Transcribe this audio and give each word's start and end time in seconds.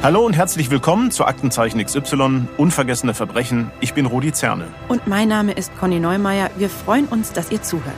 Hallo 0.00 0.24
und 0.24 0.34
herzlich 0.34 0.70
willkommen 0.70 1.10
zu 1.10 1.24
Aktenzeichen 1.24 1.84
XY, 1.84 2.46
unvergessene 2.56 3.14
Verbrechen. 3.14 3.72
Ich 3.80 3.94
bin 3.94 4.06
Rudi 4.06 4.32
Zerne. 4.32 4.68
Und 4.86 5.08
mein 5.08 5.26
Name 5.26 5.50
ist 5.50 5.76
Conny 5.76 5.98
Neumeier. 5.98 6.52
Wir 6.56 6.70
freuen 6.70 7.06
uns, 7.06 7.32
dass 7.32 7.50
ihr 7.50 7.64
zuhört. 7.64 7.96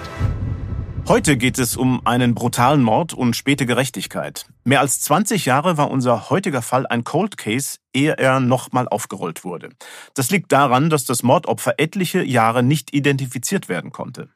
Heute 1.06 1.36
geht 1.36 1.58
es 1.58 1.76
um 1.76 2.06
einen 2.06 2.34
brutalen 2.34 2.82
Mord 2.82 3.12
und 3.12 3.36
späte 3.36 3.66
Gerechtigkeit. 3.66 4.46
Mehr 4.64 4.80
als 4.80 5.02
20 5.02 5.44
Jahre 5.44 5.76
war 5.76 5.90
unser 5.90 6.30
heutiger 6.30 6.62
Fall 6.62 6.86
ein 6.86 7.04
Cold 7.04 7.36
Case, 7.36 7.76
ehe 7.92 8.16
er 8.16 8.40
nochmal 8.40 8.88
aufgerollt 8.88 9.44
wurde. 9.44 9.68
Das 10.14 10.30
liegt 10.30 10.52
daran, 10.52 10.88
dass 10.88 11.04
das 11.04 11.22
Mordopfer 11.22 11.74
etliche 11.76 12.22
Jahre 12.22 12.62
nicht 12.62 12.94
identifiziert 12.94 13.68
werden 13.68 13.92
konnte. 13.92 14.30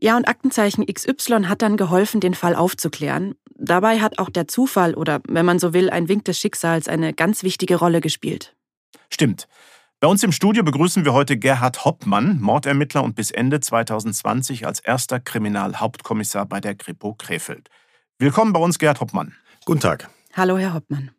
Ja, 0.00 0.16
und 0.16 0.28
Aktenzeichen 0.28 0.86
XY 0.86 1.46
hat 1.46 1.62
dann 1.62 1.76
geholfen, 1.76 2.20
den 2.20 2.34
Fall 2.34 2.54
aufzuklären. 2.54 3.34
Dabei 3.58 4.00
hat 4.00 4.20
auch 4.20 4.30
der 4.30 4.46
Zufall 4.46 4.94
oder, 4.94 5.20
wenn 5.28 5.44
man 5.44 5.58
so 5.58 5.74
will, 5.74 5.90
ein 5.90 6.08
Wink 6.08 6.24
des 6.24 6.38
Schicksals 6.38 6.86
eine 6.86 7.12
ganz 7.12 7.42
wichtige 7.42 7.76
Rolle 7.76 8.00
gespielt. 8.00 8.54
Stimmt. 9.10 9.48
Bei 10.00 10.06
uns 10.06 10.22
im 10.22 10.30
Studio 10.30 10.62
begrüßen 10.62 11.04
wir 11.04 11.12
heute 11.12 11.36
Gerhard 11.36 11.84
Hoppmann, 11.84 12.38
Mordermittler 12.40 13.02
und 13.02 13.16
bis 13.16 13.32
Ende 13.32 13.58
2020 13.58 14.64
als 14.64 14.78
erster 14.78 15.18
Kriminalhauptkommissar 15.18 16.46
bei 16.46 16.60
der 16.60 16.76
Kripo 16.76 17.14
Krefeld. 17.14 17.68
Willkommen 18.20 18.52
bei 18.52 18.60
uns, 18.60 18.78
Gerhard 18.78 19.00
Hoppmann. 19.00 19.34
Guten 19.64 19.80
Tag. 19.80 20.08
Hallo, 20.34 20.56
Herr 20.56 20.74
Hoppmann. 20.74 21.10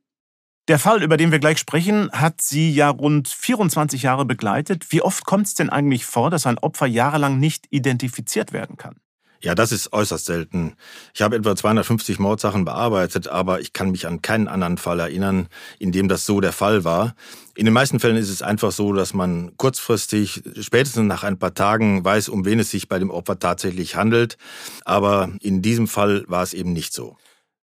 Der 0.69 0.80
Fall, 0.80 1.03
über 1.03 1.17
den 1.17 1.31
wir 1.31 1.39
gleich 1.39 1.58
sprechen, 1.58 2.09
hat 2.13 2.39
Sie 2.39 2.71
ja 2.71 2.89
rund 2.89 3.27
24 3.27 4.03
Jahre 4.03 4.23
begleitet. 4.23 4.94
Wie 4.94 5.02
oft 5.02 5.25
kommt 5.25 5.47
es 5.47 5.56
denn 5.56 5.69
eigentlich 5.69 6.06
vor, 6.06 6.30
dass 6.30 6.45
ein 6.45 6.58
Opfer 6.58 6.85
jahrelang 6.85 7.38
nicht 7.38 7.66
identifiziert 7.72 8.53
werden 8.53 8.78
kann? 8.78 8.95
Ja, 9.41 9.55
das 9.55 9.71
ist 9.71 9.93
äußerst 9.93 10.25
selten. 10.25 10.73
Ich 11.13 11.21
habe 11.21 11.37
etwa 11.37 11.55
250 11.55 12.19
Mordsachen 12.19 12.65
bearbeitet, 12.65 13.29
aber 13.29 13.61
ich 13.61 13.71
kann 13.71 13.91
mich 13.91 14.05
an 14.05 14.21
keinen 14.21 14.49
anderen 14.49 14.77
Fall 14.77 14.99
erinnern, 14.99 15.47
in 15.79 15.93
dem 15.93 16.09
das 16.09 16.25
so 16.25 16.41
der 16.41 16.51
Fall 16.51 16.83
war. 16.83 17.15
In 17.55 17.63
den 17.63 17.73
meisten 17.73 18.01
Fällen 18.01 18.17
ist 18.17 18.29
es 18.29 18.41
einfach 18.41 18.71
so, 18.71 18.91
dass 18.91 19.13
man 19.13 19.55
kurzfristig, 19.55 20.43
spätestens 20.59 21.07
nach 21.07 21.23
ein 21.23 21.39
paar 21.39 21.53
Tagen, 21.53 22.03
weiß, 22.03 22.27
um 22.27 22.43
wen 22.43 22.59
es 22.59 22.69
sich 22.69 22.89
bei 22.89 22.99
dem 22.99 23.09
Opfer 23.09 23.39
tatsächlich 23.39 23.95
handelt. 23.95 24.37
Aber 24.83 25.29
in 25.39 25.61
diesem 25.61 25.87
Fall 25.87 26.25
war 26.27 26.43
es 26.43 26.53
eben 26.53 26.73
nicht 26.73 26.93
so. 26.93 27.15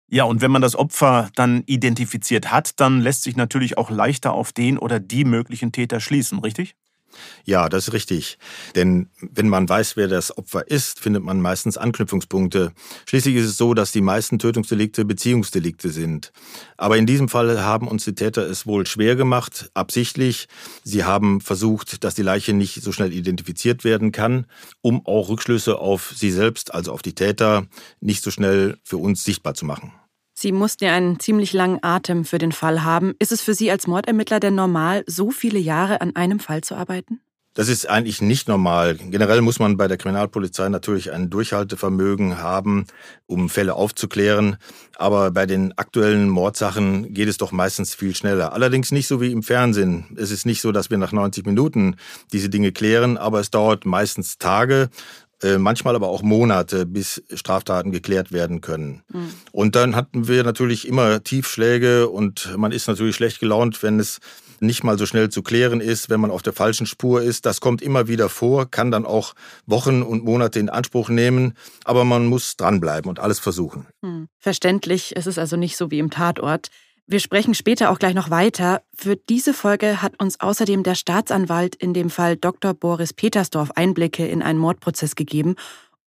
Ja, 0.08 0.24
und 0.24 0.40
wenn 0.40 0.50
man 0.50 0.62
das 0.62 0.74
Opfer 0.74 1.30
dann 1.36 1.62
identifiziert 1.66 2.50
hat, 2.50 2.80
dann 2.80 3.00
lässt 3.00 3.22
sich 3.22 3.36
natürlich 3.36 3.78
auch 3.78 3.90
leichter 3.90 4.32
auf 4.32 4.52
den 4.52 4.76
oder 4.76 4.98
die 4.98 5.24
möglichen 5.24 5.70
Täter 5.70 6.00
schließen, 6.00 6.40
richtig? 6.40 6.74
Ja, 7.44 7.68
das 7.68 7.88
ist 7.88 7.92
richtig. 7.92 8.38
Denn 8.76 9.08
wenn 9.20 9.48
man 9.48 9.68
weiß, 9.68 9.96
wer 9.96 10.08
das 10.08 10.36
Opfer 10.36 10.68
ist, 10.68 11.00
findet 11.00 11.22
man 11.22 11.40
meistens 11.40 11.76
Anknüpfungspunkte. 11.76 12.72
Schließlich 13.06 13.36
ist 13.36 13.46
es 13.46 13.56
so, 13.56 13.74
dass 13.74 13.92
die 13.92 14.00
meisten 14.00 14.38
Tötungsdelikte 14.38 15.04
Beziehungsdelikte 15.04 15.90
sind. 15.90 16.32
Aber 16.76 16.96
in 16.96 17.06
diesem 17.06 17.28
Fall 17.28 17.62
haben 17.62 17.88
uns 17.88 18.04
die 18.04 18.14
Täter 18.14 18.48
es 18.48 18.66
wohl 18.66 18.86
schwer 18.86 19.16
gemacht, 19.16 19.70
absichtlich. 19.74 20.48
Sie 20.84 21.04
haben 21.04 21.40
versucht, 21.40 22.04
dass 22.04 22.14
die 22.14 22.22
Leiche 22.22 22.52
nicht 22.52 22.82
so 22.82 22.92
schnell 22.92 23.12
identifiziert 23.12 23.84
werden 23.84 24.12
kann, 24.12 24.46
um 24.80 25.04
auch 25.06 25.28
Rückschlüsse 25.28 25.78
auf 25.78 26.12
sie 26.14 26.30
selbst, 26.30 26.74
also 26.74 26.92
auf 26.92 27.02
die 27.02 27.14
Täter, 27.14 27.66
nicht 28.00 28.22
so 28.22 28.30
schnell 28.30 28.78
für 28.84 28.96
uns 28.96 29.24
sichtbar 29.24 29.54
zu 29.54 29.64
machen. 29.64 29.92
Sie 30.40 30.52
mussten 30.52 30.84
ja 30.84 30.94
einen 30.94 31.20
ziemlich 31.20 31.52
langen 31.52 31.80
Atem 31.82 32.24
für 32.24 32.38
den 32.38 32.52
Fall 32.52 32.82
haben. 32.82 33.14
Ist 33.18 33.30
es 33.30 33.42
für 33.42 33.52
Sie 33.52 33.70
als 33.70 33.86
Mordermittler 33.86 34.40
denn 34.40 34.54
normal, 34.54 35.04
so 35.06 35.30
viele 35.30 35.58
Jahre 35.58 36.00
an 36.00 36.16
einem 36.16 36.40
Fall 36.40 36.62
zu 36.62 36.76
arbeiten? 36.76 37.20
Das 37.52 37.68
ist 37.68 37.90
eigentlich 37.90 38.22
nicht 38.22 38.48
normal. 38.48 38.94
Generell 38.94 39.42
muss 39.42 39.58
man 39.58 39.76
bei 39.76 39.86
der 39.86 39.98
Kriminalpolizei 39.98 40.70
natürlich 40.70 41.12
ein 41.12 41.28
Durchhaltevermögen 41.28 42.38
haben, 42.38 42.86
um 43.26 43.50
Fälle 43.50 43.74
aufzuklären. 43.74 44.56
Aber 44.96 45.30
bei 45.30 45.44
den 45.44 45.76
aktuellen 45.76 46.30
Mordsachen 46.30 47.12
geht 47.12 47.28
es 47.28 47.36
doch 47.36 47.52
meistens 47.52 47.94
viel 47.94 48.14
schneller. 48.14 48.54
Allerdings 48.54 48.92
nicht 48.92 49.08
so 49.08 49.20
wie 49.20 49.32
im 49.32 49.42
Fernsehen. 49.42 50.06
Es 50.16 50.30
ist 50.30 50.46
nicht 50.46 50.62
so, 50.62 50.72
dass 50.72 50.88
wir 50.88 50.96
nach 50.96 51.12
90 51.12 51.44
Minuten 51.44 51.96
diese 52.32 52.48
Dinge 52.48 52.72
klären, 52.72 53.18
aber 53.18 53.40
es 53.40 53.50
dauert 53.50 53.84
meistens 53.84 54.38
Tage 54.38 54.88
manchmal 55.58 55.96
aber 55.96 56.08
auch 56.08 56.22
Monate, 56.22 56.86
bis 56.86 57.22
Straftaten 57.32 57.92
geklärt 57.92 58.32
werden 58.32 58.60
können. 58.60 59.02
Mhm. 59.08 59.32
Und 59.52 59.76
dann 59.76 59.96
hatten 59.96 60.28
wir 60.28 60.44
natürlich 60.44 60.86
immer 60.86 61.22
Tiefschläge 61.22 62.08
und 62.08 62.56
man 62.56 62.72
ist 62.72 62.88
natürlich 62.88 63.16
schlecht 63.16 63.40
gelaunt, 63.40 63.82
wenn 63.82 63.98
es 63.98 64.20
nicht 64.60 64.84
mal 64.84 64.98
so 64.98 65.06
schnell 65.06 65.30
zu 65.30 65.42
klären 65.42 65.80
ist, 65.80 66.10
wenn 66.10 66.20
man 66.20 66.30
auf 66.30 66.42
der 66.42 66.52
falschen 66.52 66.86
Spur 66.86 67.22
ist. 67.22 67.46
Das 67.46 67.60
kommt 67.60 67.82
immer 67.82 68.08
wieder 68.08 68.28
vor, 68.28 68.70
kann 68.70 68.90
dann 68.90 69.06
auch 69.06 69.34
Wochen 69.66 70.02
und 70.02 70.24
Monate 70.24 70.58
in 70.58 70.68
Anspruch 70.68 71.08
nehmen, 71.08 71.54
aber 71.84 72.04
man 72.04 72.26
muss 72.26 72.56
dranbleiben 72.56 73.08
und 73.08 73.18
alles 73.18 73.38
versuchen. 73.38 73.86
Hm. 74.02 74.28
Verständlich, 74.38 75.14
es 75.16 75.26
ist 75.26 75.38
also 75.38 75.56
nicht 75.56 75.76
so 75.76 75.90
wie 75.90 75.98
im 75.98 76.10
Tatort. 76.10 76.68
Wir 77.06 77.20
sprechen 77.20 77.54
später 77.54 77.90
auch 77.90 77.98
gleich 77.98 78.14
noch 78.14 78.30
weiter. 78.30 78.82
Für 78.94 79.16
diese 79.16 79.52
Folge 79.52 80.00
hat 80.02 80.20
uns 80.22 80.38
außerdem 80.40 80.82
der 80.82 80.94
Staatsanwalt 80.94 81.74
in 81.74 81.92
dem 81.92 82.10
Fall 82.10 82.36
Dr. 82.36 82.74
Boris 82.74 83.12
Petersdorf 83.12 83.72
Einblicke 83.74 84.26
in 84.26 84.42
einen 84.42 84.58
Mordprozess 84.58 85.16
gegeben. 85.16 85.56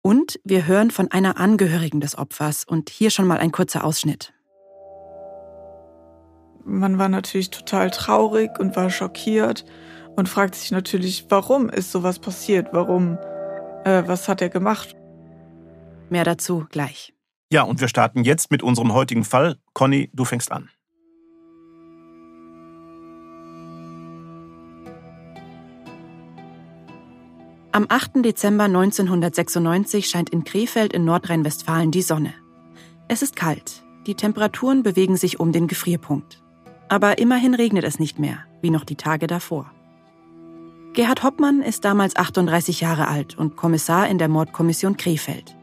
Und 0.00 0.40
wir 0.44 0.66
hören 0.66 0.90
von 0.90 1.10
einer 1.10 1.38
Angehörigen 1.38 2.00
des 2.00 2.16
Opfers. 2.16 2.64
Und 2.64 2.90
hier 2.90 3.10
schon 3.10 3.26
mal 3.26 3.38
ein 3.38 3.52
kurzer 3.52 3.84
Ausschnitt. 3.84 4.32
Man 6.64 6.98
war 6.98 7.08
natürlich 7.08 7.50
total 7.50 7.90
traurig 7.90 8.58
und 8.58 8.76
war 8.76 8.90
schockiert 8.90 9.64
und 10.16 10.28
fragt 10.28 10.54
sich 10.54 10.70
natürlich, 10.70 11.26
warum 11.28 11.68
ist 11.68 11.90
sowas 11.90 12.18
passiert? 12.18 12.68
Warum? 12.72 13.18
Äh, 13.84 14.04
was 14.06 14.28
hat 14.28 14.40
er 14.40 14.48
gemacht? 14.48 14.94
Mehr 16.10 16.24
dazu 16.24 16.66
gleich. 16.70 17.12
Ja, 17.52 17.62
und 17.62 17.80
wir 17.80 17.88
starten 17.88 18.24
jetzt 18.24 18.50
mit 18.50 18.62
unserem 18.62 18.92
heutigen 18.92 19.24
Fall. 19.24 19.56
Conny, 19.74 20.10
du 20.12 20.24
fängst 20.24 20.52
an. 20.52 20.70
Am 27.74 27.86
8. 27.88 28.22
Dezember 28.22 28.64
1996 28.64 30.06
scheint 30.06 30.28
in 30.28 30.44
Krefeld 30.44 30.92
in 30.92 31.06
Nordrhein-Westfalen 31.06 31.90
die 31.90 32.02
Sonne. 32.02 32.34
Es 33.08 33.22
ist 33.22 33.34
kalt, 33.34 33.82
die 34.06 34.14
Temperaturen 34.14 34.82
bewegen 34.82 35.16
sich 35.16 35.40
um 35.40 35.52
den 35.52 35.68
Gefrierpunkt. 35.68 36.42
Aber 36.90 37.16
immerhin 37.16 37.54
regnet 37.54 37.84
es 37.84 37.98
nicht 37.98 38.18
mehr, 38.18 38.40
wie 38.60 38.68
noch 38.68 38.84
die 38.84 38.96
Tage 38.96 39.26
davor. 39.26 39.72
Gerhard 40.92 41.24
Hoppmann 41.24 41.62
ist 41.62 41.86
damals 41.86 42.14
38 42.14 42.82
Jahre 42.82 43.08
alt 43.08 43.38
und 43.38 43.56
Kommissar 43.56 44.06
in 44.06 44.18
der 44.18 44.28
Mordkommission 44.28 44.98
Krefeld. 44.98 45.56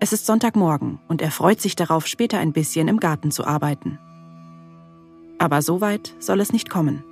Es 0.00 0.12
ist 0.12 0.26
Sonntagmorgen 0.26 0.98
und 1.08 1.22
er 1.22 1.30
freut 1.30 1.62
sich 1.62 1.76
darauf, 1.76 2.06
später 2.06 2.38
ein 2.40 2.52
bisschen 2.52 2.88
im 2.88 3.00
Garten 3.00 3.30
zu 3.30 3.46
arbeiten. 3.46 3.98
Aber 5.38 5.62
so 5.62 5.80
weit 5.80 6.14
soll 6.18 6.40
es 6.40 6.52
nicht 6.52 6.68
kommen. 6.68 7.02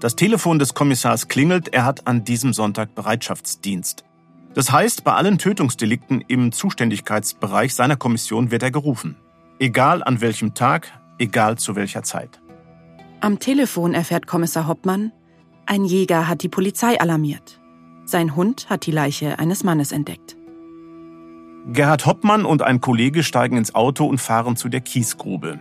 Das 0.00 0.14
Telefon 0.14 0.58
des 0.58 0.74
Kommissars 0.74 1.28
klingelt, 1.28 1.72
er 1.72 1.86
hat 1.86 2.06
an 2.06 2.22
diesem 2.22 2.52
Sonntag 2.52 2.94
Bereitschaftsdienst. 2.94 4.04
Das 4.52 4.70
heißt, 4.70 5.04
bei 5.04 5.12
allen 5.12 5.38
Tötungsdelikten 5.38 6.22
im 6.28 6.52
Zuständigkeitsbereich 6.52 7.74
seiner 7.74 7.96
Kommission 7.96 8.50
wird 8.50 8.62
er 8.62 8.70
gerufen. 8.70 9.16
Egal 9.58 10.02
an 10.02 10.20
welchem 10.20 10.54
Tag, 10.54 10.92
egal 11.18 11.56
zu 11.56 11.76
welcher 11.76 12.02
Zeit. 12.02 12.40
Am 13.20 13.38
Telefon 13.38 13.94
erfährt 13.94 14.26
Kommissar 14.26 14.68
Hoppmann, 14.68 15.12
ein 15.64 15.84
Jäger 15.84 16.28
hat 16.28 16.42
die 16.42 16.48
Polizei 16.48 17.00
alarmiert. 17.00 17.60
Sein 18.04 18.36
Hund 18.36 18.68
hat 18.68 18.86
die 18.86 18.92
Leiche 18.92 19.38
eines 19.38 19.64
Mannes 19.64 19.92
entdeckt. 19.92 20.36
Gerhard 21.72 22.06
Hoppmann 22.06 22.44
und 22.44 22.62
ein 22.62 22.80
Kollege 22.80 23.24
steigen 23.24 23.56
ins 23.56 23.74
Auto 23.74 24.06
und 24.06 24.18
fahren 24.20 24.56
zu 24.56 24.68
der 24.68 24.82
Kiesgrube. 24.82 25.58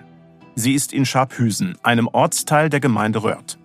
Sie 0.54 0.74
ist 0.74 0.94
in 0.94 1.06
Scharphüsen, 1.06 1.78
einem 1.82 2.08
Ortsteil 2.08 2.70
der 2.70 2.80
Gemeinde 2.80 3.24
Röhrt. 3.24 3.58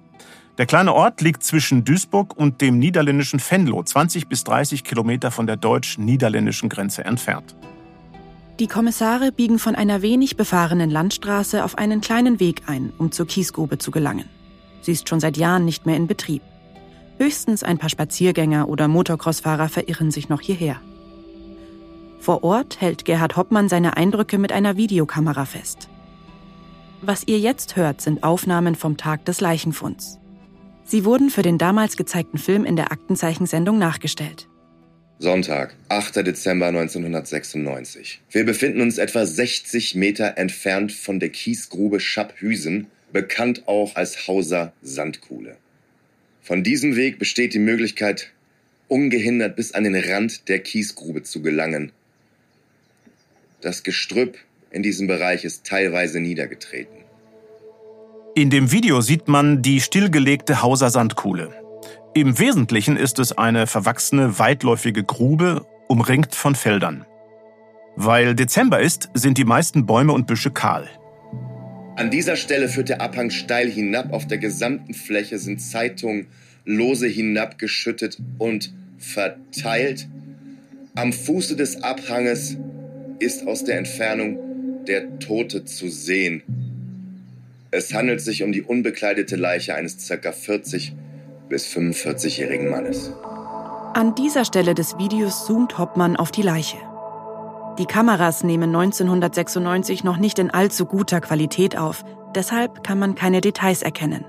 Der 0.59 0.67
kleine 0.67 0.93
Ort 0.93 1.21
liegt 1.21 1.43
zwischen 1.43 1.85
Duisburg 1.85 2.37
und 2.37 2.61
dem 2.61 2.79
niederländischen 2.79 3.41
Venlo, 3.41 3.83
20 3.83 4.29
bis 4.29 4.45
30 4.45 4.85
Kilometer 4.85 5.31
von 5.31 5.47
der 5.47 5.57
deutsch-niederländischen 5.57 6.69
Grenze 6.69 7.05
entfernt. 7.05 7.57
Die 8.59 8.67
Kommissare 8.67 9.33
biegen 9.33 9.59
von 9.59 9.75
einer 9.75 10.03
wenig 10.03 10.37
befahrenen 10.37 10.91
Landstraße 10.91 11.65
auf 11.65 11.79
einen 11.79 12.03
kleinen 12.03 12.41
Weg 12.41 12.65
ein, 12.67 12.93
um 12.99 13.11
zur 13.11 13.27
Kiesgrube 13.27 13.79
zu 13.79 13.91
gelangen. 13.91 14.27
Sie 14.83 14.93
ist 14.93 15.09
schon 15.09 15.19
seit 15.19 15.39
Jahren 15.39 15.65
nicht 15.65 15.87
mehr 15.87 15.97
in 15.97 16.07
Betrieb. 16.07 16.43
Höchstens 17.17 17.63
ein 17.63 17.79
paar 17.79 17.89
Spaziergänger 17.89 18.69
oder 18.69 18.87
Motocrossfahrer 18.87 19.71
verirren 19.71 20.11
sich 20.11 20.29
noch 20.29 20.43
hierher. 20.43 20.77
Vor 22.19 22.45
Ort 22.45 22.83
hält 22.83 23.07
Gerhard 23.07 23.39
Hoppmann 23.39 23.71
seine 23.71 23.97
Eindrücke 23.97 24.37
mit 24.37 24.53
einer 24.53 24.77
Videokamera 24.77 25.47
fest. 25.47 25.89
Was 27.01 27.27
ihr 27.27 27.39
jetzt 27.39 27.77
hört, 27.77 28.03
sind 28.03 28.23
Aufnahmen 28.23 28.75
vom 28.75 28.99
Tag 28.99 29.25
des 29.25 29.41
Leichenfunds. 29.41 30.20
Sie 30.91 31.05
wurden 31.05 31.31
für 31.31 31.43
den 31.43 31.57
damals 31.57 31.97
gezeigten 31.97 32.37
Film 32.37 32.65
in 32.65 32.75
der 32.75 32.91
Aktenzeichensendung 32.91 33.79
nachgestellt. 33.79 34.49
Sonntag, 35.21 35.77
8. 35.89 36.17
Dezember 36.27 36.67
1996. 36.67 38.21
Wir 38.29 38.45
befinden 38.45 38.81
uns 38.81 38.99
etwa 38.99 39.25
60 39.25 39.95
Meter 39.95 40.37
entfernt 40.37 40.91
von 40.91 41.21
der 41.21 41.29
Kiesgrube 41.29 42.01
Schapphüsen, 42.01 42.89
bekannt 43.13 43.69
auch 43.69 43.95
als 43.95 44.27
Hauser 44.27 44.73
Sandkuhle. 44.83 45.59
Von 46.43 46.65
diesem 46.65 46.97
Weg 46.97 47.21
besteht 47.21 47.55
die 47.55 47.61
Möglichkeit, 47.61 48.33
ungehindert 48.89 49.55
bis 49.55 49.71
an 49.71 49.85
den 49.85 49.95
Rand 49.95 50.49
der 50.49 50.59
Kiesgrube 50.59 51.23
zu 51.23 51.41
gelangen. 51.41 51.93
Das 53.61 53.85
Gestrüpp 53.85 54.39
in 54.73 54.83
diesem 54.83 55.07
Bereich 55.07 55.45
ist 55.45 55.65
teilweise 55.65 56.19
niedergetreten. 56.19 57.00
In 58.37 58.49
dem 58.49 58.71
Video 58.71 59.01
sieht 59.01 59.27
man 59.27 59.61
die 59.61 59.81
stillgelegte 59.81 60.63
Hauser 60.63 60.91
Sandkuhle. 60.91 61.51
Im 62.15 62.39
Wesentlichen 62.39 62.97
ist 62.97 63.19
es 63.19 63.37
eine 63.37 63.67
verwachsene, 63.67 64.39
weitläufige 64.39 65.03
Grube, 65.03 65.67
umringt 65.89 66.37
von 66.37 66.55
Feldern. 66.55 67.05
Weil 67.97 68.37
Dezember 68.37 68.79
ist, 68.79 69.11
sind 69.15 69.37
die 69.37 69.45
meisten 69.45 69.85
Bäume 69.85 70.13
und 70.13 70.29
Büsche 70.29 70.53
kahl. 70.53 70.89
An 71.97 72.13
dieser 72.13 72.37
Stelle 72.37 72.69
führt 72.69 72.89
der 72.89 73.01
Abhang 73.01 73.31
steil 73.31 73.69
hinab. 73.69 74.13
Auf 74.13 74.29
der 74.29 74.39
gesamten 74.39 74.95
Fläche 74.95 75.41
sind 75.41 75.61
Zeitungen 75.61 76.29
lose 76.65 77.09
hinabgeschüttet 77.09 78.19
und 78.39 78.73
verteilt. 78.97 80.09
Am 80.95 81.13
Fuße 81.13 81.57
des 81.57 81.83
Abhanges 81.83 82.57
ist 83.19 83.45
aus 83.49 83.65
der 83.65 83.79
Entfernung 83.79 84.39
der 84.87 85.19
Tote 85.19 85.65
zu 85.65 85.89
sehen. 85.89 86.70
Es 87.73 87.95
handelt 87.95 88.21
sich 88.21 88.43
um 88.43 88.51
die 88.51 88.63
unbekleidete 88.63 89.37
Leiche 89.37 89.75
eines 89.75 90.09
ca. 90.09 90.33
40 90.33 90.93
bis 91.49 91.67
45-jährigen 91.69 92.69
Mannes. 92.69 93.13
An 93.95 94.15
dieser 94.17 94.45
Stelle 94.45 94.75
des 94.75 94.99
Videos 94.99 95.47
zoomt 95.47 95.79
Hoppmann 95.79 96.17
auf 96.17 96.33
die 96.33 96.43
Leiche. 96.43 96.79
Die 97.79 97.87
Kameras 97.87 98.43
nehmen 98.43 98.75
1996 98.75 100.03
noch 100.03 100.17
nicht 100.17 100.39
in 100.39 100.51
allzu 100.51 100.85
guter 100.85 101.21
Qualität 101.21 101.79
auf, 101.79 102.05
deshalb 102.35 102.83
kann 102.83 102.99
man 102.99 103.15
keine 103.15 103.41
Details 103.41 103.83
erkennen. 103.83 104.25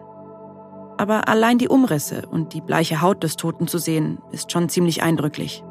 Aber 0.98 1.28
allein 1.28 1.58
die 1.58 1.68
Umrisse 1.68 2.28
und 2.28 2.54
die 2.54 2.62
bleiche 2.62 3.02
Haut 3.02 3.24
des 3.24 3.38
Toten 3.38 3.68
zu 3.68 3.80
sehen, 3.80 4.20
ist 4.32 4.52
schon 4.52 4.70
ziemlich 4.70 5.02
eindrücklich. 5.02 5.64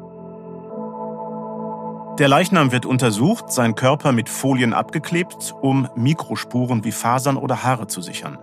Der 2.21 2.27
Leichnam 2.27 2.71
wird 2.71 2.85
untersucht, 2.85 3.51
sein 3.51 3.73
Körper 3.73 4.11
mit 4.11 4.29
Folien 4.29 4.75
abgeklebt, 4.75 5.55
um 5.59 5.89
Mikrospuren 5.95 6.83
wie 6.83 6.91
Fasern 6.91 7.35
oder 7.35 7.63
Haare 7.63 7.87
zu 7.87 7.99
sichern. 7.99 8.37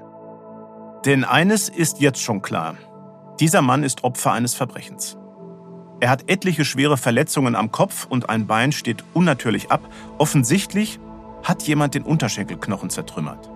Denn 1.05 1.23
eines 1.23 1.69
ist 1.69 2.01
jetzt 2.01 2.21
schon 2.21 2.43
klar. 2.43 2.75
Dieser 3.39 3.63
Mann 3.63 3.85
ist 3.85 4.03
Opfer 4.03 4.33
eines 4.33 4.55
Verbrechens. 4.55 5.17
Er 6.01 6.11
hat 6.11 6.29
etliche 6.29 6.65
schwere 6.65 6.97
Verletzungen 6.97 7.55
am 7.55 7.71
Kopf 7.71 8.05
und 8.11 8.29
ein 8.29 8.49
Bein 8.49 8.73
steht 8.73 9.05
unnatürlich 9.15 9.71
ab. 9.71 9.83
Offensichtlich 10.19 10.99
hat 11.45 11.63
jemand 11.63 11.95
den 11.95 12.03
Unterschenkelknochen 12.03 12.91
zertrümmert. 12.91 13.49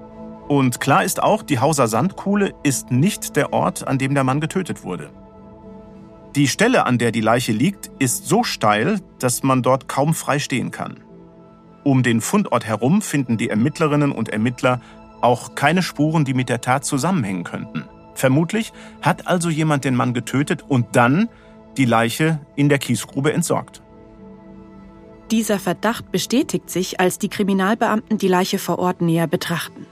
Und 0.46 0.78
klar 0.78 1.02
ist 1.02 1.20
auch, 1.20 1.42
die 1.42 1.58
Hauser 1.58 1.88
Sandkuhle 1.88 2.54
ist 2.62 2.92
nicht 2.92 3.34
der 3.34 3.52
Ort, 3.52 3.88
an 3.88 3.98
dem 3.98 4.14
der 4.14 4.22
Mann 4.22 4.38
getötet 4.38 4.84
wurde. 4.84 5.10
Die 6.34 6.48
Stelle, 6.48 6.86
an 6.86 6.96
der 6.96 7.12
die 7.12 7.20
Leiche 7.20 7.52
liegt, 7.52 7.90
ist 7.98 8.26
so 8.26 8.42
steil, 8.42 9.00
dass 9.18 9.42
man 9.42 9.62
dort 9.62 9.86
kaum 9.86 10.14
frei 10.14 10.38
stehen 10.38 10.70
kann. 10.70 11.00
Um 11.84 12.02
den 12.02 12.22
Fundort 12.22 12.64
herum 12.64 13.02
finden 13.02 13.36
die 13.36 13.50
Ermittlerinnen 13.50 14.12
und 14.12 14.30
Ermittler 14.30 14.80
auch 15.20 15.54
keine 15.54 15.82
Spuren, 15.82 16.24
die 16.24 16.32
mit 16.32 16.48
der 16.48 16.62
Tat 16.62 16.86
zusammenhängen 16.86 17.44
könnten. 17.44 17.84
Vermutlich 18.14 18.72
hat 19.02 19.26
also 19.26 19.50
jemand 19.50 19.84
den 19.84 19.94
Mann 19.94 20.14
getötet 20.14 20.64
und 20.66 20.96
dann 20.96 21.28
die 21.76 21.84
Leiche 21.84 22.40
in 22.56 22.70
der 22.70 22.78
Kiesgrube 22.78 23.32
entsorgt. 23.32 23.82
Dieser 25.30 25.58
Verdacht 25.58 26.12
bestätigt 26.12 26.70
sich, 26.70 26.98
als 26.98 27.18
die 27.18 27.28
Kriminalbeamten 27.28 28.16
die 28.16 28.28
Leiche 28.28 28.58
vor 28.58 28.78
Ort 28.78 29.02
näher 29.02 29.26
betrachten. 29.26 29.86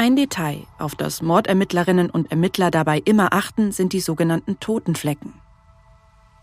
Ein 0.00 0.16
Detail, 0.16 0.66
auf 0.78 0.94
das 0.94 1.20
Mordermittlerinnen 1.20 2.08
und 2.08 2.30
Ermittler 2.30 2.70
dabei 2.70 3.02
immer 3.04 3.34
achten, 3.34 3.70
sind 3.70 3.92
die 3.92 4.00
sogenannten 4.00 4.58
Totenflecken. 4.58 5.34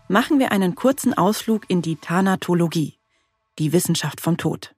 Machen 0.06 0.38
wir 0.38 0.52
einen 0.52 0.76
kurzen 0.76 1.12
Ausflug 1.12 1.68
in 1.68 1.82
die 1.82 1.96
Thanatologie, 1.96 3.00
die 3.58 3.72
Wissenschaft 3.72 4.20
vom 4.20 4.36
Tod. 4.36 4.76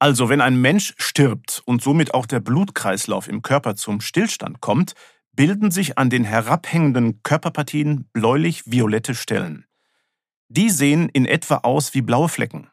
Also 0.00 0.28
wenn 0.28 0.40
ein 0.40 0.60
Mensch 0.60 0.92
stirbt 0.96 1.62
und 1.66 1.82
somit 1.82 2.14
auch 2.14 2.26
der 2.26 2.40
Blutkreislauf 2.40 3.28
im 3.28 3.42
Körper 3.42 3.76
zum 3.76 4.00
Stillstand 4.00 4.60
kommt, 4.60 4.94
bilden 5.30 5.70
sich 5.70 5.98
an 5.98 6.10
den 6.10 6.24
herabhängenden 6.24 7.22
Körperpartien 7.22 8.08
bläulich-violette 8.12 9.14
Stellen. 9.14 9.66
Die 10.48 10.70
sehen 10.70 11.10
in 11.10 11.26
etwa 11.26 11.58
aus 11.58 11.94
wie 11.94 12.02
blaue 12.02 12.28
Flecken. 12.28 12.68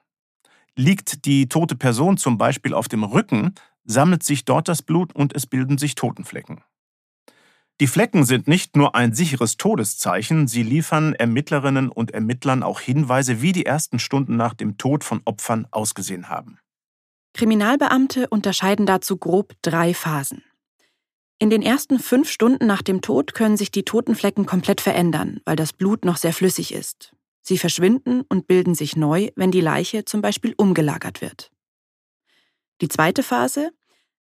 Liegt 0.80 1.26
die 1.26 1.50
tote 1.50 1.76
Person 1.76 2.18
zum 2.18 2.38
Beispiel 2.38 2.76
auf 2.76 2.88
dem 2.88 3.04
Rücken, 3.04 3.56
sammelt 3.84 4.22
sich 4.22 4.46
dort 4.46 4.68
das 4.68 4.84
Blut 4.84 5.12
und 5.12 5.36
es 5.36 5.48
bilden 5.48 5.80
sich 5.80 5.96
Totenflecken. 5.96 6.62
Die 7.80 7.88
Flecken 7.88 8.26
sind 8.26 8.48
nicht 8.48 8.76
nur 8.76 8.94
ein 8.94 9.12
sicheres 9.12 9.58
Todeszeichen, 9.58 10.48
sie 10.48 10.62
liefern 10.62 11.14
Ermittlerinnen 11.14 11.90
und 11.90 12.12
Ermittlern 12.12 12.62
auch 12.62 12.80
Hinweise, 12.80 13.42
wie 13.42 13.54
die 13.54 13.66
ersten 13.66 13.98
Stunden 13.98 14.36
nach 14.36 14.54
dem 14.54 14.78
Tod 14.78 15.04
von 15.04 15.22
Opfern 15.26 15.66
ausgesehen 15.72 16.30
haben. 16.30 16.60
Kriminalbeamte 17.34 18.30
unterscheiden 18.30 18.86
dazu 18.86 19.18
grob 19.18 19.54
drei 19.64 19.96
Phasen. 19.96 20.44
In 21.40 21.50
den 21.50 21.64
ersten 21.64 21.98
fünf 21.98 22.30
Stunden 22.30 22.68
nach 22.68 22.84
dem 22.84 23.02
Tod 23.02 23.34
können 23.34 23.58
sich 23.58 23.72
die 23.72 23.84
Totenflecken 23.84 24.46
komplett 24.46 24.82
verändern, 24.82 25.42
weil 25.44 25.56
das 25.56 25.74
Blut 25.74 26.06
noch 26.06 26.18
sehr 26.18 26.34
flüssig 26.34 26.72
ist. 26.72 27.17
Sie 27.48 27.58
verschwinden 27.58 28.24
und 28.28 28.46
bilden 28.46 28.76
sich 28.76 28.98
neu, 28.98 29.30
wenn 29.38 29.52
die 29.52 29.62
Leiche 29.62 30.04
zum 30.04 30.22
Beispiel 30.22 30.54
umgelagert 30.58 31.22
wird. 31.22 31.50
Die 32.82 32.90
zweite 32.90 33.24
Phase, 33.24 33.72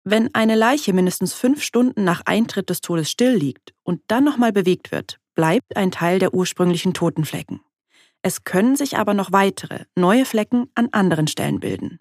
wenn 0.04 0.34
eine 0.34 0.54
Leiche 0.54 0.92
mindestens 0.92 1.32
fünf 1.32 1.62
Stunden 1.62 2.04
nach 2.04 2.20
Eintritt 2.26 2.68
des 2.68 2.82
Todes 2.82 3.10
still 3.10 3.34
liegt 3.34 3.72
und 3.84 4.02
dann 4.08 4.22
nochmal 4.22 4.52
bewegt 4.52 4.92
wird, 4.92 5.18
bleibt 5.34 5.78
ein 5.78 5.90
Teil 5.90 6.18
der 6.18 6.34
ursprünglichen 6.34 6.92
Totenflecken. 6.92 7.62
Es 8.20 8.44
können 8.44 8.76
sich 8.76 8.98
aber 8.98 9.14
noch 9.14 9.32
weitere, 9.32 9.86
neue 9.94 10.26
Flecken 10.26 10.70
an 10.74 10.90
anderen 10.92 11.26
Stellen 11.26 11.58
bilden. 11.58 12.00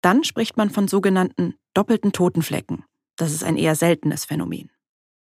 Dann 0.00 0.24
spricht 0.24 0.56
man 0.56 0.70
von 0.70 0.88
sogenannten 0.88 1.54
doppelten 1.74 2.10
Totenflecken. 2.10 2.84
Das 3.14 3.30
ist 3.30 3.44
ein 3.44 3.56
eher 3.56 3.76
seltenes 3.76 4.24
Phänomen. 4.24 4.72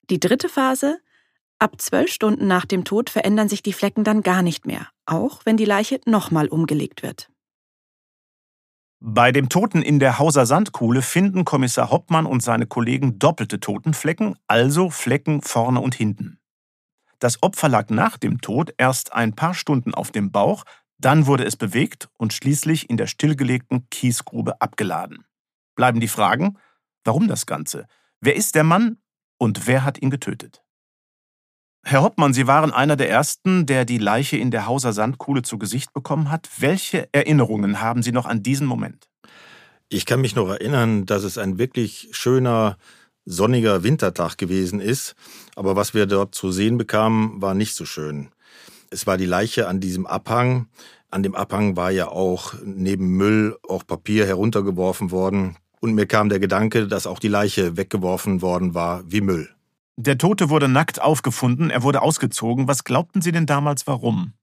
Die 0.08 0.20
dritte 0.20 0.48
Phase. 0.48 1.00
Ab 1.58 1.80
zwölf 1.80 2.10
Stunden 2.10 2.46
nach 2.46 2.66
dem 2.66 2.84
Tod 2.84 3.10
verändern 3.10 3.48
sich 3.48 3.62
die 3.62 3.72
Flecken 3.72 4.04
dann 4.04 4.22
gar 4.22 4.42
nicht 4.42 4.66
mehr, 4.66 4.88
auch 5.06 5.40
wenn 5.44 5.56
die 5.56 5.64
Leiche 5.64 6.00
nochmal 6.04 6.48
umgelegt 6.48 7.02
wird. 7.02 7.30
Bei 9.00 9.32
dem 9.32 9.48
Toten 9.48 9.82
in 9.82 9.98
der 9.98 10.18
Hauser 10.18 10.46
Sandkuhle 10.46 11.02
finden 11.02 11.44
Kommissar 11.44 11.90
Hoppmann 11.90 12.26
und 12.26 12.42
seine 12.42 12.66
Kollegen 12.66 13.18
doppelte 13.18 13.60
Totenflecken, 13.60 14.36
also 14.46 14.90
Flecken 14.90 15.42
vorne 15.42 15.80
und 15.80 15.94
hinten. 15.94 16.38
Das 17.18 17.42
Opfer 17.42 17.68
lag 17.68 17.88
nach 17.90 18.18
dem 18.18 18.40
Tod 18.40 18.74
erst 18.78 19.12
ein 19.12 19.34
paar 19.34 19.54
Stunden 19.54 19.94
auf 19.94 20.12
dem 20.12 20.32
Bauch, 20.32 20.64
dann 20.98 21.26
wurde 21.26 21.44
es 21.44 21.56
bewegt 21.56 22.08
und 22.16 22.32
schließlich 22.32 22.88
in 22.90 22.96
der 22.96 23.06
stillgelegten 23.06 23.88
Kiesgrube 23.90 24.60
abgeladen. 24.60 25.24
Bleiben 25.74 26.00
die 26.00 26.08
Fragen, 26.08 26.58
Warum 27.06 27.28
das 27.28 27.46
Ganze? 27.46 27.86
Wer 28.20 28.34
ist 28.34 28.56
der 28.56 28.64
Mann 28.64 28.98
und 29.38 29.68
wer 29.68 29.84
hat 29.84 30.02
ihn 30.02 30.10
getötet? 30.10 30.64
Herr 31.88 32.02
Hoppmann, 32.02 32.34
Sie 32.34 32.48
waren 32.48 32.72
einer 32.72 32.96
der 32.96 33.08
Ersten, 33.08 33.64
der 33.64 33.84
die 33.84 33.98
Leiche 33.98 34.36
in 34.36 34.50
der 34.50 34.66
Hauser 34.66 34.92
Sandkuhle 34.92 35.42
zu 35.42 35.56
Gesicht 35.56 35.92
bekommen 35.92 36.32
hat. 36.32 36.48
Welche 36.58 37.08
Erinnerungen 37.12 37.80
haben 37.80 38.02
Sie 38.02 38.10
noch 38.10 38.26
an 38.26 38.42
diesen 38.42 38.66
Moment? 38.66 39.06
Ich 39.88 40.04
kann 40.04 40.20
mich 40.20 40.34
noch 40.34 40.48
erinnern, 40.48 41.06
dass 41.06 41.22
es 41.22 41.38
ein 41.38 41.60
wirklich 41.60 42.08
schöner, 42.10 42.76
sonniger 43.24 43.84
Wintertag 43.84 44.36
gewesen 44.36 44.80
ist. 44.80 45.14
Aber 45.54 45.76
was 45.76 45.94
wir 45.94 46.06
dort 46.06 46.34
zu 46.34 46.50
sehen 46.50 46.76
bekamen, 46.76 47.40
war 47.40 47.54
nicht 47.54 47.76
so 47.76 47.84
schön. 47.84 48.30
Es 48.90 49.06
war 49.06 49.16
die 49.16 49.24
Leiche 49.24 49.68
an 49.68 49.78
diesem 49.78 50.06
Abhang. 50.06 50.66
An 51.12 51.22
dem 51.22 51.36
Abhang 51.36 51.76
war 51.76 51.92
ja 51.92 52.08
auch 52.08 52.54
neben 52.64 53.16
Müll 53.16 53.56
auch 53.62 53.86
Papier 53.86 54.26
heruntergeworfen 54.26 55.12
worden. 55.12 55.56
Und 55.78 55.94
mir 55.94 56.06
kam 56.06 56.30
der 56.30 56.40
Gedanke, 56.40 56.88
dass 56.88 57.06
auch 57.06 57.20
die 57.20 57.28
Leiche 57.28 57.76
weggeworfen 57.76 58.42
worden 58.42 58.74
war 58.74 59.04
wie 59.06 59.20
Müll. 59.20 59.55
Der 59.98 60.18
Tote 60.18 60.50
wurde 60.50 60.68
nackt 60.68 61.00
aufgefunden, 61.00 61.70
er 61.70 61.82
wurde 61.82 62.02
ausgezogen. 62.02 62.68
Was 62.68 62.84
glaubten 62.84 63.22
Sie 63.22 63.32
denn 63.32 63.46
damals 63.46 63.86
warum? 63.86 64.34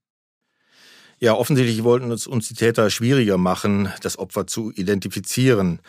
Ja, 1.20 1.34
offensichtlich 1.34 1.84
wollten 1.84 2.10
uns, 2.10 2.26
uns 2.26 2.48
die 2.48 2.54
Täter 2.54 2.90
schwieriger 2.90 3.38
machen, 3.38 3.88
das 4.02 4.18
Opfer 4.18 4.48
zu 4.48 4.72
identifizieren. 4.72 5.80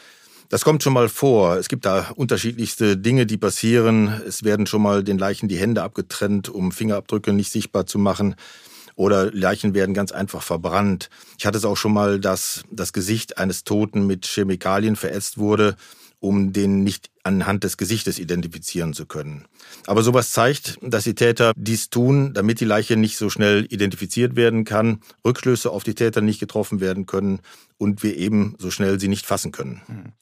Das 0.49 0.63
kommt 0.63 0.83
schon 0.83 0.93
mal 0.93 1.09
vor. 1.09 1.57
Es 1.57 1.67
gibt 1.67 1.85
da 1.85 2.11
unterschiedlichste 2.15 2.95
Dinge, 2.95 3.25
die 3.25 3.37
passieren. 3.37 4.21
Es 4.27 4.43
werden 4.43 4.67
schon 4.67 4.83
mal 4.83 5.03
den 5.03 5.17
Leichen 5.17 5.49
die 5.49 5.57
Hände 5.57 5.81
abgetrennt, 5.81 6.47
um 6.47 6.71
Fingerabdrücke 6.71 7.33
nicht 7.33 7.51
sichtbar 7.51 7.87
zu 7.87 7.97
machen 7.97 8.35
oder 8.95 9.31
Leichen 9.31 9.73
werden 9.73 9.93
ganz 9.93 10.11
einfach 10.11 10.41
verbrannt. 10.41 11.09
Ich 11.37 11.45
hatte 11.45 11.57
es 11.57 11.65
auch 11.65 11.75
schon 11.75 11.93
mal, 11.93 12.19
dass 12.19 12.63
das 12.71 12.93
Gesicht 12.93 13.37
eines 13.37 13.63
Toten 13.63 14.07
mit 14.07 14.25
Chemikalien 14.25 14.95
verätzt 14.95 15.37
wurde, 15.37 15.75
um 16.19 16.53
den 16.53 16.83
nicht 16.83 17.09
anhand 17.23 17.63
des 17.63 17.77
Gesichtes 17.77 18.19
identifizieren 18.19 18.93
zu 18.93 19.05
können. 19.05 19.45
Aber 19.87 20.03
sowas 20.03 20.31
zeigt, 20.31 20.77
dass 20.81 21.03
die 21.03 21.15
Täter 21.15 21.53
dies 21.55 21.89
tun, 21.89 22.33
damit 22.33 22.59
die 22.59 22.65
Leiche 22.65 22.97
nicht 22.97 23.17
so 23.17 23.29
schnell 23.29 23.65
identifiziert 23.69 24.35
werden 24.35 24.63
kann, 24.63 25.01
Rückschlüsse 25.25 25.71
auf 25.71 25.83
die 25.83 25.95
Täter 25.95 26.21
nicht 26.21 26.39
getroffen 26.39 26.79
werden 26.79 27.05
können 27.05 27.39
und 27.77 28.03
wir 28.03 28.15
eben 28.17 28.55
so 28.59 28.71
schnell 28.71 28.99
sie 28.99 29.07
nicht 29.07 29.25
fassen 29.25 29.51
können. 29.51 29.81
Hm. 29.87 30.13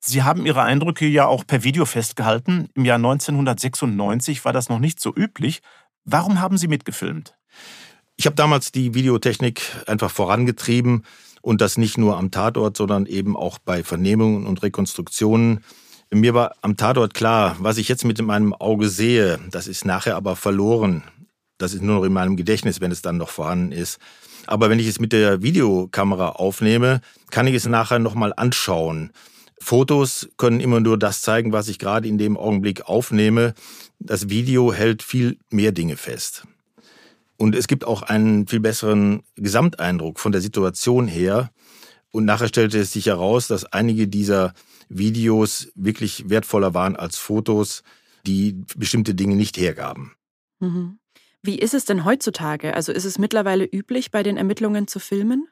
Sie 0.00 0.22
haben 0.22 0.46
Ihre 0.46 0.62
Eindrücke 0.62 1.06
ja 1.06 1.26
auch 1.26 1.44
per 1.46 1.64
Video 1.64 1.84
festgehalten. 1.84 2.68
Im 2.74 2.84
Jahr 2.84 2.96
1996 2.96 4.44
war 4.44 4.52
das 4.52 4.68
noch 4.68 4.78
nicht 4.78 5.00
so 5.00 5.12
üblich. 5.14 5.60
Warum 6.04 6.40
haben 6.40 6.56
Sie 6.56 6.68
mitgefilmt? 6.68 7.36
Ich 8.16 8.26
habe 8.26 8.36
damals 8.36 8.72
die 8.72 8.94
Videotechnik 8.94 9.62
einfach 9.86 10.10
vorangetrieben 10.10 11.04
Und 11.48 11.62
das 11.62 11.78
nicht 11.78 11.96
nur 11.96 12.18
am 12.18 12.30
Tatort, 12.30 12.76
sondern 12.76 13.06
eben 13.06 13.34
auch 13.34 13.58
bei 13.58 13.82
Vernehmungen 13.82 14.44
und 14.44 14.62
Rekonstruktionen. 14.62 15.64
Mir 16.10 16.34
war 16.34 16.54
am 16.60 16.76
Tatort 16.76 17.14
klar, 17.14 17.56
was 17.58 17.78
ich 17.78 17.88
jetzt 17.88 18.04
mit 18.04 18.20
meinem 18.20 18.52
Auge 18.52 18.90
sehe, 18.90 19.38
das 19.50 19.66
ist 19.66 19.86
nachher 19.86 20.16
aber 20.16 20.36
verloren. 20.36 21.04
Das 21.56 21.72
ist 21.72 21.82
nur 21.82 21.96
noch 21.96 22.04
in 22.04 22.12
meinem 22.12 22.36
Gedächtnis, 22.36 22.82
wenn 22.82 22.92
es 22.92 23.00
dann 23.00 23.16
noch 23.16 23.30
vorhanden 23.30 23.72
ist. 23.72 23.98
Aber 24.46 24.68
wenn 24.68 24.78
ich 24.78 24.88
es 24.88 25.00
mit 25.00 25.14
der 25.14 25.40
Videokamera 25.40 26.32
aufnehme, 26.32 27.00
kann 27.30 27.46
ich 27.46 27.54
es 27.54 27.64
nachher 27.64 27.98
nochmal 27.98 28.34
anschauen. 28.36 29.10
Fotos 29.58 30.28
können 30.36 30.60
immer 30.60 30.80
nur 30.80 30.98
das 30.98 31.22
zeigen, 31.22 31.54
was 31.54 31.68
ich 31.68 31.78
gerade 31.78 32.08
in 32.08 32.18
dem 32.18 32.36
Augenblick 32.36 32.82
aufnehme. 32.90 33.54
Das 34.00 34.28
Video 34.28 34.70
hält 34.70 35.02
viel 35.02 35.38
mehr 35.48 35.72
Dinge 35.72 35.96
fest. 35.96 36.44
Und 37.38 37.54
es 37.54 37.68
gibt 37.68 37.84
auch 37.84 38.02
einen 38.02 38.46
viel 38.46 38.60
besseren 38.60 39.22
Gesamteindruck 39.36 40.18
von 40.18 40.32
der 40.32 40.40
Situation 40.40 41.06
her. 41.06 41.50
Und 42.10 42.24
nachher 42.24 42.48
stellte 42.48 42.78
es 42.78 42.92
sich 42.92 43.06
heraus, 43.06 43.46
dass 43.46 43.64
einige 43.64 44.08
dieser 44.08 44.52
Videos 44.88 45.70
wirklich 45.74 46.28
wertvoller 46.28 46.74
waren 46.74 46.96
als 46.96 47.16
Fotos, 47.16 47.82
die 48.26 48.64
bestimmte 48.76 49.14
Dinge 49.14 49.36
nicht 49.36 49.56
hergaben. 49.56 50.12
Mhm. 50.58 50.98
Wie 51.42 51.58
ist 51.58 51.74
es 51.74 51.84
denn 51.84 52.04
heutzutage? 52.04 52.74
Also 52.74 52.90
ist 52.90 53.04
es 53.04 53.18
mittlerweile 53.18 53.64
üblich, 53.64 54.10
bei 54.10 54.24
den 54.24 54.36
Ermittlungen 54.36 54.88
zu 54.88 54.98
filmen? 54.98 55.46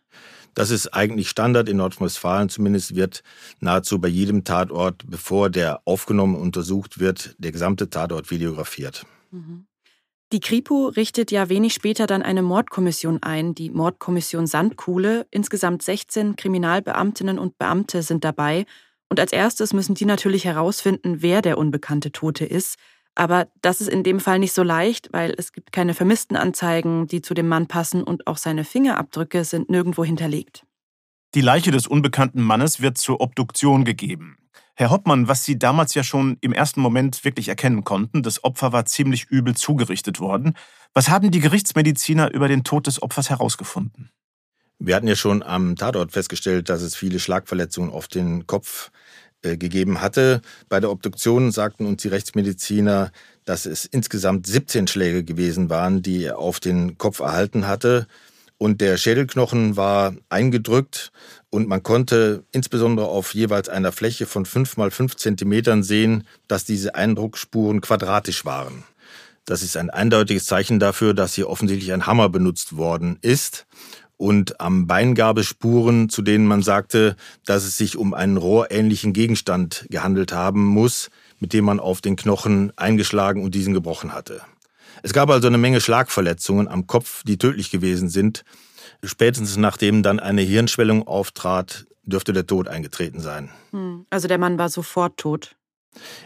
Das 0.54 0.70
ist 0.70 0.88
eigentlich 0.88 1.28
Standard 1.28 1.68
in 1.68 1.76
Nordrhein-Westfalen. 1.76 2.48
Zumindest 2.48 2.96
wird 2.96 3.22
nahezu 3.60 4.00
bei 4.00 4.08
jedem 4.08 4.42
Tatort, 4.42 5.04
bevor 5.06 5.50
der 5.50 5.82
aufgenommen 5.84 6.34
und 6.34 6.42
untersucht 6.42 6.98
wird, 6.98 7.36
der 7.38 7.52
gesamte 7.52 7.88
Tatort 7.90 8.30
videografiert. 8.30 9.06
Mhm. 9.30 9.66
Die 10.32 10.40
Kripo 10.40 10.88
richtet 10.88 11.30
ja 11.30 11.48
wenig 11.48 11.72
später 11.72 12.08
dann 12.08 12.22
eine 12.22 12.42
Mordkommission 12.42 13.22
ein, 13.22 13.54
die 13.54 13.70
Mordkommission 13.70 14.48
Sandkuhle. 14.48 15.26
Insgesamt 15.30 15.82
16 15.82 16.34
Kriminalbeamtinnen 16.34 17.38
und 17.38 17.58
Beamte 17.58 18.02
sind 18.02 18.24
dabei. 18.24 18.66
Und 19.08 19.20
als 19.20 19.32
erstes 19.32 19.72
müssen 19.72 19.94
die 19.94 20.04
natürlich 20.04 20.44
herausfinden, 20.44 21.22
wer 21.22 21.42
der 21.42 21.58
unbekannte 21.58 22.10
Tote 22.10 22.44
ist. 22.44 22.76
Aber 23.14 23.46
das 23.62 23.80
ist 23.80 23.88
in 23.88 24.02
dem 24.02 24.18
Fall 24.18 24.40
nicht 24.40 24.52
so 24.52 24.64
leicht, 24.64 25.12
weil 25.12 25.32
es 25.38 25.52
gibt 25.52 25.72
keine 25.72 25.94
Vermisstenanzeigen, 25.94 27.06
die 27.06 27.22
zu 27.22 27.32
dem 27.32 27.46
Mann 27.46 27.68
passen 27.68 28.02
und 28.02 28.26
auch 28.26 28.36
seine 28.36 28.64
Fingerabdrücke 28.64 29.44
sind 29.44 29.70
nirgendwo 29.70 30.04
hinterlegt. 30.04 30.64
Die 31.34 31.40
Leiche 31.40 31.70
des 31.70 31.86
unbekannten 31.86 32.42
Mannes 32.42 32.80
wird 32.80 32.98
zur 32.98 33.20
Obduktion 33.20 33.84
gegeben. 33.84 34.38
Herr 34.78 34.90
Hoppmann, 34.90 35.26
was 35.26 35.42
Sie 35.42 35.58
damals 35.58 35.94
ja 35.94 36.04
schon 36.04 36.36
im 36.42 36.52
ersten 36.52 36.82
Moment 36.82 37.24
wirklich 37.24 37.48
erkennen 37.48 37.82
konnten, 37.82 38.22
das 38.22 38.44
Opfer 38.44 38.72
war 38.72 38.84
ziemlich 38.84 39.24
übel 39.30 39.56
zugerichtet 39.56 40.20
worden. 40.20 40.54
Was 40.92 41.08
haben 41.08 41.30
die 41.30 41.40
Gerichtsmediziner 41.40 42.32
über 42.34 42.46
den 42.46 42.62
Tod 42.62 42.86
des 42.86 43.02
Opfers 43.02 43.30
herausgefunden? 43.30 44.10
Wir 44.78 44.94
hatten 44.94 45.08
ja 45.08 45.16
schon 45.16 45.42
am 45.42 45.76
Tatort 45.76 46.12
festgestellt, 46.12 46.68
dass 46.68 46.82
es 46.82 46.94
viele 46.94 47.20
Schlagverletzungen 47.20 47.90
auf 47.90 48.06
den 48.06 48.46
Kopf 48.46 48.90
äh, 49.40 49.56
gegeben 49.56 50.02
hatte. 50.02 50.42
Bei 50.68 50.78
der 50.78 50.90
Obduktion 50.90 51.52
sagten 51.52 51.86
uns 51.86 52.02
die 52.02 52.08
Rechtsmediziner, 52.08 53.12
dass 53.46 53.64
es 53.64 53.86
insgesamt 53.86 54.46
17 54.46 54.88
Schläge 54.88 55.24
gewesen 55.24 55.70
waren, 55.70 56.02
die 56.02 56.24
er 56.24 56.38
auf 56.38 56.60
den 56.60 56.98
Kopf 56.98 57.20
erhalten 57.20 57.66
hatte. 57.66 58.06
Und 58.58 58.80
der 58.80 58.96
Schädelknochen 58.96 59.76
war 59.76 60.14
eingedrückt 60.30 61.12
und 61.50 61.68
man 61.68 61.82
konnte 61.82 62.44
insbesondere 62.52 63.06
auf 63.06 63.34
jeweils 63.34 63.68
einer 63.68 63.92
Fläche 63.92 64.26
von 64.26 64.46
5 64.46 64.78
mal 64.78 64.90
5 64.90 65.16
Zentimetern 65.16 65.82
sehen, 65.82 66.26
dass 66.48 66.64
diese 66.64 66.94
Eindruckspuren 66.94 67.82
quadratisch 67.82 68.44
waren. 68.46 68.84
Das 69.44 69.62
ist 69.62 69.76
ein 69.76 69.90
eindeutiges 69.90 70.46
Zeichen 70.46 70.80
dafür, 70.80 71.14
dass 71.14 71.34
hier 71.34 71.48
offensichtlich 71.48 71.92
ein 71.92 72.06
Hammer 72.06 72.28
benutzt 72.28 72.76
worden 72.76 73.18
ist. 73.20 73.66
Und 74.16 74.60
am 74.60 74.86
Bein 74.86 75.14
gab 75.14 75.36
es 75.36 75.46
Spuren, 75.46 76.08
zu 76.08 76.22
denen 76.22 76.46
man 76.46 76.62
sagte, 76.62 77.16
dass 77.44 77.64
es 77.64 77.76
sich 77.76 77.96
um 77.96 78.14
einen 78.14 78.38
rohrähnlichen 78.38 79.12
Gegenstand 79.12 79.86
gehandelt 79.90 80.32
haben 80.32 80.64
muss, 80.64 81.10
mit 81.38 81.52
dem 81.52 81.66
man 81.66 81.78
auf 81.78 82.00
den 82.00 82.16
Knochen 82.16 82.72
eingeschlagen 82.76 83.44
und 83.44 83.54
diesen 83.54 83.74
gebrochen 83.74 84.14
hatte. 84.14 84.40
Es 85.02 85.12
gab 85.12 85.30
also 85.30 85.46
eine 85.46 85.58
Menge 85.58 85.80
Schlagverletzungen 85.80 86.68
am 86.68 86.86
Kopf, 86.86 87.22
die 87.24 87.38
tödlich 87.38 87.70
gewesen 87.70 88.08
sind. 88.08 88.44
Spätestens 89.02 89.56
nachdem 89.56 90.02
dann 90.02 90.20
eine 90.20 90.42
Hirnschwellung 90.42 91.06
auftrat, 91.06 91.86
dürfte 92.04 92.32
der 92.32 92.46
Tod 92.46 92.68
eingetreten 92.68 93.20
sein. 93.20 93.50
Hm, 93.72 94.06
also 94.10 94.28
der 94.28 94.38
Mann 94.38 94.58
war 94.58 94.68
sofort 94.68 95.16
tot. 95.18 95.56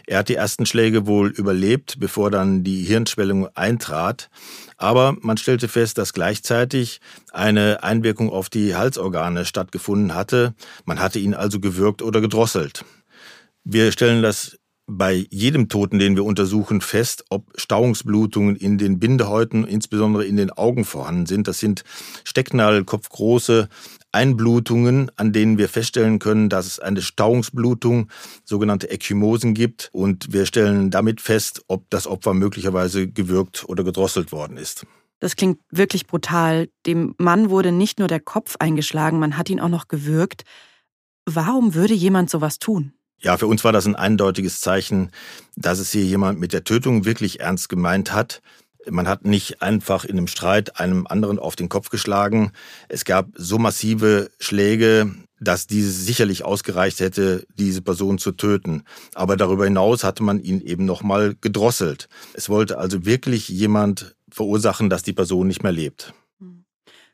Er 0.05 0.19
hat 0.19 0.29
die 0.29 0.35
ersten 0.35 0.65
Schläge 0.65 1.07
wohl 1.07 1.29
überlebt, 1.29 1.99
bevor 1.99 2.29
dann 2.29 2.63
die 2.63 2.83
Hirnschwellung 2.83 3.47
eintrat. 3.55 4.29
Aber 4.77 5.15
man 5.21 5.37
stellte 5.37 5.67
fest, 5.67 5.97
dass 5.97 6.13
gleichzeitig 6.13 6.99
eine 7.31 7.83
Einwirkung 7.83 8.29
auf 8.29 8.49
die 8.49 8.75
Halsorgane 8.75 9.45
stattgefunden 9.45 10.13
hatte. 10.13 10.53
Man 10.85 10.99
hatte 10.99 11.19
ihn 11.19 11.33
also 11.33 11.59
gewürgt 11.59 12.01
oder 12.01 12.19
gedrosselt. 12.21 12.83
Wir 13.63 13.91
stellen 13.91 14.21
das 14.21 14.57
bei 14.97 15.25
jedem 15.29 15.69
Toten, 15.69 15.99
den 15.99 16.15
wir 16.15 16.25
untersuchen, 16.25 16.81
fest, 16.81 17.23
ob 17.29 17.51
Stauungsblutungen 17.55 18.55
in 18.57 18.77
den 18.77 18.99
Bindehäuten, 18.99 19.63
insbesondere 19.63 20.25
in 20.25 20.35
den 20.35 20.51
Augen 20.51 20.83
vorhanden 20.83 21.25
sind. 21.25 21.47
Das 21.47 21.59
sind 21.59 21.83
Stecknadelkopfgroße 22.25 23.69
Einblutungen, 24.11 25.09
an 25.15 25.31
denen 25.31 25.57
wir 25.57 25.69
feststellen 25.69 26.19
können, 26.19 26.49
dass 26.49 26.65
es 26.65 26.79
eine 26.79 27.01
Stauungsblutung, 27.01 28.09
sogenannte 28.43 28.91
Ekymosen 28.91 29.53
gibt. 29.53 29.89
Und 29.93 30.33
wir 30.33 30.45
stellen 30.45 30.91
damit 30.91 31.21
fest, 31.21 31.63
ob 31.67 31.89
das 31.89 32.05
Opfer 32.05 32.33
möglicherweise 32.33 33.07
gewürgt 33.07 33.63
oder 33.67 33.85
gedrosselt 33.85 34.33
worden 34.33 34.57
ist. 34.57 34.85
Das 35.19 35.37
klingt 35.37 35.59
wirklich 35.69 36.07
brutal. 36.07 36.67
Dem 36.85 37.15
Mann 37.17 37.49
wurde 37.49 37.71
nicht 37.71 37.99
nur 37.99 38.09
der 38.09 38.19
Kopf 38.19 38.57
eingeschlagen, 38.59 39.19
man 39.19 39.37
hat 39.37 39.49
ihn 39.49 39.61
auch 39.61 39.69
noch 39.69 39.87
gewürgt. 39.87 40.43
Warum 41.25 41.75
würde 41.75 41.93
jemand 41.93 42.29
sowas 42.29 42.59
tun? 42.59 42.93
Ja, 43.21 43.37
für 43.37 43.47
uns 43.47 43.63
war 43.63 43.71
das 43.71 43.85
ein 43.85 43.95
eindeutiges 43.95 44.61
Zeichen, 44.61 45.11
dass 45.55 45.79
es 45.79 45.91
hier 45.91 46.03
jemand 46.03 46.39
mit 46.39 46.53
der 46.53 46.63
Tötung 46.63 47.05
wirklich 47.05 47.39
ernst 47.39 47.69
gemeint 47.69 48.13
hat. 48.13 48.41
Man 48.89 49.07
hat 49.07 49.25
nicht 49.25 49.61
einfach 49.61 50.05
in 50.05 50.17
einem 50.17 50.25
Streit 50.25 50.79
einem 50.79 51.05
anderen 51.05 51.37
auf 51.37 51.55
den 51.55 51.69
Kopf 51.69 51.89
geschlagen. 51.89 52.51
Es 52.89 53.05
gab 53.05 53.27
so 53.35 53.59
massive 53.59 54.31
Schläge, 54.39 55.13
dass 55.39 55.67
diese 55.67 55.91
sicherlich 55.91 56.43
ausgereicht 56.43 56.99
hätte, 56.99 57.45
diese 57.59 57.83
Person 57.83 58.17
zu 58.17 58.31
töten. 58.31 58.83
Aber 59.13 59.37
darüber 59.37 59.65
hinaus 59.65 60.03
hatte 60.03 60.23
man 60.23 60.39
ihn 60.39 60.61
eben 60.61 60.85
nochmal 60.85 61.35
gedrosselt. 61.41 62.09
Es 62.33 62.49
wollte 62.49 62.79
also 62.79 63.05
wirklich 63.05 63.49
jemand 63.49 64.15
verursachen, 64.31 64.89
dass 64.89 65.03
die 65.03 65.13
Person 65.13 65.47
nicht 65.47 65.61
mehr 65.61 65.71
lebt. 65.71 66.13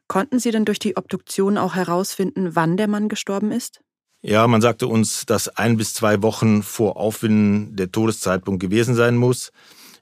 Konnten 0.07 0.39
Sie 0.39 0.51
denn 0.51 0.63
durch 0.63 0.79
die 0.79 0.95
Obduktion 0.95 1.57
auch 1.57 1.75
herausfinden, 1.75 2.55
wann 2.55 2.77
der 2.77 2.87
Mann 2.87 3.09
gestorben 3.09 3.51
ist? 3.51 3.81
Ja, 4.21 4.47
man 4.47 4.61
sagte 4.61 4.87
uns, 4.87 5.25
dass 5.25 5.47
ein 5.47 5.77
bis 5.77 5.93
zwei 5.93 6.21
Wochen 6.23 6.63
vor 6.63 6.97
Aufwinden 6.97 7.75
der 7.75 7.91
Todeszeitpunkt 7.91 8.59
gewesen 8.59 8.95
sein 8.95 9.15
muss. 9.15 9.51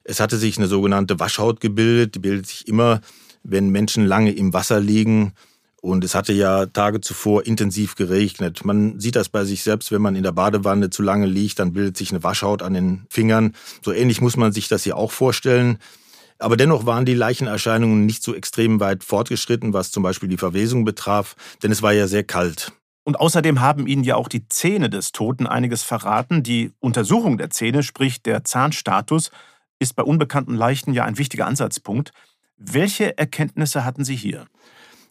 Es 0.04 0.20
hatte 0.20 0.38
sich 0.38 0.58
eine 0.58 0.68
sogenannte 0.68 1.20
Waschhaut 1.20 1.60
gebildet. 1.60 2.16
Die 2.16 2.20
bildet 2.20 2.48
sich 2.48 2.68
immer, 2.68 3.02
wenn 3.44 3.70
Menschen 3.70 4.06
lange 4.06 4.32
im 4.32 4.54
Wasser 4.54 4.80
liegen. 4.80 5.34
Und 5.82 6.04
es 6.04 6.16
hatte 6.16 6.34
ja 6.34 6.66
Tage 6.66 7.02
zuvor 7.02 7.46
intensiv 7.46 7.96
geregnet. 7.96 8.66
Man 8.66 9.00
sieht 9.00 9.16
das 9.16 9.30
bei 9.30 9.44
sich 9.44 9.62
selbst, 9.62 9.92
wenn 9.92 10.02
man 10.02 10.16
in 10.16 10.24
der 10.24 10.32
Badewanne 10.32 10.90
zu 10.90 11.04
lange 11.04 11.28
liegt, 11.28 11.60
dann 11.60 11.74
bildet 11.74 11.98
sich 11.98 12.10
eine 12.10 12.24
Waschhaut 12.24 12.64
an 12.64 12.74
den 12.74 13.06
Fingern. 13.10 13.54
So 13.84 13.92
ähnlich 13.92 14.22
muss 14.22 14.38
man 14.38 14.52
sich 14.52 14.68
das 14.68 14.84
hier 14.84 14.98
auch 14.98 15.12
vorstellen. 15.12 15.78
Aber 16.40 16.58
dennoch 16.58 16.86
waren 16.86 17.06
die 17.06 17.14
Leichenerscheinungen 17.14 18.06
nicht 18.06 18.24
so 18.24 18.34
extrem 18.34 18.80
weit 18.80 19.04
fortgeschritten, 19.04 19.74
was 19.74 19.92
zum 19.92 20.04
Beispiel 20.04 20.30
die 20.30 20.38
Verwesung 20.38 20.86
betraf, 20.86 21.36
denn 21.62 21.72
es 21.72 21.82
war 21.82 21.94
ja 21.94 22.08
sehr 22.08 22.24
kalt. 22.24 22.74
Und 23.06 23.20
außerdem 23.20 23.62
haben 23.62 23.86
Ihnen 23.86 24.04
ja 24.04 24.16
auch 24.16 24.28
die 24.28 24.48
Zähne 24.50 24.90
des 24.90 25.12
Toten 25.12 25.46
einiges 25.46 25.84
verraten. 25.84 26.42
Die 26.42 26.72
Untersuchung 26.80 27.38
der 27.38 27.52
Zähne, 27.52 27.84
sprich 27.84 28.24
der 28.24 28.44
Zahnstatus, 28.44 29.30
ist 29.78 29.96
bei 29.96 30.02
unbekannten 30.02 30.56
Leichen 30.56 30.92
ja 30.92 31.06
ein 31.06 31.20
wichtiger 31.20 31.46
Ansatzpunkt. 31.46 32.12
Welche 32.58 33.16
Erkenntnisse 33.16 33.86
hatten 33.86 34.04
Sie 34.04 34.16
hier? 34.16 34.48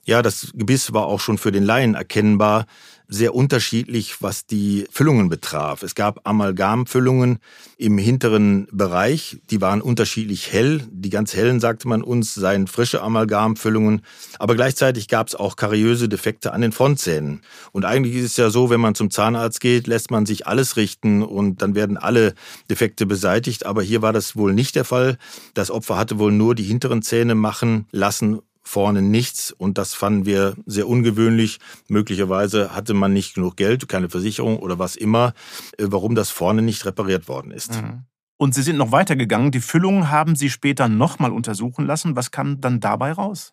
Ja, 0.06 0.20
das 0.20 0.50
Gebiss 0.54 0.92
war 0.92 1.06
auch 1.06 1.20
schon 1.20 1.38
für 1.38 1.52
den 1.52 1.64
Laien 1.64 1.94
erkennbar 1.94 2.66
sehr 3.06 3.34
unterschiedlich, 3.34 4.23
was 4.23 4.46
die 4.46 4.87
Füllungen 4.90 5.28
betraf. 5.28 5.82
Es 5.82 5.94
gab 5.94 6.26
Amalgamfüllungen 6.26 7.38
im 7.76 7.99
hinteren 7.99 8.66
Bereich, 8.73 9.38
die 9.50 9.61
waren 9.61 9.82
unterschiedlich 9.82 10.52
hell. 10.52 10.82
Die 10.90 11.11
ganz 11.11 11.34
hellen, 11.34 11.61
sagte 11.61 11.87
man 11.87 12.02
uns, 12.02 12.34
seien 12.34 12.66
frische 12.66 13.02
Amalgamfüllungen. 13.02 14.02
Aber 14.38 14.54
gleichzeitig 14.54 15.08
gab 15.08 15.28
es 15.28 15.34
auch 15.34 15.56
kariöse 15.56 16.08
Defekte 16.08 16.52
an 16.52 16.62
den 16.62 16.73
Frontzähnen. 16.73 17.42
Und 17.73 17.84
eigentlich 17.84 18.16
ist 18.16 18.25
es 18.25 18.37
ja 18.37 18.50
so, 18.50 18.70
wenn 18.70 18.80
man 18.80 18.94
zum 18.94 19.11
Zahnarzt 19.11 19.61
geht, 19.61 19.87
lässt 19.87 20.11
man 20.11 20.25
sich 20.25 20.46
alles 20.46 20.76
richten 20.76 21.23
und 21.23 21.61
dann 21.61 21.75
werden 21.75 21.99
alle 21.99 22.34
Defekte 22.70 23.06
beseitigt. 23.06 23.66
Aber 23.66 23.82
hier 23.82 24.00
war 24.00 24.12
das 24.12 24.34
wohl 24.34 24.54
nicht 24.54 24.76
der 24.76 24.84
Fall. 24.84 25.18
Das 25.52 25.70
Opfer 25.70 25.99
hatte 25.99 26.18
wohl 26.18 26.32
nur 26.32 26.54
die 26.54 26.64
hinteren 26.64 27.02
Zähne 27.02 27.34
machen 27.34 27.87
lassen 27.90 28.40
vorne 28.64 29.02
nichts 29.02 29.52
und 29.52 29.78
das 29.78 29.94
fanden 29.94 30.26
wir 30.26 30.54
sehr 30.66 30.88
ungewöhnlich. 30.88 31.59
Möglicherweise 31.88 32.75
hatte 32.75 32.94
man 32.94 33.12
nicht 33.12 33.35
genug 33.35 33.56
Geld, 33.56 33.88
keine 33.88 34.09
Versicherung 34.09 34.59
oder 34.59 34.78
was 34.78 34.97
immer, 34.97 35.35
äh, 35.78 35.87
warum 35.88 36.14
das 36.14 36.30
vorne 36.30 36.62
nicht 36.62 36.85
repariert 36.87 37.28
worden 37.28 37.50
ist. 37.50 37.80
Mhm. 37.80 38.04
Und 38.37 38.54
Sie 38.54 38.62
sind 38.62 38.76
noch 38.76 38.90
weitergegangen. 38.90 39.52
Die 39.52 39.61
Füllungen 39.61 40.11
haben 40.11 40.35
Sie 40.35 40.50
später 40.50 40.88
nochmal 40.88 41.30
untersuchen 41.30 41.87
lassen. 41.87 42.16
Was 42.16 42.30
kam 42.30 42.61
dann 42.61 42.80
dabei 42.80 43.12
raus? 43.12 43.52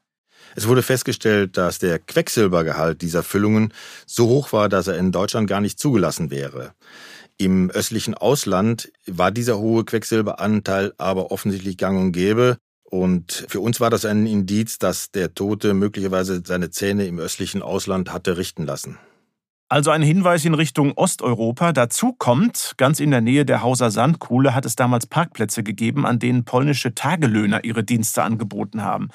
Es 0.55 0.67
wurde 0.67 0.81
festgestellt, 0.81 1.55
dass 1.55 1.77
der 1.77 1.99
Quecksilbergehalt 1.99 3.01
dieser 3.01 3.21
Füllungen 3.21 3.73
so 4.07 4.27
hoch 4.27 4.53
war, 4.53 4.69
dass 4.69 4.87
er 4.87 4.97
in 4.97 5.11
Deutschland 5.11 5.47
gar 5.47 5.61
nicht 5.61 5.79
zugelassen 5.79 6.31
wäre. 6.31 6.73
Im 7.37 7.69
östlichen 7.69 8.13
Ausland 8.13 8.91
war 9.07 9.31
dieser 9.31 9.59
hohe 9.59 9.85
Quecksilberanteil 9.85 10.93
aber 10.97 11.31
offensichtlich 11.31 11.77
gang 11.77 11.99
und 11.99 12.11
gäbe. 12.11 12.57
Und 12.91 13.45
für 13.47 13.61
uns 13.61 13.79
war 13.79 13.89
das 13.89 14.03
ein 14.03 14.27
Indiz, 14.27 14.77
dass 14.77 15.11
der 15.11 15.33
Tote 15.33 15.73
möglicherweise 15.73 16.43
seine 16.45 16.71
Zähne 16.71 17.05
im 17.05 17.19
östlichen 17.19 17.61
Ausland 17.61 18.11
hatte 18.11 18.35
richten 18.35 18.65
lassen. 18.65 18.97
Also 19.69 19.91
ein 19.91 20.01
Hinweis 20.01 20.43
in 20.43 20.53
Richtung 20.53 20.91
Osteuropa. 20.97 21.71
Dazu 21.71 22.11
kommt, 22.11 22.73
ganz 22.75 22.99
in 22.99 23.11
der 23.11 23.21
Nähe 23.21 23.45
der 23.45 23.61
Hauser 23.63 23.91
Sandkuhle 23.91 24.53
hat 24.53 24.65
es 24.65 24.75
damals 24.75 25.07
Parkplätze 25.07 25.63
gegeben, 25.63 26.05
an 26.05 26.19
denen 26.19 26.43
polnische 26.43 26.93
Tagelöhner 26.93 27.63
ihre 27.63 27.85
Dienste 27.85 28.23
angeboten 28.23 28.83
haben. 28.83 29.07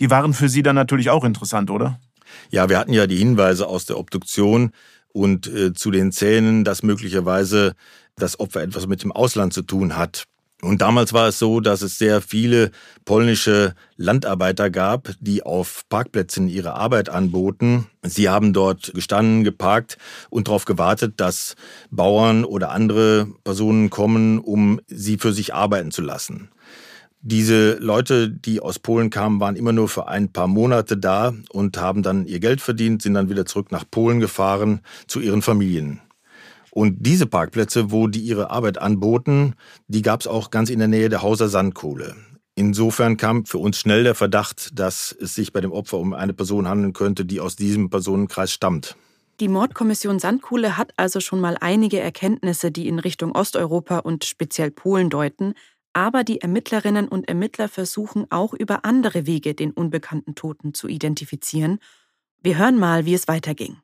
Die 0.00 0.08
waren 0.08 0.32
für 0.32 0.48
Sie 0.48 0.62
dann 0.62 0.76
natürlich 0.76 1.10
auch 1.10 1.24
interessant, 1.24 1.70
oder? 1.70 2.00
Ja, 2.48 2.70
wir 2.70 2.78
hatten 2.78 2.94
ja 2.94 3.06
die 3.06 3.18
Hinweise 3.18 3.66
aus 3.66 3.84
der 3.84 3.98
Obduktion 3.98 4.70
und 5.12 5.46
äh, 5.46 5.74
zu 5.74 5.90
den 5.90 6.10
Zähnen, 6.10 6.64
dass 6.64 6.82
möglicherweise 6.82 7.74
das 8.16 8.40
Opfer 8.40 8.62
etwas 8.62 8.86
mit 8.86 9.02
dem 9.02 9.12
Ausland 9.12 9.52
zu 9.52 9.60
tun 9.60 9.98
hat. 9.98 10.24
Und 10.60 10.82
damals 10.82 11.12
war 11.12 11.28
es 11.28 11.38
so, 11.38 11.60
dass 11.60 11.82
es 11.82 11.98
sehr 11.98 12.20
viele 12.20 12.72
polnische 13.04 13.74
Landarbeiter 13.96 14.70
gab, 14.70 15.10
die 15.20 15.44
auf 15.44 15.84
Parkplätzen 15.88 16.48
ihre 16.48 16.74
Arbeit 16.74 17.08
anboten. 17.08 17.86
Sie 18.02 18.28
haben 18.28 18.52
dort 18.52 18.92
gestanden, 18.92 19.44
geparkt 19.44 19.98
und 20.30 20.48
darauf 20.48 20.64
gewartet, 20.64 21.14
dass 21.18 21.54
Bauern 21.92 22.44
oder 22.44 22.72
andere 22.72 23.28
Personen 23.44 23.88
kommen, 23.88 24.40
um 24.40 24.80
sie 24.88 25.16
für 25.18 25.32
sich 25.32 25.54
arbeiten 25.54 25.92
zu 25.92 26.02
lassen. 26.02 26.50
Diese 27.20 27.74
Leute, 27.74 28.28
die 28.28 28.60
aus 28.60 28.78
Polen 28.80 29.10
kamen, 29.10 29.40
waren 29.40 29.56
immer 29.56 29.72
nur 29.72 29.88
für 29.88 30.08
ein 30.08 30.32
paar 30.32 30.46
Monate 30.48 30.96
da 30.96 31.34
und 31.50 31.76
haben 31.78 32.02
dann 32.02 32.26
ihr 32.26 32.40
Geld 32.40 32.60
verdient, 32.60 33.02
sind 33.02 33.14
dann 33.14 33.28
wieder 33.30 33.44
zurück 33.46 33.70
nach 33.70 33.84
Polen 33.88 34.18
gefahren 34.18 34.80
zu 35.06 35.20
ihren 35.20 35.42
Familien. 35.42 36.00
Und 36.70 36.96
diese 37.00 37.26
Parkplätze, 37.26 37.90
wo 37.90 38.06
die 38.06 38.20
ihre 38.20 38.50
Arbeit 38.50 38.78
anboten, 38.78 39.54
die 39.86 40.02
gab 40.02 40.20
es 40.20 40.26
auch 40.26 40.50
ganz 40.50 40.70
in 40.70 40.78
der 40.78 40.88
Nähe 40.88 41.08
der 41.08 41.22
Hauser 41.22 41.48
Sandkohle. 41.48 42.14
Insofern 42.54 43.16
kam 43.16 43.46
für 43.46 43.58
uns 43.58 43.78
schnell 43.78 44.02
der 44.02 44.16
Verdacht, 44.16 44.78
dass 44.78 45.16
es 45.20 45.34
sich 45.34 45.52
bei 45.52 45.60
dem 45.60 45.70
Opfer 45.70 45.98
um 45.98 46.12
eine 46.12 46.32
Person 46.32 46.66
handeln 46.66 46.92
könnte, 46.92 47.24
die 47.24 47.40
aus 47.40 47.54
diesem 47.54 47.88
Personenkreis 47.88 48.52
stammt. 48.52 48.96
Die 49.40 49.46
Mordkommission 49.46 50.18
Sandkuhle 50.18 50.76
hat 50.76 50.92
also 50.96 51.20
schon 51.20 51.40
mal 51.40 51.56
einige 51.60 52.00
Erkenntnisse, 52.00 52.72
die 52.72 52.88
in 52.88 52.98
Richtung 52.98 53.30
Osteuropa 53.30 53.98
und 53.98 54.24
speziell 54.24 54.72
Polen 54.72 55.10
deuten, 55.10 55.54
aber 55.92 56.24
die 56.24 56.40
Ermittlerinnen 56.40 57.06
und 57.06 57.28
Ermittler 57.28 57.68
versuchen 57.68 58.26
auch 58.30 58.52
über 58.52 58.84
andere 58.84 59.26
Wege 59.26 59.54
den 59.54 59.70
unbekannten 59.70 60.34
Toten 60.34 60.74
zu 60.74 60.88
identifizieren. 60.88 61.78
Wir 62.42 62.58
hören 62.58 62.78
mal, 62.78 63.04
wie 63.04 63.14
es 63.14 63.28
weiterging. 63.28 63.78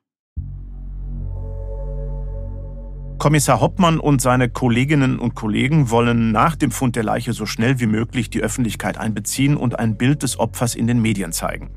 Kommissar 3.17 3.61
Hoppmann 3.61 3.99
und 3.99 4.21
seine 4.21 4.49
Kolleginnen 4.49 5.19
und 5.19 5.35
Kollegen 5.35 5.89
wollen 5.89 6.31
nach 6.31 6.55
dem 6.55 6.71
Fund 6.71 6.95
der 6.95 7.03
Leiche 7.03 7.33
so 7.33 7.45
schnell 7.45 7.79
wie 7.79 7.85
möglich 7.85 8.29
die 8.29 8.41
Öffentlichkeit 8.41 8.97
einbeziehen 8.97 9.55
und 9.55 9.79
ein 9.79 9.95
Bild 9.95 10.21
des 10.21 10.37
Opfers 10.37 10.75
in 10.75 10.85
den 10.85 11.01
Medien 11.01 11.31
zeigen. 11.31 11.71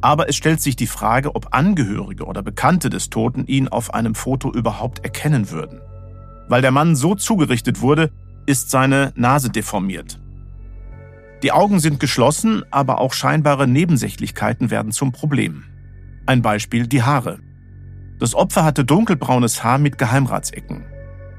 Aber 0.00 0.28
es 0.28 0.36
stellt 0.36 0.60
sich 0.60 0.76
die 0.76 0.86
Frage, 0.86 1.34
ob 1.34 1.54
Angehörige 1.54 2.24
oder 2.24 2.42
Bekannte 2.42 2.88
des 2.88 3.10
Toten 3.10 3.46
ihn 3.46 3.68
auf 3.68 3.92
einem 3.92 4.14
Foto 4.14 4.50
überhaupt 4.52 5.04
erkennen 5.04 5.50
würden. 5.50 5.80
Weil 6.48 6.62
der 6.62 6.70
Mann 6.70 6.96
so 6.96 7.14
zugerichtet 7.14 7.80
wurde, 7.80 8.10
ist 8.46 8.70
seine 8.70 9.12
Nase 9.16 9.50
deformiert. 9.50 10.20
Die 11.42 11.52
Augen 11.52 11.80
sind 11.80 12.00
geschlossen, 12.00 12.62
aber 12.70 13.00
auch 13.00 13.12
scheinbare 13.12 13.66
Nebensächlichkeiten 13.66 14.70
werden 14.70 14.92
zum 14.92 15.12
Problem. 15.12 15.64
Ein 16.26 16.42
Beispiel 16.42 16.86
die 16.86 17.02
Haare. 17.02 17.40
Das 18.20 18.34
Opfer 18.34 18.64
hatte 18.64 18.84
dunkelbraunes 18.84 19.64
Haar 19.64 19.78
mit 19.78 19.96
Geheimratsecken. 19.96 20.84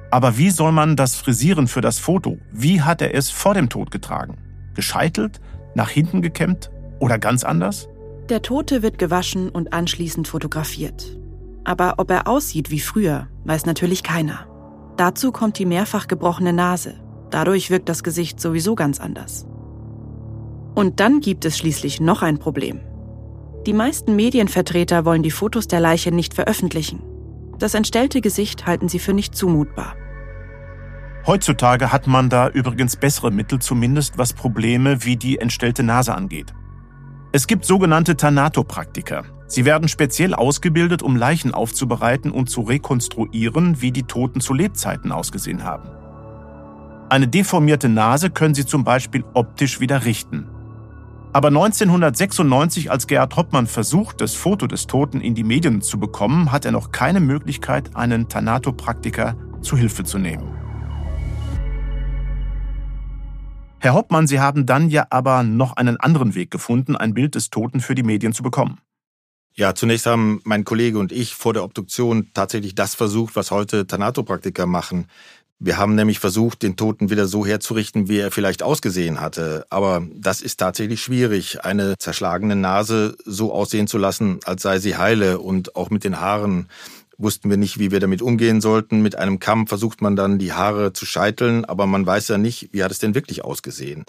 Aber 0.10 0.38
wie 0.38 0.50
soll 0.50 0.72
man 0.72 0.96
das 0.96 1.16
frisieren 1.16 1.68
für 1.68 1.82
das 1.82 2.00
Foto? 2.00 2.40
Wie 2.52 2.82
hat 2.82 3.02
er 3.02 3.14
es 3.14 3.30
vor 3.30 3.54
dem 3.54 3.70
Tod 3.70 3.92
getragen? 3.92 4.38
Gescheitelt? 4.74 5.40
Nach 5.76 5.90
hinten 5.90 6.22
gekämmt? 6.22 6.72
Oder 7.00 7.20
ganz 7.20 7.44
anders? 7.44 7.88
Der 8.30 8.42
Tote 8.42 8.82
wird 8.82 8.98
gewaschen 8.98 9.50
und 9.50 9.74
anschließend 9.74 10.28
fotografiert. 10.28 11.18
Aber 11.64 11.96
ob 11.98 12.10
er 12.10 12.28
aussieht 12.28 12.72
wie 12.72 12.80
früher, 12.80 13.28
weiß 13.46 13.66
natürlich 13.68 14.02
keiner. 14.02 14.48
Dazu 14.98 15.32
kommt 15.32 15.60
die 15.60 15.66
mehrfach 15.66 16.08
gebrochene 16.08 16.52
Nase. 16.52 16.96
Dadurch 17.30 17.70
wirkt 17.70 17.90
das 17.90 18.04
Gesicht 18.04 18.42
sowieso 18.42 18.76
ganz 18.76 19.00
anders. 19.00 19.46
Und 20.74 21.00
dann 21.00 21.20
gibt 21.20 21.46
es 21.46 21.58
schließlich 21.58 22.02
noch 22.02 22.24
ein 22.24 22.40
Problem. 22.40 22.80
Die 23.68 23.74
meisten 23.74 24.16
Medienvertreter 24.16 25.06
wollen 25.06 25.22
die 25.22 25.30
Fotos 25.30 25.68
der 25.68 25.80
Leiche 25.80 26.12
nicht 26.12 26.34
veröffentlichen. 26.34 27.04
Das 27.60 27.76
entstellte 27.76 28.20
Gesicht 28.20 28.66
halten 28.66 28.90
sie 28.90 28.98
für 28.98 29.14
nicht 29.14 29.36
zumutbar. 29.36 29.96
Heutzutage 31.28 31.92
hat 31.92 32.08
man 32.08 32.30
da 32.30 32.50
übrigens 32.50 32.96
bessere 32.96 33.30
Mittel, 33.30 33.60
zumindest 33.60 34.18
was 34.18 34.34
Probleme 34.34 35.06
wie 35.06 35.16
die 35.16 35.38
entstellte 35.38 35.84
Nase 35.84 36.16
angeht. 36.16 36.56
Es 37.32 37.46
gibt 37.46 37.64
sogenannte 37.64 38.18
Thanatopraktiker. 38.18 39.26
Sie 39.46 39.64
werden 39.64 39.88
speziell 39.88 40.34
ausgebildet, 40.34 41.04
um 41.04 41.16
Leichen 41.16 41.54
aufzubereiten 41.54 42.32
und 42.32 42.50
zu 42.50 42.62
rekonstruieren, 42.62 43.80
wie 43.80 43.92
die 43.92 44.04
Toten 44.04 44.42
zu 44.42 44.56
Lebzeiten 44.56 45.12
ausgesehen 45.12 45.64
haben. 45.64 45.90
Eine 47.10 47.28
deformierte 47.28 47.90
Nase 47.90 48.32
können 48.32 48.56
sie 48.56 48.66
zum 48.66 48.84
Beispiel 48.84 49.24
optisch 49.36 49.80
wieder 49.80 50.04
richten. 50.06 50.48
Aber 51.34 51.48
1996, 51.48 52.92
als 52.92 53.08
Gerhard 53.08 53.38
Hoppmann 53.38 53.66
versucht, 53.66 54.20
das 54.20 54.36
Foto 54.36 54.68
des 54.68 54.88
Toten 54.88 55.22
in 55.22 55.34
die 55.34 55.46
Medien 55.46 55.82
zu 55.82 55.98
bekommen, 55.98 56.52
hat 56.52 56.66
er 56.66 56.74
noch 56.74 56.92
keine 56.92 57.22
Möglichkeit, 57.22 57.96
einen 57.96 58.28
Thanatopraktiker 58.28 59.38
zu 59.62 59.78
Hilfe 59.78 60.04
zu 60.04 60.18
nehmen. 60.18 60.44
Herr 63.80 63.94
Hoppmann, 63.94 64.28
Sie 64.28 64.42
haben 64.42 64.66
dann 64.66 64.90
ja 64.90 65.08
aber 65.10 65.44
noch 65.44 65.78
einen 65.78 65.98
anderen 65.98 66.36
Weg 66.36 66.52
gefunden, 66.52 66.98
ein 66.98 67.14
Bild 67.14 67.36
des 67.36 67.50
Toten 67.50 67.80
für 67.80 67.96
die 67.96 68.04
Medien 68.04 68.34
zu 68.34 68.44
bekommen. 68.44 68.80
Ja, 69.54 69.74
zunächst 69.76 70.06
haben 70.06 70.42
mein 70.44 70.66
Kollege 70.66 71.00
und 71.00 71.12
ich 71.12 71.36
vor 71.36 71.54
der 71.54 71.64
Obduktion 71.64 72.30
tatsächlich 72.34 72.76
das 72.76 72.96
versucht, 72.96 73.36
was 73.36 73.52
heute 73.52 73.88
Thanatopraktiker 73.88 74.66
machen. 74.66 75.08
Wir 75.64 75.78
haben 75.78 75.94
nämlich 75.94 76.18
versucht, 76.18 76.64
den 76.64 76.76
Toten 76.76 77.12
wieder 77.12 77.28
so 77.28 77.46
herzurichten, 77.46 78.10
wie 78.10 78.18
er 78.18 78.32
vielleicht 78.32 78.64
ausgesehen 78.64 79.22
hatte. 79.22 79.68
Aber 79.70 80.02
das 80.12 80.42
ist 80.42 80.60
tatsächlich 80.60 81.04
schwierig, 81.04 81.64
eine 81.64 82.00
zerschlagene 82.00 82.56
Nase 82.56 83.16
so 83.26 83.54
aussehen 83.54 83.86
zu 83.86 84.00
lassen, 84.00 84.40
als 84.44 84.64
sei 84.64 84.80
sie 84.80 84.98
heile. 84.98 85.38
Und 85.38 85.76
auch 85.76 85.92
mit 85.92 86.04
den 86.04 86.20
Haaren 86.20 86.68
wussten 87.20 87.52
wir 87.52 87.58
nicht, 87.58 87.78
wie 87.78 87.92
wir 87.92 88.00
damit 88.00 88.24
umgehen 88.24 88.60
sollten. 88.60 89.04
Mit 89.04 89.16
einem 89.20 89.38
Kamm 89.38 89.68
versucht 89.68 90.02
man 90.02 90.16
dann 90.16 90.40
die 90.40 90.52
Haare 90.52 90.94
zu 90.94 91.06
scheiteln, 91.06 91.64
aber 91.64 91.86
man 91.86 92.08
weiß 92.08 92.30
ja 92.30 92.40
nicht, 92.40 92.70
wie 92.72 92.84
hat 92.84 92.90
es 92.90 92.98
denn 92.98 93.14
wirklich 93.14 93.46
ausgesehen. 93.46 94.06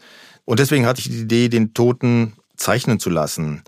Und 0.47 0.59
deswegen 0.59 0.87
hatte 0.87 1.01
ich 1.01 1.11
die 1.11 1.21
Idee, 1.21 1.51
den 1.51 1.75
Toten 1.75 2.33
zeichnen 2.57 2.99
zu 2.99 3.11
lassen. 3.11 3.63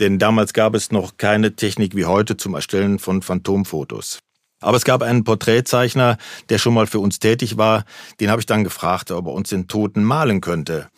Denn 0.00 0.18
damals 0.18 0.54
gab 0.54 0.74
es 0.74 0.90
noch 0.90 1.18
keine 1.18 1.54
Technik 1.54 1.94
wie 1.94 2.06
heute 2.06 2.36
zum 2.36 2.54
Erstellen 2.54 2.98
von 2.98 3.22
Phantomfotos. 3.22 4.18
Aber 4.62 4.76
es 4.76 4.84
gab 4.84 5.02
einen 5.02 5.24
Porträtzeichner, 5.24 6.16
der 6.48 6.58
schon 6.58 6.74
mal 6.74 6.86
für 6.86 7.00
uns 7.00 7.18
tätig 7.18 7.58
war. 7.58 7.84
Den 8.20 8.30
habe 8.30 8.40
ich 8.40 8.46
dann 8.46 8.64
gefragt, 8.64 9.10
ob 9.10 9.26
er 9.26 9.32
uns 9.32 9.50
den 9.50 9.68
Toten 9.68 10.02
malen 10.02 10.40
könnte. 10.40 10.88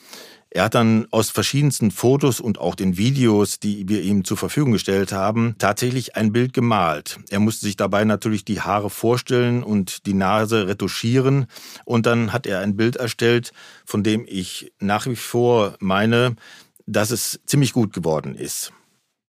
Er 0.55 0.62
hat 0.62 0.77
dann 0.77 1.09
aus 1.11 1.31
verschiedensten 1.31 1.90
Fotos 1.90 2.38
und 2.38 2.61
auch 2.61 2.77
den 2.77 2.96
Videos, 2.96 3.59
die 3.59 3.88
wir 3.88 4.03
ihm 4.03 4.22
zur 4.22 4.37
Verfügung 4.37 4.70
gestellt 4.70 5.11
haben, 5.11 5.57
tatsächlich 5.59 6.14
ein 6.14 6.31
Bild 6.31 6.53
gemalt. 6.53 7.18
Er 7.31 7.40
musste 7.40 7.66
sich 7.66 7.77
dabei 7.77 8.05
natürlich 8.05 8.44
die 8.44 8.61
Haare 8.61 8.88
vorstellen 8.88 9.64
und 9.64 10.07
die 10.07 10.14
Nase 10.14 10.68
retuschieren. 10.68 11.46
Und 11.85 12.07
dann 12.07 12.33
hat 12.33 12.46
er 12.46 12.61
ein 12.61 12.77
Bild 12.77 12.94
erstellt, 12.94 13.50
von 13.85 14.05
dem 14.05 14.27
ich 14.29 14.72
nach 14.79 15.07
wie 15.07 15.16
vor 15.16 15.74
meine, 15.81 16.37
dass 16.87 17.11
es 17.11 17.40
ziemlich 17.46 17.72
gut 17.72 17.92
geworden 17.92 18.37
ist. 18.37 18.72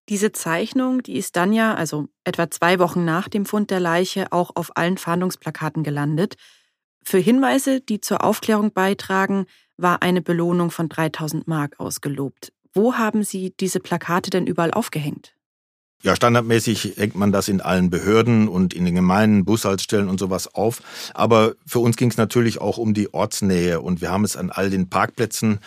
Diese 0.08 0.30
Zeichnung, 0.30 1.02
die 1.02 1.16
ist 1.16 1.34
dann 1.34 1.52
ja, 1.52 1.74
also 1.74 2.08
etwa 2.22 2.48
zwei 2.48 2.78
Wochen 2.78 3.04
nach 3.04 3.28
dem 3.28 3.44
Fund 3.44 3.70
der 3.70 3.80
Leiche, 3.80 4.30
auch 4.30 4.52
auf 4.54 4.76
allen 4.76 4.98
Fahndungsplakaten 4.98 5.82
gelandet. 5.82 6.36
Für 7.02 7.18
Hinweise, 7.18 7.80
die 7.80 8.00
zur 8.00 8.22
Aufklärung 8.22 8.72
beitragen, 8.72 9.46
war 9.76 10.02
eine 10.02 10.22
Belohnung 10.22 10.70
von 10.70 10.88
3000 10.88 11.48
Mark 11.48 11.80
ausgelobt. 11.80 12.52
Wo 12.72 12.94
haben 12.94 13.24
Sie 13.24 13.52
diese 13.58 13.80
Plakate 13.80 14.30
denn 14.30 14.46
überall 14.46 14.70
aufgehängt? 14.70 15.36
Ja, 16.02 16.14
standardmäßig 16.14 16.94
hängt 16.96 17.16
man 17.16 17.32
das 17.32 17.48
in 17.48 17.60
allen 17.60 17.90
Behörden 17.90 18.48
und 18.48 18.74
in 18.74 18.84
den 18.84 18.94
Gemeinden, 18.94 19.44
Bushaltestellen 19.44 20.08
und 20.08 20.20
sowas 20.20 20.54
auf. 20.54 20.82
Aber 21.14 21.54
für 21.66 21.78
uns 21.78 21.96
ging 21.96 22.10
es 22.10 22.16
natürlich 22.16 22.60
auch 22.60 22.76
um 22.78 22.92
die 22.92 23.12
Ortsnähe 23.12 23.80
und 23.80 24.02
wir 24.02 24.10
haben 24.10 24.22
es 24.22 24.36
an 24.36 24.50
all 24.50 24.68
den 24.68 24.90
Parkplätzen 24.90 25.58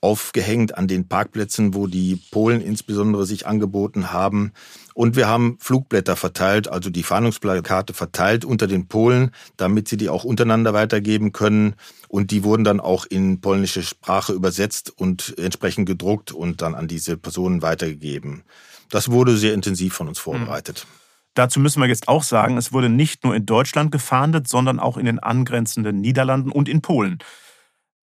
aufgehängt 0.00 0.76
an 0.76 0.88
den 0.88 1.08
Parkplätzen, 1.08 1.74
wo 1.74 1.86
die 1.86 2.16
Polen 2.30 2.60
insbesondere 2.60 3.26
sich 3.26 3.46
angeboten 3.46 4.12
haben. 4.12 4.52
Und 4.94 5.16
wir 5.16 5.26
haben 5.26 5.56
Flugblätter 5.60 6.16
verteilt, 6.16 6.68
also 6.68 6.90
die 6.90 7.02
Fahndungsplakate 7.02 7.94
verteilt 7.94 8.44
unter 8.44 8.66
den 8.66 8.88
Polen, 8.88 9.30
damit 9.56 9.88
sie 9.88 9.96
die 9.96 10.08
auch 10.08 10.24
untereinander 10.24 10.74
weitergeben 10.74 11.32
können. 11.32 11.74
Und 12.08 12.30
die 12.30 12.44
wurden 12.44 12.64
dann 12.64 12.80
auch 12.80 13.04
in 13.04 13.40
polnische 13.40 13.82
Sprache 13.82 14.32
übersetzt 14.32 14.92
und 14.96 15.34
entsprechend 15.38 15.86
gedruckt 15.86 16.32
und 16.32 16.62
dann 16.62 16.74
an 16.74 16.88
diese 16.88 17.16
Personen 17.16 17.62
weitergegeben. 17.62 18.42
Das 18.90 19.10
wurde 19.10 19.36
sehr 19.36 19.54
intensiv 19.54 19.94
von 19.94 20.08
uns 20.08 20.18
vorbereitet. 20.18 20.86
Dazu 21.34 21.60
müssen 21.60 21.82
wir 21.82 21.88
jetzt 21.88 22.08
auch 22.08 22.22
sagen, 22.22 22.56
es 22.56 22.72
wurde 22.72 22.88
nicht 22.88 23.24
nur 23.24 23.34
in 23.34 23.44
Deutschland 23.44 23.92
gefahndet, 23.92 24.48
sondern 24.48 24.80
auch 24.80 24.96
in 24.96 25.04
den 25.04 25.18
angrenzenden 25.18 26.00
Niederlanden 26.00 26.50
und 26.50 26.68
in 26.68 26.80
Polen. 26.80 27.18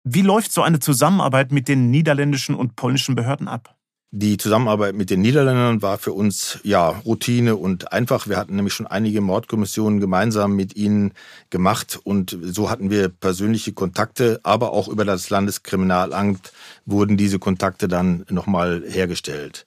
Wie 0.04 0.24
läuft 0.24 0.52
so 0.52 0.64
eine 0.64 0.80
Zusammenarbeit 0.80 1.52
mit 1.52 1.68
den 1.68 1.92
niederländischen 1.92 2.56
und 2.56 2.76
polnischen 2.76 3.16
Behörden 3.16 3.48
ab? 3.48 3.76
Die 4.14 4.36
Zusammenarbeit 4.38 4.96
mit 4.96 5.10
den 5.10 5.22
Niederländern 5.22 5.82
war 5.82 5.98
für 5.98 6.12
uns 6.12 6.60
ja 6.64 6.90
Routine 6.90 7.56
und 7.56 7.94
einfach. 7.94 8.28
Wir 8.28 8.38
hatten 8.38 8.56
nämlich 8.56 8.74
schon 8.74 8.88
einige 8.88 9.22
Mordkommissionen 9.22 10.02
gemeinsam 10.02 10.56
mit 10.56 10.76
ihnen 10.76 11.14
gemacht 11.50 12.00
und 12.04 12.38
so 12.42 12.70
hatten 12.70 12.90
wir 12.90 13.08
persönliche 13.08 13.72
Kontakte, 13.74 14.42
aber 14.44 14.74
auch 14.74 14.90
über 14.90 15.06
das 15.06 15.30
Landeskriminalamt 15.30 16.52
wurden 16.86 17.16
diese 17.16 17.40
Kontakte 17.40 17.88
dann 17.88 18.26
nochmal 18.30 18.84
hergestellt. 18.86 19.66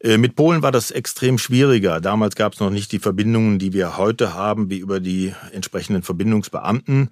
Äh, 0.00 0.16
mit 0.16 0.34
Polen 0.34 0.62
war 0.62 0.72
das 0.72 0.90
extrem 0.90 1.38
schwieriger. 1.38 2.00
Damals 2.00 2.36
gab 2.36 2.54
es 2.54 2.60
noch 2.60 2.70
nicht 2.70 2.90
die 2.90 2.98
Verbindungen, 2.98 3.58
die 3.58 3.72
wir 3.74 3.96
heute 3.96 4.34
haben, 4.34 4.70
wie 4.70 4.78
über 4.78 4.98
die 4.98 5.34
entsprechenden 5.52 6.02
Verbindungsbeamten. 6.02 7.10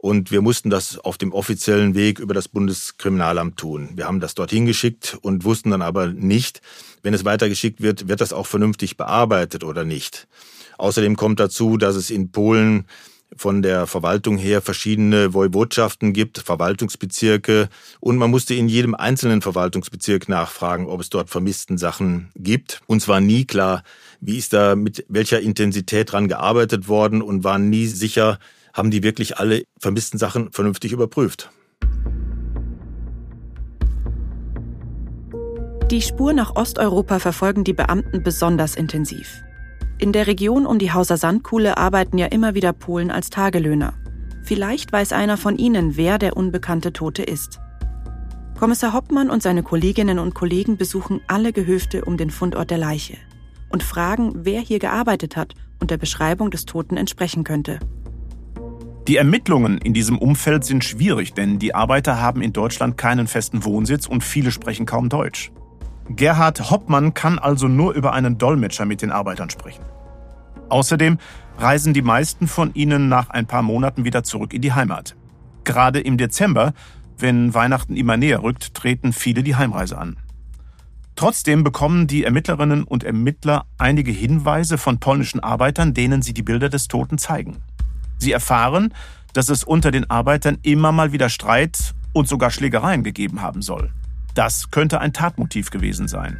Und 0.00 0.30
wir 0.30 0.40
mussten 0.40 0.70
das 0.70 0.98
auf 0.98 1.18
dem 1.18 1.30
offiziellen 1.32 1.94
Weg 1.94 2.20
über 2.20 2.32
das 2.32 2.48
Bundeskriminalamt 2.48 3.58
tun. 3.58 3.90
Wir 3.96 4.06
haben 4.06 4.18
das 4.18 4.34
dorthin 4.34 4.64
geschickt 4.64 5.18
und 5.20 5.44
wussten 5.44 5.70
dann 5.72 5.82
aber 5.82 6.06
nicht, 6.06 6.62
wenn 7.02 7.12
es 7.12 7.26
weitergeschickt 7.26 7.82
wird, 7.82 8.08
wird 8.08 8.22
das 8.22 8.32
auch 8.32 8.46
vernünftig 8.46 8.96
bearbeitet 8.96 9.62
oder 9.62 9.84
nicht. 9.84 10.26
Außerdem 10.78 11.16
kommt 11.16 11.38
dazu, 11.38 11.76
dass 11.76 11.96
es 11.96 12.08
in 12.08 12.32
Polen 12.32 12.86
von 13.36 13.60
der 13.60 13.86
Verwaltung 13.86 14.38
her 14.38 14.62
verschiedene 14.62 15.34
Woiwodschaften 15.34 16.14
gibt, 16.14 16.38
Verwaltungsbezirke 16.38 17.68
und 18.00 18.16
man 18.16 18.30
musste 18.30 18.54
in 18.54 18.70
jedem 18.70 18.94
einzelnen 18.94 19.42
Verwaltungsbezirk 19.42 20.30
nachfragen, 20.30 20.86
ob 20.86 21.02
es 21.02 21.10
dort 21.10 21.28
vermissten 21.28 21.76
Sachen 21.76 22.30
gibt. 22.36 22.80
Uns 22.86 23.06
war 23.06 23.20
nie 23.20 23.44
klar, 23.44 23.84
wie 24.22 24.38
ist 24.38 24.54
da 24.54 24.74
mit 24.76 25.04
welcher 25.08 25.40
Intensität 25.40 26.12
dran 26.12 26.26
gearbeitet 26.26 26.88
worden 26.88 27.20
und 27.20 27.44
war 27.44 27.58
nie 27.58 27.86
sicher, 27.86 28.38
haben 28.72 28.90
die 28.90 29.02
wirklich 29.02 29.38
alle 29.38 29.64
vermissten 29.78 30.18
Sachen 30.18 30.52
vernünftig 30.52 30.92
überprüft. 30.92 31.50
Die 35.90 36.02
Spur 36.02 36.32
nach 36.32 36.54
Osteuropa 36.54 37.18
verfolgen 37.18 37.64
die 37.64 37.72
Beamten 37.72 38.22
besonders 38.22 38.76
intensiv. 38.76 39.42
In 39.98 40.12
der 40.12 40.28
Region 40.28 40.64
um 40.64 40.78
die 40.78 40.92
Hauser 40.92 41.16
Sandkuhle 41.16 41.76
arbeiten 41.76 42.16
ja 42.16 42.26
immer 42.26 42.54
wieder 42.54 42.72
Polen 42.72 43.10
als 43.10 43.28
Tagelöhner. 43.28 43.94
Vielleicht 44.44 44.92
weiß 44.92 45.12
einer 45.12 45.36
von 45.36 45.58
ihnen, 45.58 45.96
wer 45.96 46.18
der 46.18 46.36
unbekannte 46.36 46.92
Tote 46.92 47.22
ist. 47.22 47.60
Kommissar 48.58 48.92
Hoppmann 48.92 49.30
und 49.30 49.42
seine 49.42 49.62
Kolleginnen 49.62 50.18
und 50.18 50.34
Kollegen 50.34 50.76
besuchen 50.76 51.20
alle 51.26 51.52
Gehöfte 51.52 52.04
um 52.04 52.16
den 52.16 52.30
Fundort 52.30 52.70
der 52.70 52.78
Leiche 52.78 53.16
und 53.70 53.82
fragen, 53.82 54.32
wer 54.44 54.60
hier 54.60 54.78
gearbeitet 54.78 55.36
hat 55.36 55.54
und 55.80 55.90
der 55.90 55.98
Beschreibung 55.98 56.50
des 56.50 56.66
Toten 56.66 56.96
entsprechen 56.96 57.42
könnte. 57.42 57.78
Die 59.10 59.16
Ermittlungen 59.16 59.78
in 59.78 59.92
diesem 59.92 60.18
Umfeld 60.18 60.62
sind 60.62 60.84
schwierig, 60.84 61.34
denn 61.34 61.58
die 61.58 61.74
Arbeiter 61.74 62.20
haben 62.20 62.42
in 62.42 62.52
Deutschland 62.52 62.96
keinen 62.96 63.26
festen 63.26 63.64
Wohnsitz 63.64 64.06
und 64.06 64.22
viele 64.22 64.52
sprechen 64.52 64.86
kaum 64.86 65.08
Deutsch. 65.08 65.50
Gerhard 66.10 66.70
Hoppmann 66.70 67.12
kann 67.12 67.40
also 67.40 67.66
nur 67.66 67.94
über 67.94 68.12
einen 68.12 68.38
Dolmetscher 68.38 68.84
mit 68.84 69.02
den 69.02 69.10
Arbeitern 69.10 69.50
sprechen. 69.50 69.82
Außerdem 70.68 71.18
reisen 71.58 71.92
die 71.92 72.02
meisten 72.02 72.46
von 72.46 72.72
ihnen 72.74 73.08
nach 73.08 73.30
ein 73.30 73.48
paar 73.48 73.62
Monaten 73.62 74.04
wieder 74.04 74.22
zurück 74.22 74.54
in 74.54 74.62
die 74.62 74.74
Heimat. 74.74 75.16
Gerade 75.64 75.98
im 75.98 76.16
Dezember, 76.16 76.72
wenn 77.18 77.52
Weihnachten 77.52 77.96
immer 77.96 78.16
näher 78.16 78.44
rückt, 78.44 78.74
treten 78.74 79.12
viele 79.12 79.42
die 79.42 79.56
Heimreise 79.56 79.98
an. 79.98 80.18
Trotzdem 81.16 81.64
bekommen 81.64 82.06
die 82.06 82.22
Ermittlerinnen 82.22 82.84
und 82.84 83.02
Ermittler 83.02 83.66
einige 83.76 84.12
Hinweise 84.12 84.78
von 84.78 85.00
polnischen 85.00 85.40
Arbeitern, 85.40 85.94
denen 85.94 86.22
sie 86.22 86.32
die 86.32 86.44
Bilder 86.44 86.68
des 86.68 86.86
Toten 86.86 87.18
zeigen. 87.18 87.56
Sie 88.20 88.32
erfahren, 88.32 88.94
dass 89.32 89.48
es 89.48 89.64
unter 89.64 89.90
den 89.90 90.08
Arbeitern 90.10 90.58
immer 90.62 90.92
mal 90.92 91.12
wieder 91.12 91.28
Streit 91.28 91.94
und 92.12 92.28
sogar 92.28 92.50
Schlägereien 92.50 93.02
gegeben 93.02 93.42
haben 93.42 93.62
soll. 93.62 93.90
Das 94.34 94.70
könnte 94.70 95.00
ein 95.00 95.12
Tatmotiv 95.12 95.70
gewesen 95.70 96.08
sein. 96.08 96.38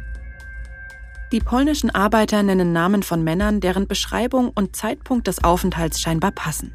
Die 1.31 1.39
polnischen 1.39 1.89
Arbeiter 1.89 2.43
nennen 2.43 2.73
Namen 2.73 3.03
von 3.03 3.23
Männern, 3.23 3.61
deren 3.61 3.87
Beschreibung 3.87 4.49
und 4.49 4.75
Zeitpunkt 4.75 5.27
des 5.27 5.43
Aufenthalts 5.43 6.01
scheinbar 6.01 6.31
passen. 6.31 6.73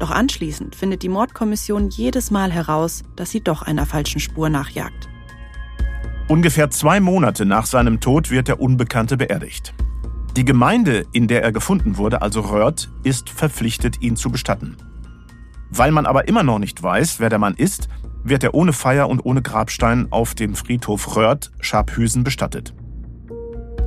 Doch 0.00 0.10
anschließend 0.10 0.74
findet 0.74 1.02
die 1.02 1.08
Mordkommission 1.08 1.90
jedes 1.90 2.30
Mal 2.30 2.50
heraus, 2.50 3.02
dass 3.16 3.30
sie 3.30 3.42
doch 3.42 3.62
einer 3.62 3.86
falschen 3.86 4.18
Spur 4.18 4.48
nachjagt. 4.48 5.08
Ungefähr 6.26 6.70
zwei 6.70 7.00
Monate 7.00 7.44
nach 7.44 7.66
seinem 7.66 8.00
Tod 8.00 8.30
wird 8.30 8.48
der 8.48 8.60
Unbekannte 8.60 9.16
beerdigt. 9.16 9.74
Die 10.36 10.44
Gemeinde, 10.44 11.06
in 11.12 11.26
der 11.26 11.42
er 11.42 11.52
gefunden 11.52 11.96
wurde, 11.96 12.22
also 12.22 12.40
Röhrt, 12.40 12.88
ist 13.02 13.30
verpflichtet, 13.30 14.00
ihn 14.00 14.16
zu 14.16 14.30
bestatten. 14.30 14.76
Weil 15.70 15.90
man 15.90 16.06
aber 16.06 16.28
immer 16.28 16.42
noch 16.42 16.58
nicht 16.58 16.82
weiß, 16.82 17.18
wer 17.18 17.28
der 17.28 17.38
Mann 17.38 17.54
ist, 17.54 17.88
wird 18.22 18.44
er 18.44 18.54
ohne 18.54 18.72
Feier 18.72 19.08
und 19.08 19.24
ohne 19.24 19.42
Grabstein 19.42 20.08
auf 20.10 20.34
dem 20.34 20.54
Friedhof 20.54 21.16
Röhrt, 21.16 21.50
Scharphüsen, 21.60 22.22
bestattet. 22.22 22.74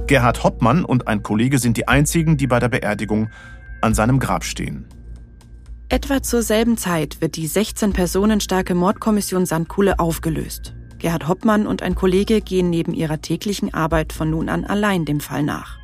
Gerhard 0.07 0.43
Hoppmann 0.43 0.83
und 0.83 1.07
ein 1.07 1.23
Kollege 1.23 1.59
sind 1.59 1.77
die 1.77 1.87
einzigen, 1.87 2.35
die 2.35 2.47
bei 2.47 2.59
der 2.59 2.69
Beerdigung 2.69 3.29
an 3.81 3.93
seinem 3.93 4.19
Grab 4.19 4.43
stehen. 4.43 4.85
Etwa 5.87 6.23
zur 6.23 6.41
selben 6.41 6.77
Zeit 6.77 7.21
wird 7.21 7.35
die 7.35 7.47
16 7.47 7.93
Personen 7.93 8.41
starke 8.41 8.75
Mordkommission 8.75 9.45
Sandkuhle 9.45 9.99
aufgelöst. 9.99 10.73
Gerhard 10.99 11.27
Hoppmann 11.27 11.67
und 11.67 11.83
ein 11.83 11.95
Kollege 11.95 12.41
gehen 12.41 12.69
neben 12.69 12.93
ihrer 12.93 13.21
täglichen 13.21 13.73
Arbeit 13.73 14.11
von 14.13 14.29
nun 14.29 14.49
an 14.49 14.65
allein 14.65 15.05
dem 15.05 15.19
Fall 15.19 15.43
nach. 15.43 15.82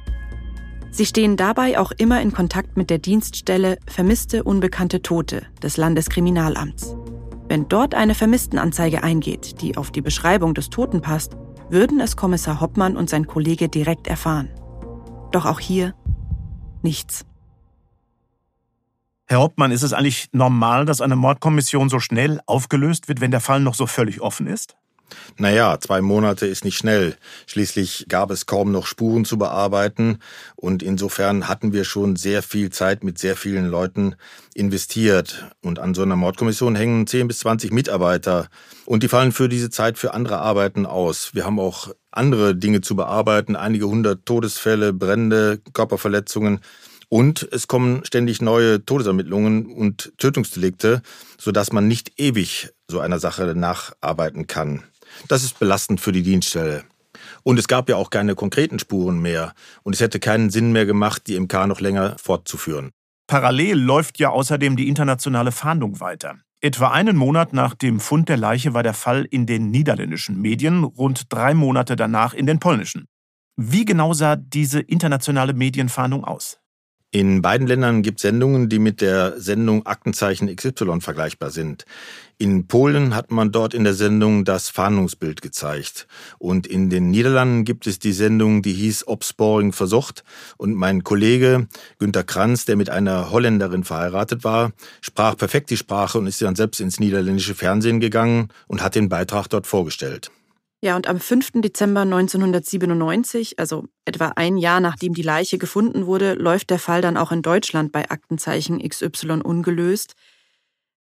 Sie 0.91 1.05
stehen 1.05 1.37
dabei 1.37 1.79
auch 1.79 1.91
immer 1.97 2.21
in 2.21 2.33
Kontakt 2.33 2.75
mit 2.75 2.89
der 2.89 2.97
Dienststelle 2.97 3.77
Vermisste 3.87 4.43
Unbekannte 4.43 5.01
Tote 5.01 5.43
des 5.61 5.77
Landeskriminalamts. 5.77 6.95
Wenn 7.47 7.67
dort 7.67 7.95
eine 7.95 8.15
Vermisstenanzeige 8.15 9.03
eingeht, 9.03 9.61
die 9.61 9.77
auf 9.77 9.91
die 9.91 10.01
Beschreibung 10.01 10.53
des 10.53 10.69
Toten 10.69 11.01
passt, 11.01 11.35
würden 11.69 11.99
es 11.99 12.15
Kommissar 12.15 12.59
Hoppmann 12.59 12.97
und 12.97 13.09
sein 13.09 13.27
Kollege 13.27 13.69
direkt 13.69 14.07
erfahren. 14.07 14.49
Doch 15.31 15.45
auch 15.45 15.59
hier 15.59 15.93
nichts. 16.81 17.25
Herr 19.27 19.41
Hoppmann, 19.41 19.71
ist 19.71 19.83
es 19.83 19.93
eigentlich 19.93 20.29
normal, 20.31 20.85
dass 20.85 21.01
eine 21.01 21.15
Mordkommission 21.15 21.89
so 21.89 21.99
schnell 21.99 22.41
aufgelöst 22.47 23.07
wird, 23.07 23.21
wenn 23.21 23.29
der 23.29 23.41
Fall 23.41 23.59
noch 23.59 23.75
so 23.75 23.85
völlig 23.85 24.21
offen 24.21 24.47
ist? 24.47 24.75
Naja, 25.37 25.79
zwei 25.79 26.01
Monate 26.01 26.45
ist 26.45 26.65
nicht 26.65 26.77
schnell. 26.77 27.15
Schließlich 27.47 28.05
gab 28.09 28.31
es 28.31 28.45
kaum 28.45 28.71
noch 28.71 28.85
Spuren 28.85 29.25
zu 29.25 29.37
bearbeiten 29.37 30.19
und 30.55 30.83
insofern 30.83 31.47
hatten 31.47 31.73
wir 31.73 31.83
schon 31.83 32.15
sehr 32.15 32.43
viel 32.43 32.69
Zeit 32.69 33.03
mit 33.03 33.17
sehr 33.17 33.35
vielen 33.35 33.67
Leuten 33.67 34.15
investiert. 34.53 35.45
Und 35.61 35.79
an 35.79 35.93
so 35.93 36.01
einer 36.01 36.15
Mordkommission 36.15 36.75
hängen 36.75 37.07
10 37.07 37.27
bis 37.27 37.39
20 37.39 37.71
Mitarbeiter 37.71 38.49
und 38.85 39.03
die 39.03 39.07
fallen 39.07 39.31
für 39.31 39.49
diese 39.49 39.69
Zeit 39.69 39.97
für 39.97 40.13
andere 40.13 40.39
Arbeiten 40.39 40.85
aus. 40.85 41.31
Wir 41.33 41.45
haben 41.45 41.59
auch 41.59 41.89
andere 42.11 42.55
Dinge 42.55 42.81
zu 42.81 42.95
bearbeiten, 42.95 43.55
einige 43.55 43.87
hundert 43.87 44.25
Todesfälle, 44.25 44.93
Brände, 44.93 45.61
Körperverletzungen. 45.73 46.59
Und 47.09 47.47
es 47.51 47.67
kommen 47.67 48.05
ständig 48.05 48.39
neue 48.39 48.85
Todesermittlungen 48.85 49.65
und 49.65 50.13
Tötungsdelikte, 50.17 51.01
sodass 51.39 51.71
man 51.71 51.87
nicht 51.87 52.19
ewig 52.19 52.69
so 52.87 52.99
einer 52.99 53.19
Sache 53.19 53.55
nacharbeiten 53.55 54.45
kann. 54.45 54.83
Das 55.27 55.43
ist 55.43 55.59
belastend 55.59 56.01
für 56.01 56.11
die 56.11 56.23
Dienststelle. 56.23 56.83
Und 57.43 57.59
es 57.59 57.67
gab 57.67 57.89
ja 57.89 57.95
auch 57.95 58.09
keine 58.09 58.35
konkreten 58.35 58.79
Spuren 58.79 59.19
mehr. 59.21 59.53
Und 59.83 59.93
es 59.93 60.01
hätte 60.01 60.19
keinen 60.19 60.49
Sinn 60.49 60.71
mehr 60.71 60.85
gemacht, 60.85 61.23
die 61.27 61.39
MK 61.39 61.67
noch 61.67 61.79
länger 61.79 62.15
fortzuführen. 62.17 62.91
Parallel 63.27 63.77
läuft 63.77 64.19
ja 64.19 64.29
außerdem 64.29 64.75
die 64.75 64.87
internationale 64.87 65.51
Fahndung 65.51 65.99
weiter. 65.99 66.37
Etwa 66.61 66.89
einen 66.91 67.15
Monat 67.15 67.53
nach 67.53 67.73
dem 67.73 67.99
Fund 67.99 68.27
der 68.27 68.37
Leiche 68.37 68.73
war 68.73 68.83
der 68.83 68.93
Fall 68.93 69.25
in 69.29 69.45
den 69.45 69.71
niederländischen 69.71 70.41
Medien, 70.41 70.83
rund 70.83 71.31
drei 71.31 71.53
Monate 71.53 71.95
danach 71.95 72.33
in 72.33 72.45
den 72.45 72.59
polnischen. 72.59 73.05
Wie 73.55 73.85
genau 73.85 74.13
sah 74.13 74.35
diese 74.35 74.79
internationale 74.79 75.53
Medienfahndung 75.53 76.25
aus? 76.25 76.59
In 77.11 77.41
beiden 77.41 77.65
Ländern 77.65 78.03
gibt 78.03 78.19
es 78.19 78.21
Sendungen, 78.21 78.69
die 78.69 78.77
mit 78.77 79.01
der 79.01 79.41
Sendung 79.41 79.83
Aktenzeichen 79.87 80.55
XY 80.55 81.01
vergleichbar 81.01 81.49
sind. 81.49 81.85
In 82.37 82.67
Polen 82.67 83.15
hat 83.15 83.31
man 83.31 83.51
dort 83.51 83.73
in 83.73 83.83
der 83.83 83.95
Sendung 83.95 84.45
das 84.45 84.69
Fahndungsbild 84.69 85.41
gezeigt. 85.41 86.07
Und 86.37 86.67
in 86.67 86.91
den 86.91 87.09
Niederlanden 87.09 87.65
gibt 87.65 87.87
es 87.87 87.97
die 87.97 88.13
Sendung, 88.13 88.61
die 88.61 88.73
hieß 88.73 89.07
Obsporing 89.07 89.73
versucht. 89.73 90.23
Und 90.57 90.75
mein 90.75 91.03
Kollege 91.03 91.67
Günter 91.97 92.23
Kranz, 92.23 92.65
der 92.65 92.75
mit 92.75 92.91
einer 92.91 93.31
Holländerin 93.31 93.83
verheiratet 93.83 94.43
war, 94.43 94.71
sprach 95.01 95.35
perfekt 95.35 95.71
die 95.71 95.77
Sprache 95.77 96.19
und 96.19 96.27
ist 96.27 96.39
dann 96.43 96.55
selbst 96.55 96.79
ins 96.79 96.99
niederländische 96.99 97.55
Fernsehen 97.55 97.99
gegangen 97.99 98.49
und 98.67 98.83
hat 98.83 98.93
den 98.93 99.09
Beitrag 99.09 99.47
dort 99.47 99.65
vorgestellt. 99.65 100.29
Ja, 100.81 100.95
und 100.95 101.07
am 101.07 101.19
5. 101.19 101.61
Dezember 101.61 102.01
1997, 102.01 103.59
also 103.59 103.83
etwa 104.05 104.33
ein 104.37 104.57
Jahr 104.57 104.79
nachdem 104.79 105.13
die 105.13 105.21
Leiche 105.21 105.57
gefunden 105.57 106.05
wurde, 106.05 106.35
läuft 106.35 106.69
der 106.69 106.79
Fall 106.79 107.01
dann 107.01 107.17
auch 107.17 107.33
in 107.33 107.41
Deutschland 107.41 107.91
bei 107.91 108.09
Aktenzeichen 108.09 108.79
XY 108.79 109.41
ungelöst. 109.43 110.13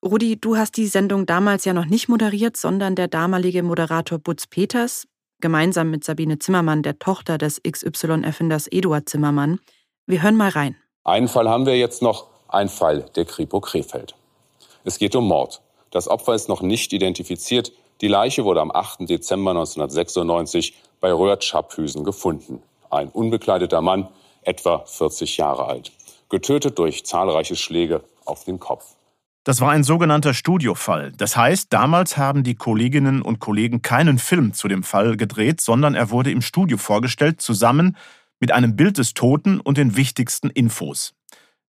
Rudi, 0.04 0.38
du 0.38 0.56
hast 0.56 0.76
die 0.76 0.86
Sendung 0.86 1.26
damals 1.26 1.64
ja 1.64 1.72
noch 1.72 1.86
nicht 1.86 2.08
moderiert, 2.08 2.56
sondern 2.56 2.94
der 2.94 3.08
damalige 3.08 3.64
Moderator 3.64 4.18
Butz 4.18 4.46
Peters, 4.46 5.08
gemeinsam 5.40 5.90
mit 5.90 6.04
Sabine 6.04 6.38
Zimmermann, 6.38 6.84
der 6.84 7.00
Tochter 7.00 7.36
des 7.36 7.60
XY-Erfinders 7.62 8.68
Eduard 8.68 9.08
Zimmermann. 9.08 9.58
Wir 10.06 10.22
hören 10.22 10.36
mal 10.36 10.50
rein. 10.50 10.76
Einen 11.02 11.26
Fall 11.26 11.48
haben 11.48 11.66
wir 11.66 11.76
jetzt 11.76 12.00
noch, 12.00 12.28
ein 12.48 12.68
Fall 12.68 13.06
der 13.16 13.24
Kripo 13.24 13.60
Krefeld. 13.60 14.14
Es 14.84 14.98
geht 14.98 15.16
um 15.16 15.26
Mord. 15.26 15.62
Das 15.90 16.06
Opfer 16.06 16.34
ist 16.34 16.48
noch 16.48 16.62
nicht 16.62 16.92
identifiziert. 16.92 17.72
Die 18.00 18.08
Leiche 18.08 18.44
wurde 18.44 18.60
am 18.60 18.70
8. 18.70 19.08
Dezember 19.08 19.52
1996 19.52 20.74
bei 21.00 21.12
Röhrt-Schapphüsen 21.12 22.04
gefunden. 22.04 22.62
Ein 22.90 23.08
unbekleideter 23.08 23.80
Mann, 23.80 24.08
etwa 24.42 24.84
40 24.86 25.36
Jahre 25.36 25.66
alt. 25.66 25.92
Getötet 26.28 26.78
durch 26.78 27.04
zahlreiche 27.04 27.56
Schläge 27.56 28.02
auf 28.24 28.44
den 28.44 28.58
Kopf. 28.58 28.96
Das 29.44 29.60
war 29.60 29.70
ein 29.70 29.84
sogenannter 29.84 30.32
Studiofall. 30.32 31.12
Das 31.12 31.36
heißt, 31.36 31.70
damals 31.70 32.16
haben 32.16 32.44
die 32.44 32.54
Kolleginnen 32.54 33.20
und 33.20 33.40
Kollegen 33.40 33.82
keinen 33.82 34.18
Film 34.18 34.54
zu 34.54 34.68
dem 34.68 34.82
Fall 34.82 35.16
gedreht, 35.18 35.60
sondern 35.60 35.94
er 35.94 36.10
wurde 36.10 36.30
im 36.30 36.40
Studio 36.40 36.78
vorgestellt, 36.78 37.42
zusammen 37.42 37.96
mit 38.40 38.52
einem 38.52 38.74
Bild 38.74 38.98
des 38.98 39.12
Toten 39.12 39.60
und 39.60 39.76
den 39.76 39.96
wichtigsten 39.96 40.48
Infos. 40.48 41.14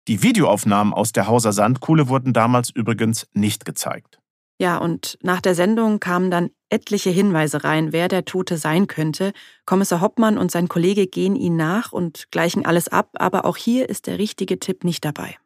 Die 0.07 0.23
Videoaufnahmen 0.23 0.93
aus 0.93 1.13
der 1.13 1.29
Hauser 1.29 1.53
Sandkuhle 1.53 2.09
wurden 2.09 2.33
damals 2.33 2.71
übrigens 2.71 3.27
nicht 3.33 3.65
gezeigt. 3.65 4.22
Ja, 4.63 4.77
und 4.77 5.19
nach 5.23 5.41
der 5.41 5.57
Sendung 5.57 5.99
kamen 5.99 6.31
dann 6.31 6.51
etliche 6.69 7.11
Hinweise 7.11 7.65
rein, 7.65 7.93
wer 7.93 8.07
der 8.07 8.25
Tote 8.25 8.59
sein 8.59 8.87
könnte. 8.87 9.33
Kommissar 9.67 10.01
Hoppmann 10.01 10.39
und 10.39 10.53
sein 10.53 10.69
Kollege 10.69 11.09
gehen 11.09 11.35
ihn 11.35 11.57
nach 11.57 11.91
und 11.91 12.31
gleichen 12.31 12.65
alles 12.65 12.87
ab, 12.87 13.09
aber 13.15 13.45
auch 13.45 13.57
hier 13.57 13.89
ist 13.89 14.07
der 14.07 14.21
richtige 14.21 14.61
Tipp 14.61 14.85
nicht 14.85 15.05
dabei. 15.05 15.37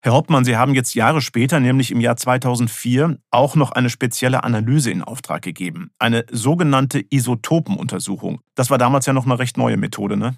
Herr 0.00 0.14
Hoppmann, 0.14 0.46
Sie 0.46 0.56
haben 0.56 0.72
jetzt 0.72 0.94
Jahre 0.94 1.20
später, 1.20 1.60
nämlich 1.60 1.90
im 1.90 2.00
Jahr 2.00 2.16
2004, 2.16 3.18
auch 3.30 3.56
noch 3.56 3.72
eine 3.72 3.90
spezielle 3.90 4.42
Analyse 4.42 4.90
in 4.90 5.02
Auftrag 5.02 5.42
gegeben. 5.42 5.90
Eine 5.98 6.24
sogenannte 6.30 7.04
Isotopenuntersuchung. 7.10 8.40
Das 8.54 8.70
war 8.70 8.78
damals 8.78 9.04
ja 9.04 9.12
noch 9.12 9.26
eine 9.26 9.38
recht 9.38 9.58
neue 9.58 9.76
Methode, 9.76 10.16
ne? 10.16 10.34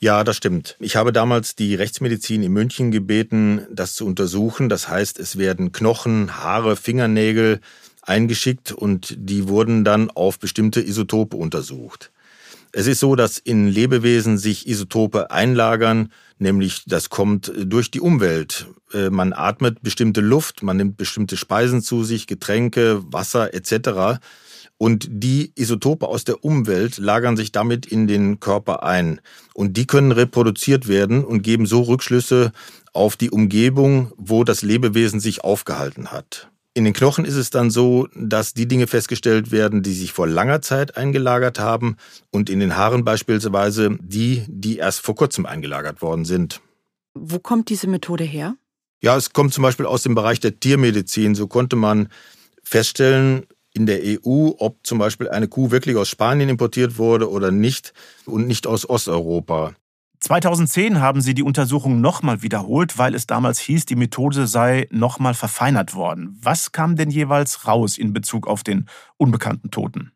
Ja, 0.00 0.24
das 0.24 0.36
stimmt. 0.36 0.76
Ich 0.80 0.96
habe 0.96 1.12
damals 1.12 1.56
die 1.56 1.74
Rechtsmedizin 1.74 2.42
in 2.42 2.52
München 2.52 2.90
gebeten, 2.90 3.66
das 3.70 3.94
zu 3.94 4.06
untersuchen. 4.06 4.68
Das 4.68 4.88
heißt, 4.88 5.18
es 5.18 5.38
werden 5.38 5.72
Knochen, 5.72 6.36
Haare, 6.36 6.76
Fingernägel 6.76 7.60
eingeschickt 8.02 8.72
und 8.72 9.14
die 9.18 9.48
wurden 9.48 9.84
dann 9.84 10.10
auf 10.10 10.38
bestimmte 10.38 10.80
Isotope 10.80 11.36
untersucht. 11.36 12.10
Es 12.72 12.86
ist 12.86 13.00
so, 13.00 13.16
dass 13.16 13.38
in 13.38 13.66
Lebewesen 13.66 14.36
sich 14.38 14.68
Isotope 14.68 15.30
einlagern, 15.30 16.12
nämlich 16.38 16.84
das 16.86 17.08
kommt 17.08 17.52
durch 17.56 17.90
die 17.90 18.00
Umwelt. 18.00 18.66
Äh, 18.92 19.10
man 19.10 19.32
atmet 19.32 19.82
bestimmte 19.82 20.20
Luft, 20.20 20.62
man 20.62 20.76
nimmt 20.76 20.96
bestimmte 20.96 21.36
Speisen 21.36 21.82
zu 21.82 22.04
sich, 22.04 22.26
Getränke, 22.26 23.02
Wasser 23.10 23.54
etc. 23.54 24.20
Und 24.78 25.08
die 25.10 25.52
Isotope 25.56 26.06
aus 26.06 26.24
der 26.24 26.44
Umwelt 26.44 26.98
lagern 26.98 27.36
sich 27.36 27.50
damit 27.50 27.84
in 27.84 28.06
den 28.06 28.38
Körper 28.38 28.84
ein. 28.84 29.20
Und 29.54 29.76
die 29.76 29.86
können 29.86 30.12
reproduziert 30.12 30.86
werden 30.86 31.24
und 31.24 31.42
geben 31.42 31.66
so 31.66 31.82
Rückschlüsse 31.82 32.52
auf 32.92 33.16
die 33.16 33.30
Umgebung, 33.30 34.12
wo 34.16 34.44
das 34.44 34.62
Lebewesen 34.62 35.18
sich 35.18 35.42
aufgehalten 35.42 36.12
hat. 36.12 36.48
In 36.74 36.84
den 36.84 36.92
Knochen 36.92 37.24
ist 37.24 37.34
es 37.34 37.50
dann 37.50 37.70
so, 37.70 38.06
dass 38.14 38.54
die 38.54 38.68
Dinge 38.68 38.86
festgestellt 38.86 39.50
werden, 39.50 39.82
die 39.82 39.92
sich 39.92 40.12
vor 40.12 40.28
langer 40.28 40.62
Zeit 40.62 40.96
eingelagert 40.96 41.58
haben 41.58 41.96
und 42.30 42.48
in 42.48 42.60
den 42.60 42.76
Haaren 42.76 43.04
beispielsweise 43.04 43.98
die, 44.00 44.44
die 44.46 44.76
erst 44.76 45.00
vor 45.00 45.16
kurzem 45.16 45.44
eingelagert 45.44 46.02
worden 46.02 46.24
sind. 46.24 46.60
Wo 47.14 47.40
kommt 47.40 47.68
diese 47.68 47.88
Methode 47.88 48.22
her? 48.22 48.54
Ja, 49.02 49.16
es 49.16 49.32
kommt 49.32 49.52
zum 49.52 49.62
Beispiel 49.62 49.86
aus 49.86 50.04
dem 50.04 50.14
Bereich 50.14 50.38
der 50.38 50.60
Tiermedizin. 50.60 51.34
So 51.34 51.48
konnte 51.48 51.74
man 51.74 52.10
feststellen, 52.62 53.46
in 53.78 53.86
der 53.86 54.00
EU, 54.02 54.50
ob 54.58 54.78
zum 54.82 54.98
Beispiel 54.98 55.28
eine 55.28 55.48
Kuh 55.48 55.70
wirklich 55.70 55.96
aus 55.96 56.08
Spanien 56.08 56.48
importiert 56.48 56.98
wurde 56.98 57.30
oder 57.30 57.50
nicht 57.50 57.94
und 58.26 58.46
nicht 58.46 58.66
aus 58.66 58.88
Osteuropa. 58.88 59.74
2010 60.20 61.00
haben 61.00 61.20
sie 61.20 61.32
die 61.32 61.44
Untersuchung 61.44 62.00
nochmal 62.00 62.42
wiederholt, 62.42 62.98
weil 62.98 63.14
es 63.14 63.28
damals 63.28 63.60
hieß, 63.60 63.86
die 63.86 63.94
Methode 63.94 64.48
sei 64.48 64.88
nochmal 64.90 65.34
verfeinert 65.34 65.94
worden. 65.94 66.36
Was 66.42 66.72
kam 66.72 66.96
denn 66.96 67.10
jeweils 67.10 67.68
raus 67.68 67.96
in 67.96 68.12
Bezug 68.12 68.48
auf 68.48 68.64
den 68.64 68.86
unbekannten 69.16 69.70
Toten? 69.70 70.10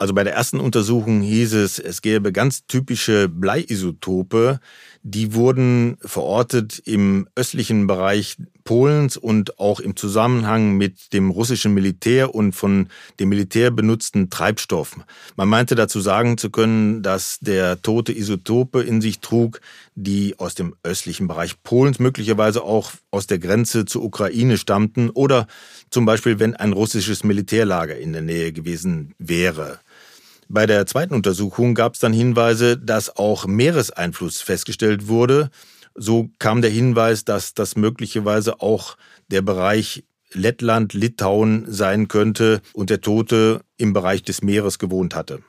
Also 0.00 0.14
bei 0.14 0.22
der 0.22 0.34
ersten 0.34 0.60
Untersuchung 0.60 1.22
hieß 1.22 1.54
es, 1.54 1.80
es 1.80 2.02
gäbe 2.02 2.32
ganz 2.32 2.66
typische 2.66 3.28
Bleiisotope, 3.28 4.60
die 5.02 5.34
wurden 5.34 5.96
verortet 6.00 6.80
im 6.84 7.28
östlichen 7.34 7.88
Bereich 7.88 8.36
Polens 8.68 9.16
und 9.16 9.58
auch 9.58 9.80
im 9.80 9.96
Zusammenhang 9.96 10.76
mit 10.76 11.14
dem 11.14 11.30
russischen 11.30 11.72
Militär 11.72 12.34
und 12.34 12.52
von 12.52 12.88
dem 13.18 13.30
Militär 13.30 13.70
benutzten 13.70 14.28
Treibstoff. 14.28 14.94
Man 15.36 15.48
meinte 15.48 15.74
dazu 15.74 16.02
sagen 16.02 16.36
zu 16.36 16.50
können, 16.50 17.02
dass 17.02 17.38
der 17.40 17.80
tote 17.80 18.12
Isotope 18.12 18.82
in 18.82 19.00
sich 19.00 19.20
trug, 19.20 19.62
die 19.94 20.38
aus 20.38 20.54
dem 20.54 20.74
östlichen 20.82 21.28
Bereich 21.28 21.62
Polens, 21.62 21.98
möglicherweise 21.98 22.62
auch 22.62 22.92
aus 23.10 23.26
der 23.26 23.38
Grenze 23.38 23.86
zur 23.86 24.04
Ukraine 24.04 24.58
stammten 24.58 25.08
oder 25.08 25.46
zum 25.88 26.04
Beispiel, 26.04 26.38
wenn 26.38 26.54
ein 26.54 26.74
russisches 26.74 27.24
Militärlager 27.24 27.96
in 27.96 28.12
der 28.12 28.20
Nähe 28.20 28.52
gewesen 28.52 29.14
wäre. 29.18 29.78
Bei 30.50 30.66
der 30.66 30.84
zweiten 30.84 31.14
Untersuchung 31.14 31.74
gab 31.74 31.94
es 31.94 32.00
dann 32.00 32.12
Hinweise, 32.12 32.76
dass 32.76 33.16
auch 33.16 33.46
Meereseinfluss 33.46 34.42
festgestellt 34.42 35.08
wurde. 35.08 35.48
So 36.00 36.30
kam 36.38 36.62
der 36.62 36.70
Hinweis, 36.70 37.24
dass 37.24 37.54
das 37.54 37.74
möglicherweise 37.74 38.60
auch 38.60 38.96
der 39.26 39.42
Bereich 39.42 40.04
Lettland, 40.32 40.92
Litauen 40.92 41.64
sein 41.66 42.06
könnte 42.06 42.60
und 42.72 42.90
der 42.90 43.00
Tote 43.00 43.62
im 43.76 43.92
Bereich 43.92 44.22
des 44.22 44.42
Meeres 44.42 44.78
gewohnt 44.78 45.16
hatte. 45.16 45.42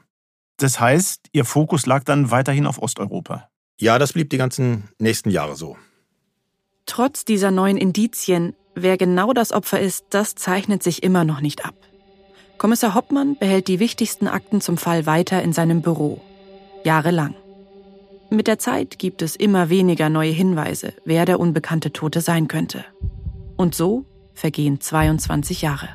Das 0.58 0.80
heißt, 0.80 1.28
Ihr 1.34 1.46
Fokus 1.46 1.86
lag 1.86 2.04
dann 2.04 2.32
weiterhin 2.32 2.66
auf 2.66 2.82
Osteuropa? 2.82 3.50
Ja, 3.80 4.00
das 4.00 4.14
blieb 4.14 4.32
die 4.32 4.38
ganzen 4.38 4.90
nächsten 4.98 5.30
Jahre 5.30 5.56
so. 5.56 5.78
Trotz 6.86 7.24
dieser 7.26 7.52
neuen 7.52 7.78
Indizien, 7.78 8.56
wer 8.74 8.98
genau 8.98 9.34
das 9.34 9.52
Opfer 9.52 9.80
ist, 9.80 10.06
das 10.10 10.34
zeichnet 10.34 10.82
sich 10.82 11.04
immer 11.04 11.24
noch 11.24 11.42
nicht 11.42 11.64
ab. 11.64 11.76
Kommissar 12.58 12.96
Hoppmann 12.96 13.38
behält 13.38 13.68
die 13.68 13.80
wichtigsten 13.80 14.28
Akten 14.28 14.60
zum 14.60 14.78
Fall 14.78 15.06
weiter 15.06 15.44
in 15.44 15.54
seinem 15.54 15.82
Büro. 15.82 16.20
Jahrelang. 16.84 17.36
Mit 18.32 18.46
der 18.46 18.60
Zeit 18.60 19.00
gibt 19.00 19.24
es 19.24 19.36
immer 19.36 19.70
weniger 19.70 20.08
neue 20.10 20.32
Hinweise, 20.32 20.94
wer 21.04 21.26
der 21.26 21.40
unbekannte 21.40 21.92
Tote 21.92 22.22
sein 22.22 22.48
könnte. 22.48 22.86
Und 23.58 23.74
so 23.74 24.06
vergehen 24.36 24.80
22 24.80 25.64
Jahre. 25.64 25.90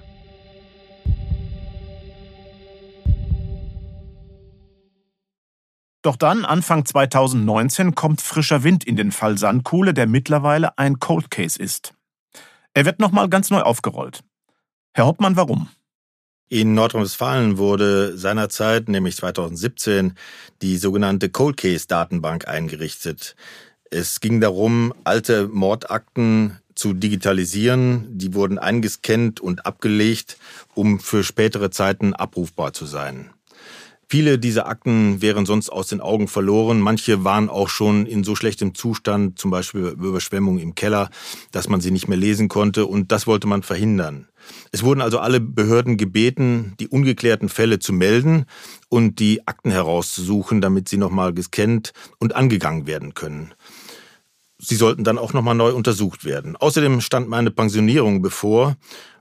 Doch 6.02 6.16
dann, 6.16 6.44
Anfang 6.44 6.84
2019, 6.84 7.94
kommt 7.94 8.20
frischer 8.20 8.64
Wind 8.64 8.84
in 8.84 8.96
den 8.96 9.12
Fall 9.12 9.38
Sandkuhle, 9.38 9.94
der 9.94 10.06
mittlerweile 10.06 10.76
ein 10.76 10.98
Cold 10.98 11.30
Case 11.30 11.58
ist. 11.58 11.94
Er 12.74 12.84
wird 12.84 12.98
nochmal 12.98 13.28
ganz 13.28 13.50
neu 13.50 13.60
aufgerollt. 13.60 14.24
Herr 14.92 15.06
Hoppmann, 15.06 15.36
warum? 15.36 15.68
In 16.54 16.74
Nordrhein-Westfalen 16.74 17.58
wurde 17.58 18.16
seinerzeit, 18.16 18.88
nämlich 18.88 19.16
2017, 19.16 20.12
die 20.62 20.76
sogenannte 20.76 21.28
Cold 21.28 21.56
Case 21.56 21.88
Datenbank 21.88 22.46
eingerichtet. 22.46 23.34
Es 23.90 24.20
ging 24.20 24.40
darum, 24.40 24.94
alte 25.02 25.48
Mordakten 25.48 26.60
zu 26.76 26.92
digitalisieren. 26.92 28.06
Die 28.08 28.34
wurden 28.34 28.60
eingescannt 28.60 29.40
und 29.40 29.66
abgelegt, 29.66 30.36
um 30.74 31.00
für 31.00 31.24
spätere 31.24 31.72
Zeiten 31.72 32.14
abrufbar 32.14 32.72
zu 32.72 32.86
sein. 32.86 33.30
Viele 34.08 34.38
dieser 34.38 34.68
Akten 34.68 35.20
wären 35.20 35.46
sonst 35.46 35.70
aus 35.70 35.88
den 35.88 36.00
Augen 36.00 36.28
verloren. 36.28 36.78
Manche 36.78 37.24
waren 37.24 37.48
auch 37.48 37.68
schon 37.68 38.06
in 38.06 38.22
so 38.22 38.36
schlechtem 38.36 38.76
Zustand, 38.76 39.40
zum 39.40 39.50
Beispiel 39.50 39.86
Überschwemmung 39.86 40.60
im 40.60 40.76
Keller, 40.76 41.10
dass 41.50 41.68
man 41.68 41.80
sie 41.80 41.90
nicht 41.90 42.06
mehr 42.06 42.16
lesen 42.16 42.48
konnte. 42.48 42.86
Und 42.86 43.10
das 43.10 43.26
wollte 43.26 43.48
man 43.48 43.64
verhindern. 43.64 44.28
Es 44.72 44.82
wurden 44.82 45.00
also 45.00 45.18
alle 45.18 45.40
Behörden 45.40 45.96
gebeten, 45.96 46.74
die 46.80 46.88
ungeklärten 46.88 47.48
Fälle 47.48 47.78
zu 47.78 47.92
melden 47.92 48.46
und 48.88 49.18
die 49.18 49.46
Akten 49.46 49.70
herauszusuchen, 49.70 50.60
damit 50.60 50.88
sie 50.88 50.96
nochmal 50.96 51.32
gescannt 51.32 51.92
und 52.18 52.34
angegangen 52.34 52.86
werden 52.86 53.14
können. 53.14 53.54
sie 54.58 54.76
sollten 54.76 55.04
dann 55.04 55.18
auch 55.18 55.32
nochmal 55.32 55.54
neu 55.54 55.72
untersucht 55.74 56.24
werden. 56.24 56.56
Außerdem 56.56 57.00
stand 57.00 57.28
meine 57.28 57.50
Pensionierung 57.50 58.22
bevor 58.22 58.76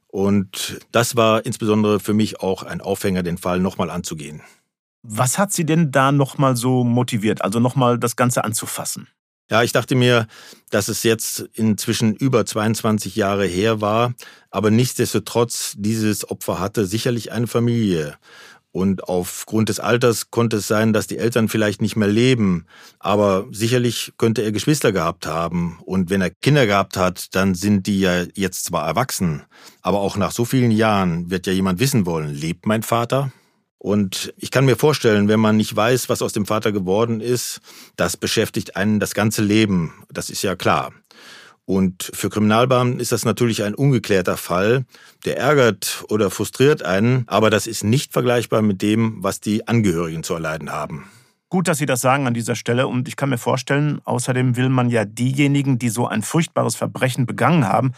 und 0.08 0.80
das 0.92 1.16
war 1.16 1.46
insbesondere 1.46 2.00
für 2.00 2.14
mich 2.14 2.40
auch 2.40 2.64
ein 2.64 2.82
Aufhänger, 2.82 3.24
den 3.24 3.38
Fall 3.38 3.60
nochmal 3.60 3.90
anzugehen. 3.90 4.42
Was 5.02 5.38
hat 5.38 5.52
Sie 5.52 5.66
denn 5.66 5.92
da 5.92 6.12
nochmal 6.12 6.56
so 6.56 6.84
motiviert, 6.84 7.42
also 7.42 7.60
nochmal 7.60 8.00
das 8.00 8.16
Ganze 8.16 8.44
anzufassen? 8.44 9.08
Ja, 9.50 9.62
ich 9.62 9.72
dachte 9.72 9.96
mir, 9.96 10.28
dass 10.70 10.88
es 10.88 11.04
jetzt 11.04 11.50
inzwischen 11.54 12.16
über 12.16 12.46
22 12.46 13.16
Jahre 13.16 13.46
her 13.46 13.82
war, 13.82 14.14
aber 14.50 14.72
nichtsdestotrotz 14.72 15.76
dieses 15.78 16.30
Opfer 16.30 16.60
hatte 16.60 16.86
sicherlich 16.86 17.32
eine 17.32 17.48
Familie. 17.48 18.18
Und 18.74 19.04
aufgrund 19.04 19.70
des 19.70 19.80
Alters 19.80 20.32
konnte 20.32 20.58
es 20.58 20.68
sein, 20.68 20.94
dass 20.94 21.06
die 21.06 21.20
Eltern 21.20 21.48
vielleicht 21.48 21.80
nicht 21.80 21.96
mehr 21.96 22.08
leben. 22.08 22.66
Aber 22.98 23.46
sicherlich 23.52 24.14
könnte 24.18 24.42
er 24.42 24.52
Geschwister 24.52 24.92
gehabt 24.92 25.28
haben. 25.28 25.78
Und 25.86 26.10
wenn 26.10 26.22
er 26.22 26.32
Kinder 26.32 26.66
gehabt 26.66 26.98
hat, 26.98 27.36
dann 27.36 27.54
sind 27.54 27.86
die 27.86 28.00
ja 28.00 28.24
jetzt 28.34 28.66
zwar 28.66 28.88
erwachsen. 28.88 29.44
Aber 29.84 30.00
auch 30.00 30.18
nach 30.18 30.32
so 30.32 30.44
vielen 30.44 30.72
Jahren 30.72 31.30
wird 31.30 31.46
ja 31.46 31.54
jemand 31.54 31.80
wissen 31.80 32.08
wollen, 32.08 32.34
lebt 32.34 32.66
mein 32.66 32.82
Vater? 32.82 33.32
Und 33.84 34.34
ich 34.38 34.50
kann 34.50 34.64
mir 34.64 34.78
vorstellen, 34.78 35.28
wenn 35.28 35.42
man 35.42 35.58
nicht 35.58 35.76
weiß, 35.76 36.08
was 36.08 36.22
aus 36.22 36.32
dem 36.32 36.46
Vater 36.46 36.72
geworden 36.72 37.20
ist, 37.20 37.60
das 37.98 38.16
beschäftigt 38.16 38.78
einen 38.78 39.02
das 39.02 39.14
ganze 39.14 39.42
Leben. 39.42 40.06
Das 40.10 40.30
ist 40.30 40.42
ja 40.42 40.56
klar. 40.56 40.94
Und 41.66 42.10
für 42.14 42.30
Kriminalbeamten 42.30 43.02
ist 43.02 43.12
das 43.12 43.26
natürlich 43.26 43.62
ein 43.62 43.76
ungeklärter 43.76 44.38
Fall. 44.38 44.86
Der 45.26 45.38
ärgert 45.38 46.06
oder 46.08 46.30
frustriert 46.30 46.82
einen, 46.82 47.26
aber 47.28 47.50
das 47.50 47.68
ist 47.68 47.84
nicht 47.84 48.14
vergleichbar 48.14 48.62
mit 48.62 48.82
dem, 48.82 49.22
was 49.22 49.42
die 49.42 49.68
Angehörigen 49.68 50.24
zu 50.24 50.34
erleiden 50.34 50.72
haben. 50.72 51.12
Gut, 51.50 51.68
dass 51.68 51.78
Sie 51.78 51.86
das 51.86 52.00
sagen 52.00 52.26
an 52.26 52.34
dieser 52.34 52.56
Stelle. 52.56 52.88
Und 52.88 53.10
ich 53.10 53.18
kann 53.18 53.30
mir 53.30 53.38
vorstellen, 53.38 54.00
außerdem 54.06 54.56
will 54.56 54.70
man 54.70 54.92
ja 54.92 55.04
diejenigen, 55.04 55.78
die 55.78 55.90
so 55.90 56.08
ein 56.08 56.22
furchtbares 56.22 56.78
Verbrechen 56.78 57.26
begangen 57.26 57.68
haben, 57.68 57.92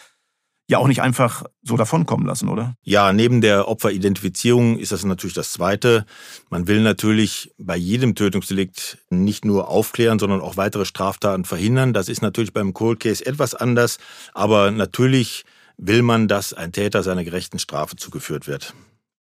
ja 0.68 0.80
auch 0.80 0.88
nicht 0.88 1.02
einfach 1.02 1.44
so 1.62 1.78
davonkommen 1.78 2.26
lassen, 2.26 2.50
oder? 2.50 2.76
Ja, 2.82 3.14
neben 3.14 3.42
der 3.42 3.68
Opferidentifizierung 3.68 4.80
ist 4.80 4.92
das 4.92 5.04
natürlich 5.04 5.36
das 5.36 5.52
Zweite. 5.52 6.06
Man 6.50 6.68
will 6.68 6.82
natürlich 6.82 7.54
bei 7.58 7.78
jedem 7.78 8.16
Tötungsdelikt 8.16 8.98
nicht 9.10 9.46
nur 9.46 9.70
aufklären, 9.70 10.20
sondern 10.20 10.42
auch 10.42 10.58
weitere 10.58 10.86
Straftaten 10.86 11.46
verhindern. 11.46 11.94
Das 11.94 12.10
ist 12.10 12.22
natürlich 12.22 12.54
beim 12.54 12.74
Cold 12.74 13.00
Case 13.00 13.26
etwas 13.26 13.54
anders, 13.54 14.00
aber 14.34 14.72
natürlich 14.72 15.46
will 15.78 16.02
man, 16.02 16.28
dass 16.28 16.54
ein 16.54 16.72
Täter 16.72 17.04
seiner 17.04 17.24
gerechten 17.24 17.60
Strafe 17.60 17.96
zugeführt 17.96 18.48
wird. 18.48 18.74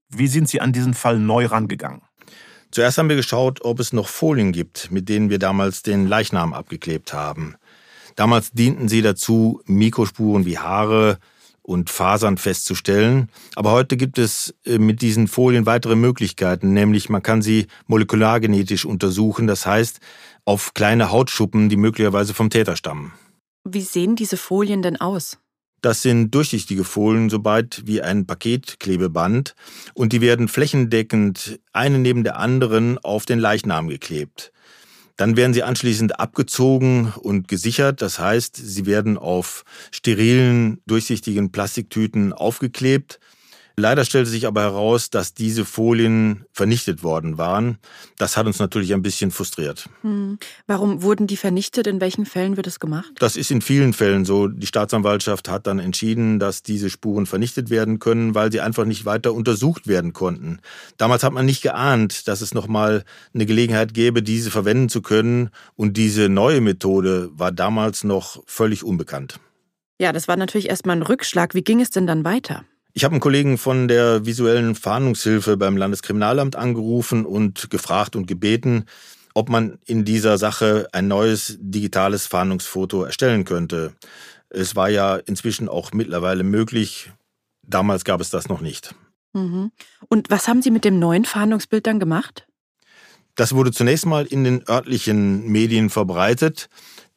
Wie 0.10 0.28
sind 0.28 0.48
Sie 0.48 0.62
an 0.62 0.74
diesen 0.74 0.94
Fall 0.94 1.18
neu 1.18 1.46
rangegangen? 1.48 2.02
Zuerst 2.72 2.98
haben 2.98 3.10
wir 3.10 3.16
geschaut, 3.16 3.64
ob 3.64 3.80
es 3.80 3.94
noch 3.94 4.10
Folien 4.10 4.52
gibt, 4.52 4.92
mit 4.92 5.08
denen 5.08 5.30
wir 5.30 5.40
damals 5.40 5.82
den 5.82 6.08
Leichnam 6.08 6.54
abgeklebt 6.54 7.14
haben. 7.14 7.56
Damals 8.16 8.52
dienten 8.52 8.88
sie 8.88 9.02
dazu, 9.02 9.62
Mikrospuren 9.66 10.46
wie 10.46 10.58
Haare 10.58 11.20
und 11.62 11.90
Fasern 11.90 12.38
festzustellen. 12.38 13.30
Aber 13.56 13.72
heute 13.72 13.98
gibt 13.98 14.18
es 14.18 14.54
äh, 14.66 14.78
mit 14.78 15.02
diesen 15.02 15.28
Folien 15.28 15.66
weitere 15.66 15.96
Möglichkeiten, 15.96 16.74
nämlich 16.74 17.10
man 17.10 17.24
kann 17.24 17.42
sie 17.42 17.68
molekulargenetisch 17.88 18.86
untersuchen, 18.86 19.48
das 19.48 19.66
heißt 19.66 20.00
auf 20.46 20.74
kleine 20.76 21.12
Hautschuppen, 21.12 21.70
die 21.70 21.78
möglicherweise 21.78 22.34
vom 22.34 22.50
Täter 22.50 22.76
stammen. 22.76 23.14
Wie 23.64 23.82
sehen 23.82 24.16
diese 24.16 24.38
Folien 24.38 24.84
denn 24.84 25.02
aus? 25.02 25.40
Das 25.82 26.02
sind 26.02 26.34
durchsichtige 26.34 26.84
Folien, 26.84 27.30
so 27.30 27.44
weit 27.44 27.84
wie 27.86 28.02
ein 28.02 28.26
Paketklebeband, 28.26 29.56
und 29.94 30.14
die 30.14 30.22
werden 30.22 30.48
flächendeckend 30.48 31.60
eine 31.74 32.00
neben 32.00 32.24
der 32.24 32.38
anderen 32.38 32.98
auf 33.00 33.26
den 33.26 33.40
Leichnam 33.40 33.88
geklebt. 33.88 34.52
Dann 35.18 35.38
werden 35.38 35.54
sie 35.54 35.64
anschließend 35.64 36.20
abgezogen 36.20 37.14
und 37.18 37.48
gesichert. 37.48 38.02
Das 38.02 38.20
heißt, 38.20 38.56
sie 38.58 38.86
werden 38.86 39.18
auf 39.18 39.64
sterilen, 39.92 40.82
durchsichtigen 40.86 41.52
Plastiktüten 41.52 42.34
aufgeklebt. 42.34 43.20
Leider 43.78 44.06
stellte 44.06 44.30
sich 44.30 44.48
aber 44.48 44.62
heraus, 44.62 45.10
dass 45.10 45.34
diese 45.34 45.66
Folien 45.66 46.46
vernichtet 46.54 47.04
worden 47.04 47.38
waren. 47.38 47.78
Das 48.18 48.38
hat 48.38 48.46
uns 48.46 48.60
natürlich 48.60 48.94
ein 48.94 49.02
bisschen 49.02 49.32
frustriert. 49.32 49.90
Hm. 50.02 50.40
Warum 50.66 51.02
wurden 51.02 51.28
die 51.28 51.36
vernichtet? 51.36 51.86
In 51.88 52.00
welchen 52.00 52.26
Fällen 52.26 52.56
wird 52.56 52.68
das 52.68 52.80
gemacht? 52.80 53.12
Das 53.20 53.36
ist 53.36 53.52
in 53.52 53.62
vielen 53.62 53.92
Fällen 53.92 54.24
so. 54.24 54.48
Die 54.48 54.68
Staatsanwaltschaft 54.68 55.50
hat 55.50 55.68
dann 55.68 55.80
entschieden, 55.80 56.40
dass 56.40 56.64
diese 56.64 56.90
Spuren 56.90 57.26
vernichtet 57.26 57.70
werden 57.70 58.00
können, 58.00 58.34
weil 58.34 58.50
sie 58.50 58.62
einfach 58.62 58.86
nicht 58.86 59.06
weiter 59.06 59.34
untersucht 59.34 59.88
werden 59.88 60.14
konnten. 60.14 60.60
Damals 60.96 61.24
hat 61.24 61.34
man 61.34 61.46
nicht 61.46 61.62
geahnt, 61.62 62.30
dass 62.30 62.40
es 62.40 62.54
nochmal 62.54 63.04
eine 63.34 63.46
Gelegenheit 63.46 63.94
gäbe, 63.94 64.24
diese 64.24 64.52
verwenden 64.52 64.88
zu 64.88 65.02
können. 65.02 65.50
Und 65.76 65.98
diese 65.98 66.30
neue 66.30 66.62
Methode 66.62 67.30
war 67.34 67.52
damals 67.52 68.06
noch 68.06 68.42
völlig 68.46 68.86
unbekannt. 68.86 69.40
Ja, 70.00 70.14
das 70.14 70.28
war 70.28 70.38
natürlich 70.38 70.70
erstmal 70.70 70.96
ein 70.96 71.04
Rückschlag. 71.04 71.56
Wie 71.56 71.64
ging 71.64 71.82
es 71.82 71.90
denn 71.90 72.08
dann 72.08 72.24
weiter? 72.24 72.66
Ich 72.98 73.04
habe 73.04 73.12
einen 73.12 73.20
Kollegen 73.20 73.58
von 73.58 73.90
der 73.90 74.26
visuellen 74.26 74.74
Fahndungshilfe 74.74 75.58
beim 75.58 75.76
Landeskriminalamt 75.76 76.56
angerufen 76.56 77.26
und 77.26 77.70
gefragt 77.70 78.16
und 78.16 78.26
gebeten, 78.26 78.86
ob 79.34 79.50
man 79.50 79.80
in 79.86 80.06
dieser 80.06 80.38
Sache 80.38 80.88
ein 80.94 81.10
neues 81.10 81.58
digitales 81.60 82.26
Fahndungsfoto 82.26 83.04
erstellen 83.04 83.44
könnte. 83.44 83.94
Es 84.50 84.78
war 84.78 84.90
ja 84.90 85.18
inzwischen 85.18 85.68
auch 85.68 85.92
mittlerweile 85.92 86.44
möglich. 86.44 87.12
Damals 87.64 88.06
gab 88.06 88.22
es 88.22 88.30
das 88.30 88.48
noch 88.48 88.62
nicht. 88.62 88.96
Mhm. 89.34 89.74
Und 90.08 90.30
was 90.30 90.48
haben 90.48 90.62
Sie 90.62 90.72
mit 90.72 90.86
dem 90.86 90.98
neuen 90.98 91.26
Fahndungsbild 91.26 91.86
dann 91.88 92.00
gemacht? 92.00 92.48
Das 93.36 93.54
wurde 93.54 93.74
zunächst 93.74 94.06
mal 94.06 94.26
in 94.26 94.46
den 94.46 94.64
örtlichen 94.70 95.52
Medien 95.52 95.90
verbreitet. 95.90 96.70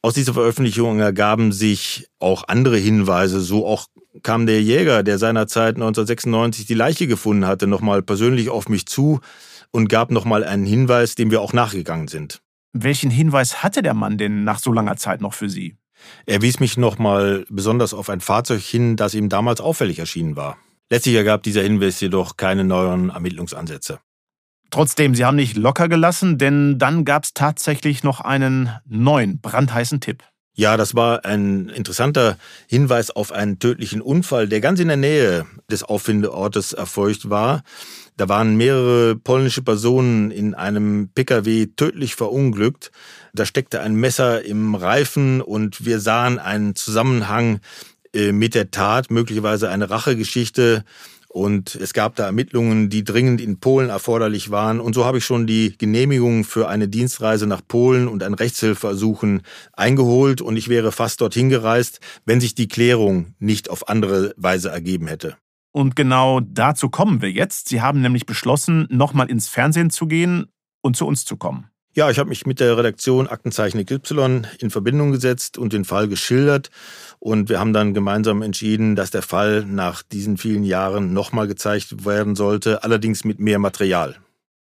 Aus 0.03 0.15
dieser 0.15 0.35
Veröffentlichung 0.35 0.99
ergaben 0.99 1.53
sich 1.53 2.09
auch 2.19 2.49
andere 2.49 2.79
Hinweise. 2.79 3.41
So 3.41 3.65
auch 3.65 3.87
kam 4.23 4.47
der 4.47 4.63
Jäger, 4.63 5.03
der 5.03 5.19
seinerzeit 5.19 5.77
1996 5.77 6.67
die 6.67 6.75
Leiche 6.75 7.07
gefunden 7.07 7.47
hatte, 7.47 7.67
nochmal 7.67 8.03
persönlich 8.03 8.51
auf 8.51 8.69
mich 8.69 8.87
zu 8.87 9.21
und 9.71 9.89
gab 9.89 10.11
nochmal 10.11 10.45
einen 10.45 10.65
Hinweis, 10.65 11.15
dem 11.15 11.31
wir 11.31 11.41
auch 11.41 11.53
nachgegangen 11.53 12.09
sind. 12.09 12.41
Welchen 12.73 13.11
Hinweis 13.11 13.63
hatte 13.63 13.83
der 13.83 13.95
Mann 13.95 14.19
denn 14.19 14.45
nach 14.45 14.59
so 14.59 14.73
langer 14.73 14.97
Zeit 14.97 15.21
noch 15.21 15.35
für 15.35 15.49
Sie? 15.49 15.77
Er 16.27 16.43
wies 16.43 16.61
mich 16.61 16.77
nochmal 16.77 17.45
besonders 17.49 17.95
auf 17.95 18.09
ein 18.09 18.21
Fahrzeug 18.21 18.63
hin, 18.63 18.97
das 18.97 19.15
ihm 19.15 19.29
damals 19.29 19.61
auffällig 19.61 19.99
erschienen 19.99 20.37
war. 20.37 20.59
Letztlich 20.91 21.17
ergab 21.17 21.43
dieser 21.43 21.63
Hinweis 21.63 22.01
jedoch 22.01 22.37
keine 22.37 22.65
neuen 22.65 23.11
Ermittlungsansätze. 23.11 23.99
Trotzdem, 24.71 25.15
Sie 25.15 25.25
haben 25.25 25.37
nicht 25.37 25.57
locker 25.57 25.89
gelassen, 25.89 26.39
denn 26.39 26.79
dann 26.79 27.05
gab 27.05 27.25
es 27.25 27.33
tatsächlich 27.33 28.05
noch 28.05 28.21
einen 28.21 28.71
neuen, 28.87 29.41
brandheißen 29.41 30.01
Tipp. 30.01 30.23
Ja, 30.59 30.77
das 30.77 30.97
war 30.97 31.25
ein 31.25 31.69
interessanter 31.69 32.37
Hinweis 32.67 33.13
auf 33.13 33.31
einen 33.31 33.61
tödlichen 33.61 34.01
Unfall, 34.01 34.49
der 34.49 34.61
ganz 34.61 34.81
in 34.81 34.89
der 34.89 34.97
Nähe 34.97 35.47
des 35.71 35.85
Auffindeortes 35.85 36.73
erfolgt 36.73 37.31
war. 37.31 37.63
Da 38.17 38.29
waren 38.29 38.57
mehrere 38.57 39.15
polnische 39.15 39.63
Personen 39.63 40.33
in 40.33 40.55
einem 40.55 41.11
Pkw 41.15 41.67
tödlich 41.77 42.17
verunglückt. 42.17 42.91
Da 43.33 43.47
steckte 43.47 43.83
ein 43.83 43.95
Messer 43.95 44.45
im 44.45 44.75
Reifen 44.75 45.43
und 45.43 45.85
wir 45.87 46.01
sahen 46.01 46.41
einen 46.41 46.75
Zusammenhang 46.75 47.61
äh, 48.13 48.33
mit 48.33 48.57
der 48.57 48.73
Tat, 48.73 49.13
möglicherweise 49.13 49.69
eine 49.69 49.91
Rachegeschichte 49.91 50.83
und 51.29 51.75
es 51.75 51.93
gab 51.93 52.17
da 52.17 52.25
Ermittlungen, 52.25 52.89
die 52.89 53.05
dringend 53.05 53.41
in 53.41 53.61
Polen 53.61 53.91
erforderlich 53.91 54.51
waren. 54.51 54.81
Und 54.81 54.95
so 54.95 55.05
habe 55.05 55.19
ich 55.19 55.25
schon 55.25 55.47
die 55.47 55.77
Genehmigung 55.77 56.45
für 56.45 56.69
eine 56.69 56.89
Dienstreise 56.89 57.47
nach 57.47 57.61
Polen 57.67 58.09
und 58.09 58.23
ein 58.23 58.35
Rechtshilfeersuchen 58.35 59.43
eingeholt. 59.75 60.41
Und 60.41 60.57
ich 60.57 60.69
wäre 60.69 60.91
fast 60.91 61.21
dorthin 61.21 61.51
gereist, 61.51 62.01
wenn 62.25 62.41
sich 62.41 62.55
die 62.55 62.69
Klärung 62.69 63.35
nicht 63.39 63.69
auf 63.69 63.89
andere 63.89 64.35
Weise 64.39 64.71
ergeben 64.71 65.07
hätte. 65.07 65.37
Und 65.71 65.97
genau 65.97 66.41
dazu 66.41 66.89
kommen 66.89 67.21
wir 67.21 67.31
jetzt. 67.31 67.69
Sie 67.69 67.83
haben 67.83 68.01
nämlich 68.01 68.25
beschlossen, 68.25 68.87
nochmal 68.91 69.31
ins 69.31 69.49
Fernsehen 69.49 69.91
zu 69.91 70.07
gehen 70.07 70.47
und 70.81 70.97
zu 70.97 71.07
uns 71.07 71.27
zu 71.27 71.37
kommen. 71.37 71.69
Ja, 71.95 72.11
ich 72.11 72.19
habe 72.19 72.29
mich 72.29 72.47
mit 72.47 72.61
der 72.61 72.77
Redaktion 72.77 73.27
Aktenzeichen 73.27 73.81
Y 73.81 74.47
in 74.61 74.71
Verbindung 74.71 75.11
gesetzt 75.11 75.59
und 75.59 75.73
den 75.73 75.85
Fall 75.85 76.07
geschildert. 76.07 76.71
Und 77.21 77.49
wir 77.49 77.59
haben 77.59 77.73
dann 77.73 77.95
gemeinsam 77.95 78.43
entschieden, 78.43 78.95
dass 78.95 79.11
der 79.11 79.23
Fall 79.23 79.65
nach 79.65 80.03
diesen 80.03 80.37
vielen 80.37 80.65
Jahren 80.65 81.13
nochmal 81.13 81.49
gezeigt 81.49 82.05
werden 82.05 82.37
sollte, 82.37 82.85
allerdings 82.85 83.25
mit 83.25 83.41
mehr 83.41 83.59
Material. 83.59 84.17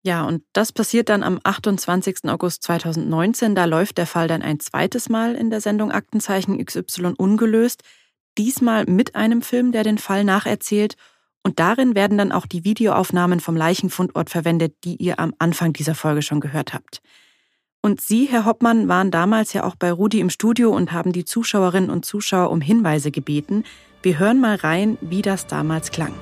Ja, 0.02 0.24
und 0.24 0.44
das 0.54 0.72
passiert 0.72 1.10
dann 1.10 1.24
am 1.24 1.40
28. 1.44 2.30
August 2.30 2.64
2019. 2.64 3.54
Da 3.54 3.66
läuft 3.66 3.98
der 3.98 4.08
Fall 4.08 4.30
dann 4.30 4.42
ein 4.42 4.60
zweites 4.62 5.10
Mal 5.10 5.36
in 5.36 5.50
der 5.50 5.60
Sendung 5.60 5.92
Aktenzeichen 5.92 6.64
XY 6.64 7.14
ungelöst. 7.18 7.84
Diesmal 8.38 8.86
mit 8.86 9.16
einem 9.16 9.42
Film, 9.42 9.74
der 9.74 9.84
den 9.84 9.98
Fall 9.98 10.24
nacherzählt. 10.24 10.96
Und 11.44 11.60
darin 11.60 11.96
werden 11.96 12.18
dann 12.18 12.32
auch 12.32 12.46
die 12.46 12.64
Videoaufnahmen 12.64 13.42
vom 13.42 13.58
Leichenfundort 13.58 14.30
verwendet, 14.30 14.76
die 14.86 14.96
ihr 14.96 15.20
am 15.20 15.34
Anfang 15.38 15.74
dieser 15.74 15.96
Folge 15.96 16.22
schon 16.22 16.40
gehört 16.40 16.74
habt. 16.74 17.02
Und 17.82 18.02
Sie, 18.02 18.26
Herr 18.26 18.44
Hoppmann, 18.44 18.90
waren 18.90 19.10
damals 19.10 19.54
ja 19.54 19.64
auch 19.64 19.76
bei 19.76 19.90
Rudi 19.90 20.20
im 20.20 20.30
Studio 20.30 20.70
und 20.70 20.92
haben 20.92 21.14
die 21.14 21.24
Zuschauerinnen 21.24 21.90
und 21.90 22.04
Zuschauer 22.04 22.52
um 22.52 22.60
Hinweise 22.60 23.10
gebeten. 23.10 23.64
Wir 24.02 24.20
hören 24.20 24.42
mal 24.42 24.56
rein, 24.56 24.98
wie 25.00 25.22
das 25.22 25.48
damals 25.48 25.90
klang. 25.90 26.14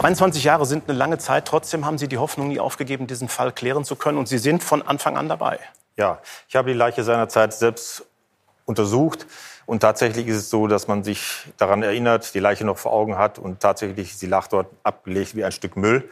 23 0.00 0.42
Jahre 0.42 0.66
sind 0.66 0.88
eine 0.88 0.98
lange 0.98 1.18
Zeit. 1.18 1.46
Trotzdem 1.46 1.86
haben 1.86 1.98
Sie 1.98 2.08
die 2.08 2.18
Hoffnung 2.18 2.48
nie 2.48 2.58
aufgegeben, 2.58 3.06
diesen 3.06 3.28
Fall 3.28 3.52
klären 3.52 3.84
zu 3.84 3.94
können. 3.94 4.18
Und 4.18 4.26
Sie 4.26 4.38
sind 4.38 4.64
von 4.64 4.82
Anfang 4.82 5.16
an 5.16 5.28
dabei. 5.28 5.60
Ja, 5.96 6.18
ich 6.48 6.56
habe 6.56 6.72
die 6.72 6.76
Leiche 6.76 7.04
seinerzeit 7.04 7.54
selbst 7.54 8.04
untersucht. 8.64 9.28
Und 9.66 9.80
tatsächlich 9.80 10.26
ist 10.26 10.36
es 10.36 10.50
so, 10.50 10.66
dass 10.66 10.88
man 10.88 11.04
sich 11.04 11.44
daran 11.58 11.84
erinnert, 11.84 12.34
die 12.34 12.40
Leiche 12.40 12.64
noch 12.64 12.76
vor 12.76 12.92
Augen 12.92 13.16
hat 13.16 13.38
und 13.38 13.60
tatsächlich 13.60 14.16
sie 14.16 14.26
lag 14.26 14.48
dort 14.48 14.66
abgelegt 14.82 15.36
wie 15.36 15.44
ein 15.44 15.52
Stück 15.52 15.76
Müll. 15.76 16.10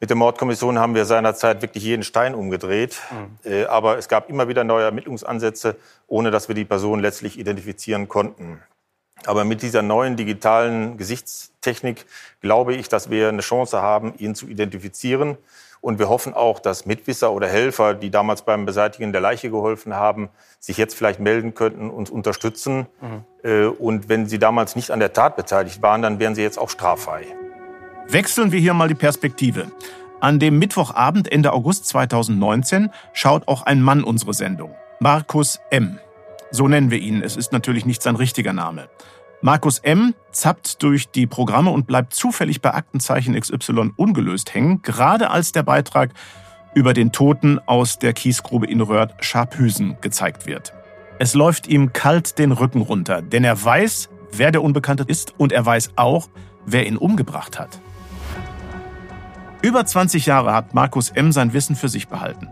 Mit 0.00 0.08
der 0.08 0.16
Mordkommission 0.16 0.78
haben 0.78 0.94
wir 0.94 1.04
seinerzeit 1.04 1.60
wirklich 1.60 1.84
jeden 1.84 2.02
Stein 2.02 2.34
umgedreht. 2.34 2.98
Mhm. 3.10 3.52
Äh, 3.52 3.64
aber 3.66 3.98
es 3.98 4.08
gab 4.08 4.30
immer 4.30 4.48
wieder 4.48 4.64
neue 4.64 4.84
Ermittlungsansätze, 4.84 5.76
ohne 6.06 6.30
dass 6.30 6.48
wir 6.48 6.54
die 6.54 6.64
Person 6.64 7.00
letztlich 7.00 7.38
identifizieren 7.38 8.08
konnten. 8.08 8.62
Aber 9.26 9.44
mit 9.44 9.60
dieser 9.60 9.82
neuen 9.82 10.16
digitalen 10.16 10.96
Gesichtstechnik 10.96 12.06
glaube 12.40 12.74
ich, 12.74 12.88
dass 12.88 13.10
wir 13.10 13.28
eine 13.28 13.42
Chance 13.42 13.82
haben, 13.82 14.14
ihn 14.16 14.34
zu 14.34 14.48
identifizieren. 14.48 15.36
Und 15.82 15.98
wir 15.98 16.08
hoffen 16.08 16.32
auch, 16.32 16.58
dass 16.58 16.86
Mitwisser 16.86 17.32
oder 17.32 17.46
Helfer, 17.46 17.92
die 17.92 18.10
damals 18.10 18.42
beim 18.42 18.64
Beseitigen 18.64 19.12
der 19.12 19.20
Leiche 19.20 19.50
geholfen 19.50 19.94
haben, 19.94 20.30
sich 20.58 20.78
jetzt 20.78 20.94
vielleicht 20.94 21.20
melden 21.20 21.54
könnten, 21.54 21.90
uns 21.90 22.10
unterstützen. 22.10 22.86
Mhm. 23.00 23.72
Und 23.78 24.10
wenn 24.10 24.26
sie 24.26 24.38
damals 24.38 24.76
nicht 24.76 24.90
an 24.90 25.00
der 25.00 25.14
Tat 25.14 25.36
beteiligt 25.36 25.80
waren, 25.80 26.02
dann 26.02 26.18
wären 26.18 26.34
sie 26.34 26.42
jetzt 26.42 26.58
auch 26.58 26.68
straffrei. 26.68 27.24
Wechseln 28.12 28.50
wir 28.50 28.58
hier 28.58 28.74
mal 28.74 28.88
die 28.88 28.96
Perspektive. 28.96 29.70
An 30.18 30.40
dem 30.40 30.58
Mittwochabend 30.58 31.30
Ende 31.30 31.52
August 31.52 31.86
2019 31.86 32.90
schaut 33.12 33.46
auch 33.46 33.62
ein 33.62 33.80
Mann 33.82 34.02
unsere 34.02 34.34
Sendung. 34.34 34.74
Markus 34.98 35.60
M. 35.70 36.00
So 36.50 36.66
nennen 36.66 36.90
wir 36.90 36.98
ihn. 36.98 37.22
Es 37.22 37.36
ist 37.36 37.52
natürlich 37.52 37.86
nicht 37.86 38.02
sein 38.02 38.16
richtiger 38.16 38.52
Name. 38.52 38.88
Markus 39.42 39.78
M. 39.78 40.14
zappt 40.32 40.82
durch 40.82 41.10
die 41.10 41.28
Programme 41.28 41.70
und 41.70 41.86
bleibt 41.86 42.12
zufällig 42.12 42.60
bei 42.60 42.74
Aktenzeichen 42.74 43.38
XY 43.38 43.92
ungelöst 43.96 44.54
hängen, 44.54 44.82
gerade 44.82 45.30
als 45.30 45.52
der 45.52 45.62
Beitrag 45.62 46.10
über 46.74 46.94
den 46.94 47.12
Toten 47.12 47.60
aus 47.66 48.00
der 48.00 48.12
Kiesgrube 48.12 48.66
in 48.66 48.80
Röhrt 48.80 49.24
Scharphüsen 49.24 49.98
gezeigt 50.00 50.46
wird. 50.46 50.74
Es 51.20 51.34
läuft 51.34 51.68
ihm 51.68 51.92
kalt 51.92 52.40
den 52.40 52.50
Rücken 52.50 52.82
runter, 52.82 53.22
denn 53.22 53.44
er 53.44 53.62
weiß, 53.64 54.08
wer 54.32 54.50
der 54.50 54.64
Unbekannte 54.64 55.04
ist 55.06 55.34
und 55.38 55.52
er 55.52 55.64
weiß 55.64 55.92
auch, 55.94 56.28
wer 56.66 56.86
ihn 56.88 56.96
umgebracht 56.96 57.58
hat. 57.58 57.78
Über 59.62 59.84
20 59.84 60.24
Jahre 60.24 60.54
hat 60.54 60.72
Markus 60.72 61.10
M. 61.10 61.32
sein 61.32 61.52
Wissen 61.52 61.76
für 61.76 61.88
sich 61.88 62.08
behalten. 62.08 62.48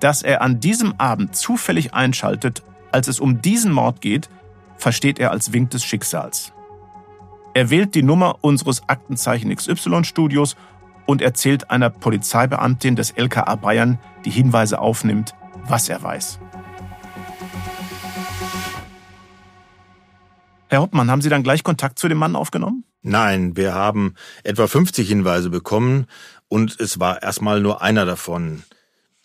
Dass 0.00 0.22
er 0.22 0.40
an 0.40 0.60
diesem 0.60 0.98
Abend 0.98 1.36
zufällig 1.36 1.92
einschaltet, 1.92 2.62
als 2.90 3.08
es 3.08 3.20
um 3.20 3.42
diesen 3.42 3.72
Mord 3.72 4.00
geht, 4.00 4.30
versteht 4.78 5.18
er 5.18 5.30
als 5.30 5.52
Wink 5.52 5.70
des 5.70 5.84
Schicksals. 5.84 6.52
Er 7.52 7.70
wählt 7.70 7.94
die 7.94 8.02
Nummer 8.02 8.36
unseres 8.40 8.88
Aktenzeichen 8.88 9.54
XY-Studios 9.54 10.56
und 11.04 11.22
erzählt 11.22 11.70
einer 11.70 11.90
Polizeibeamtin 11.90 12.96
des 12.96 13.10
LKA 13.10 13.56
Bayern, 13.56 13.98
die 14.24 14.30
Hinweise 14.30 14.78
aufnimmt, 14.78 15.34
was 15.66 15.88
er 15.88 16.02
weiß. 16.02 16.38
Herr 20.68 20.80
Hoppmann, 20.80 21.10
haben 21.10 21.22
Sie 21.22 21.28
dann 21.28 21.42
gleich 21.42 21.62
Kontakt 21.62 21.98
zu 21.98 22.08
dem 22.08 22.18
Mann 22.18 22.36
aufgenommen? 22.36 22.84
Nein, 23.08 23.56
wir 23.56 23.72
haben 23.72 24.14
etwa 24.42 24.66
50 24.66 25.06
Hinweise 25.06 25.48
bekommen 25.48 26.06
und 26.48 26.80
es 26.80 26.98
war 26.98 27.22
erstmal 27.22 27.60
nur 27.60 27.80
einer 27.80 28.04
davon. 28.04 28.64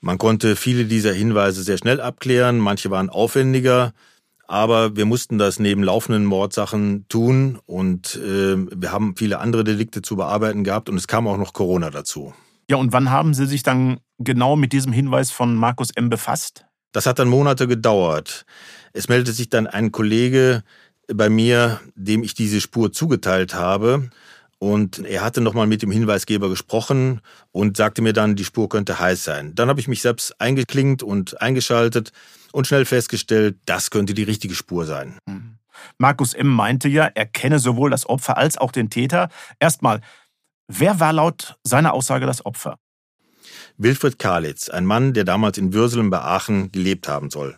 Man 0.02 0.20
konnte 0.20 0.56
viele 0.56 0.86
dieser 0.86 1.14
Hinweise 1.14 1.64
sehr 1.64 1.80
schnell 1.80 2.00
abklären, 2.00 2.60
manche 2.60 2.92
waren 2.92 3.10
aufwendiger, 3.10 3.94
aber 4.48 4.96
wir 4.96 5.06
mussten 5.06 5.40
das 5.40 5.58
neben 5.58 5.82
laufenden 5.82 6.26
Mordsachen 6.26 7.08
tun 7.08 7.58
und 7.66 8.18
äh, 8.18 8.56
wir 8.56 8.92
haben 8.92 9.16
viele 9.18 9.40
andere 9.40 9.64
Delikte 9.64 10.04
zu 10.04 10.16
bearbeiten 10.16 10.64
gehabt 10.64 10.88
und 10.88 10.96
es 10.96 11.08
kam 11.08 11.28
auch 11.28 11.38
noch 11.38 11.54
Corona 11.54 11.90
dazu. 11.90 12.36
Ja, 12.70 12.78
und 12.78 12.94
wann 12.94 13.10
haben 13.10 13.34
Sie 13.34 13.48
sich 13.48 13.64
dann 13.64 14.00
genau 14.20 14.56
mit 14.56 14.74
diesem 14.74 14.94
Hinweis 14.94 15.32
von 15.32 15.56
Markus 15.56 15.90
M. 15.90 16.12
befasst? 16.12 16.66
Das 16.92 17.08
hat 17.08 17.18
dann 17.18 17.30
Monate 17.30 17.68
gedauert. 17.68 18.46
Es 18.94 19.08
meldete 19.08 19.32
sich 19.32 19.50
dann 19.50 19.66
ein 19.66 19.92
Kollege, 19.92 20.62
bei 21.14 21.30
mir, 21.30 21.80
dem 21.96 22.24
ich 22.24 22.34
diese 22.34 22.62
Spur 22.62 22.92
zugeteilt 22.92 23.54
habe. 23.54 24.10
Und 24.60 25.00
er 25.00 25.24
hatte 25.24 25.42
nochmal 25.42 25.66
mit 25.66 25.82
dem 25.82 25.90
Hinweisgeber 25.90 26.48
gesprochen 26.48 27.22
und 27.52 27.78
sagte 27.78 28.04
mir 28.04 28.14
dann, 28.14 28.36
die 28.36 28.46
Spur 28.46 28.70
könnte 28.70 29.00
heiß 29.00 29.24
sein. 29.24 29.56
Dann 29.56 29.70
habe 29.70 29.80
ich 29.80 29.88
mich 29.88 30.02
selbst 30.02 30.40
eingeklinkt 30.40 31.02
und 31.02 31.42
eingeschaltet 31.42 32.12
und 32.52 32.68
schnell 32.68 32.86
festgestellt, 32.86 33.58
das 33.66 33.90
könnte 33.90 34.14
die 34.14 34.24
richtige 34.24 34.54
Spur 34.54 34.86
sein. 34.86 35.18
Mhm. 35.26 35.58
Markus 35.98 36.34
M. 36.36 36.48
meinte 36.48 36.90
ja, 36.90 37.06
er 37.06 37.26
kenne 37.26 37.58
sowohl 37.58 37.90
das 37.90 38.08
Opfer 38.08 38.38
als 38.38 38.58
auch 38.58 38.72
den 38.72 38.92
Täter. 38.92 39.30
Erstmal, 39.60 40.02
wer 40.68 41.00
war 41.00 41.14
laut 41.14 41.56
seiner 41.64 41.94
Aussage 41.94 42.26
das 42.28 42.46
Opfer? 42.46 42.78
Wilfried 43.78 44.20
Kalitz, 44.20 44.70
ein 44.70 44.86
Mann, 44.86 45.14
der 45.14 45.24
damals 45.24 45.58
in 45.58 45.74
Würselen 45.74 46.12
bei 46.12 46.20
Aachen 46.20 46.72
gelebt 46.72 47.08
haben 47.08 47.32
soll. 47.32 47.58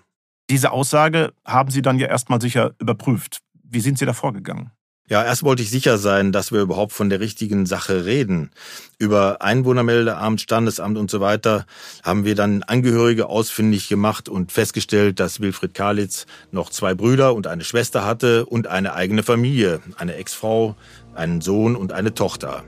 Diese 0.50 0.72
Aussage 0.72 1.34
haben 1.46 1.70
Sie 1.70 1.82
dann 1.82 2.00
ja 2.00 2.08
erstmal 2.08 2.42
sicher 2.42 2.76
überprüft. 2.80 3.40
Wie 3.74 3.82
sind 3.82 3.98
Sie 3.98 4.06
da 4.06 4.14
vorgegangen? 4.14 4.70
Ja, 5.10 5.24
erst 5.24 5.44
wollte 5.44 5.64
ich 5.64 5.70
sicher 5.70 5.98
sein, 5.98 6.32
dass 6.32 6.52
wir 6.52 6.62
überhaupt 6.62 6.94
von 6.94 7.10
der 7.10 7.20
richtigen 7.20 7.66
Sache 7.66 8.06
reden. 8.06 8.52
Über 9.00 9.42
Einwohnermeldeamt, 9.42 10.40
Standesamt 10.40 10.98
und 10.98 11.12
so 11.12 11.20
weiter 11.20 11.66
haben 12.04 12.24
wir 12.24 12.36
dann 12.36 12.64
Angehörige 12.64 13.28
ausfindig 13.28 13.90
gemacht 13.90 14.30
und 14.30 14.52
festgestellt, 14.52 15.20
dass 15.20 15.42
Wilfried 15.42 15.74
Kalitz 15.74 16.26
noch 16.52 16.70
zwei 16.70 16.94
Brüder 16.94 17.34
und 17.34 17.48
eine 17.48 17.64
Schwester 17.64 18.06
hatte 18.06 18.46
und 18.46 18.68
eine 18.68 18.94
eigene 18.94 19.24
Familie, 19.24 19.82
eine 19.98 20.16
Ex-Frau, 20.16 20.76
einen 21.16 21.42
Sohn 21.42 21.76
und 21.76 21.92
eine 21.92 22.14
Tochter. 22.14 22.64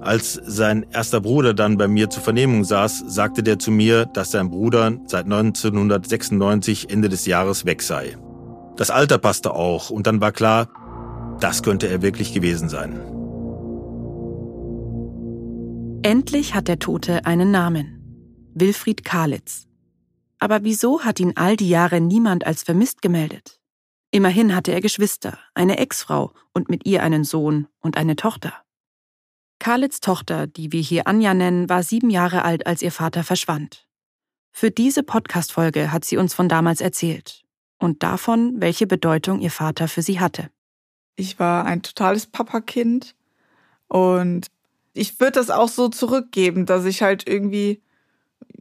Als 0.00 0.40
sein 0.44 0.86
erster 0.92 1.20
Bruder 1.20 1.52
dann 1.52 1.76
bei 1.76 1.88
mir 1.88 2.08
zur 2.08 2.22
Vernehmung 2.22 2.62
saß, 2.62 3.04
sagte 3.08 3.42
der 3.42 3.58
zu 3.58 3.72
mir, 3.72 4.06
dass 4.06 4.30
sein 4.30 4.48
Bruder 4.48 4.92
seit 5.06 5.24
1996 5.24 6.88
Ende 6.88 7.08
des 7.08 7.26
Jahres 7.26 7.66
weg 7.66 7.82
sei. 7.82 8.16
Das 8.76 8.90
Alter 8.90 9.18
passte 9.18 9.54
auch 9.54 9.90
und 9.90 10.06
dann 10.06 10.20
war 10.20 10.32
klar, 10.32 10.68
das 11.40 11.62
könnte 11.62 11.88
er 11.88 12.02
wirklich 12.02 12.34
gewesen 12.34 12.68
sein. 12.68 13.00
Endlich 16.02 16.54
hat 16.54 16.68
der 16.68 16.78
Tote 16.78 17.24
einen 17.24 17.50
Namen. 17.50 18.02
Wilfried 18.54 19.04
Kalitz. 19.04 19.66
Aber 20.38 20.62
wieso 20.62 21.04
hat 21.04 21.20
ihn 21.20 21.32
all 21.36 21.56
die 21.56 21.68
Jahre 21.68 22.00
niemand 22.00 22.46
als 22.46 22.62
vermisst 22.62 23.02
gemeldet? 23.02 23.60
Immerhin 24.10 24.54
hatte 24.54 24.72
er 24.72 24.80
Geschwister, 24.80 25.38
eine 25.54 25.78
Ex-Frau 25.78 26.32
und 26.52 26.68
mit 26.68 26.86
ihr 26.86 27.02
einen 27.02 27.24
Sohn 27.24 27.66
und 27.80 27.96
eine 27.96 28.16
Tochter. 28.16 28.52
Karlitz 29.58 30.00
Tochter, 30.00 30.46
die 30.46 30.70
wir 30.72 30.80
hier 30.80 31.06
Anja 31.06 31.34
nennen, 31.34 31.68
war 31.68 31.82
sieben 31.82 32.10
Jahre 32.10 32.44
alt, 32.44 32.66
als 32.66 32.82
ihr 32.82 32.92
Vater 32.92 33.24
verschwand. 33.24 33.86
Für 34.52 34.70
diese 34.70 35.02
Podcast-Folge 35.02 35.92
hat 35.92 36.04
sie 36.04 36.18
uns 36.18 36.34
von 36.34 36.48
damals 36.48 36.80
erzählt 36.80 37.45
und 37.78 38.02
davon, 38.02 38.60
welche 38.60 38.86
Bedeutung 38.86 39.40
ihr 39.40 39.50
Vater 39.50 39.88
für 39.88 40.02
sie 40.02 40.20
hatte. 40.20 40.50
Ich 41.16 41.38
war 41.38 41.64
ein 41.64 41.82
totales 41.82 42.26
Papakind 42.26 43.14
und 43.88 44.48
ich 44.92 45.20
würde 45.20 45.32
das 45.32 45.50
auch 45.50 45.68
so 45.68 45.88
zurückgeben, 45.88 46.66
dass 46.66 46.84
ich 46.84 47.02
halt 47.02 47.28
irgendwie, 47.28 47.82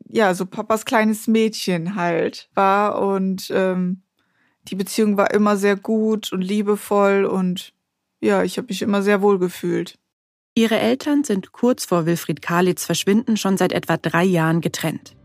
ja, 0.10 0.34
so 0.34 0.46
Papas 0.46 0.86
kleines 0.86 1.28
Mädchen 1.28 1.96
halt 1.96 2.50
war 2.54 3.02
und 3.02 3.50
ähm, 3.52 4.02
die 4.68 4.76
Beziehung 4.76 5.18
war 5.18 5.32
immer 5.32 5.58
sehr 5.58 5.76
gut 5.76 6.32
und 6.32 6.42
liebevoll 6.42 7.26
und 7.26 7.74
ja, 8.22 8.44
ich 8.44 8.58
habe 8.58 8.68
mich 8.68 8.82
immer 8.82 9.02
sehr 9.02 9.22
wohl 9.22 9.40
gefühlt. 9.40 9.98
Ihre 10.56 10.80
Eltern 10.80 11.24
sind 11.24 11.52
kurz 11.52 11.86
vor 11.86 12.06
Wilfried 12.06 12.42
Kalitz 12.42 12.86
Verschwinden 12.86 13.38
schon 13.38 13.58
seit 13.58 13.74
etwa 13.74 13.98
drei 13.98 14.24
Jahren 14.24 14.62
getrennt. 14.62 15.16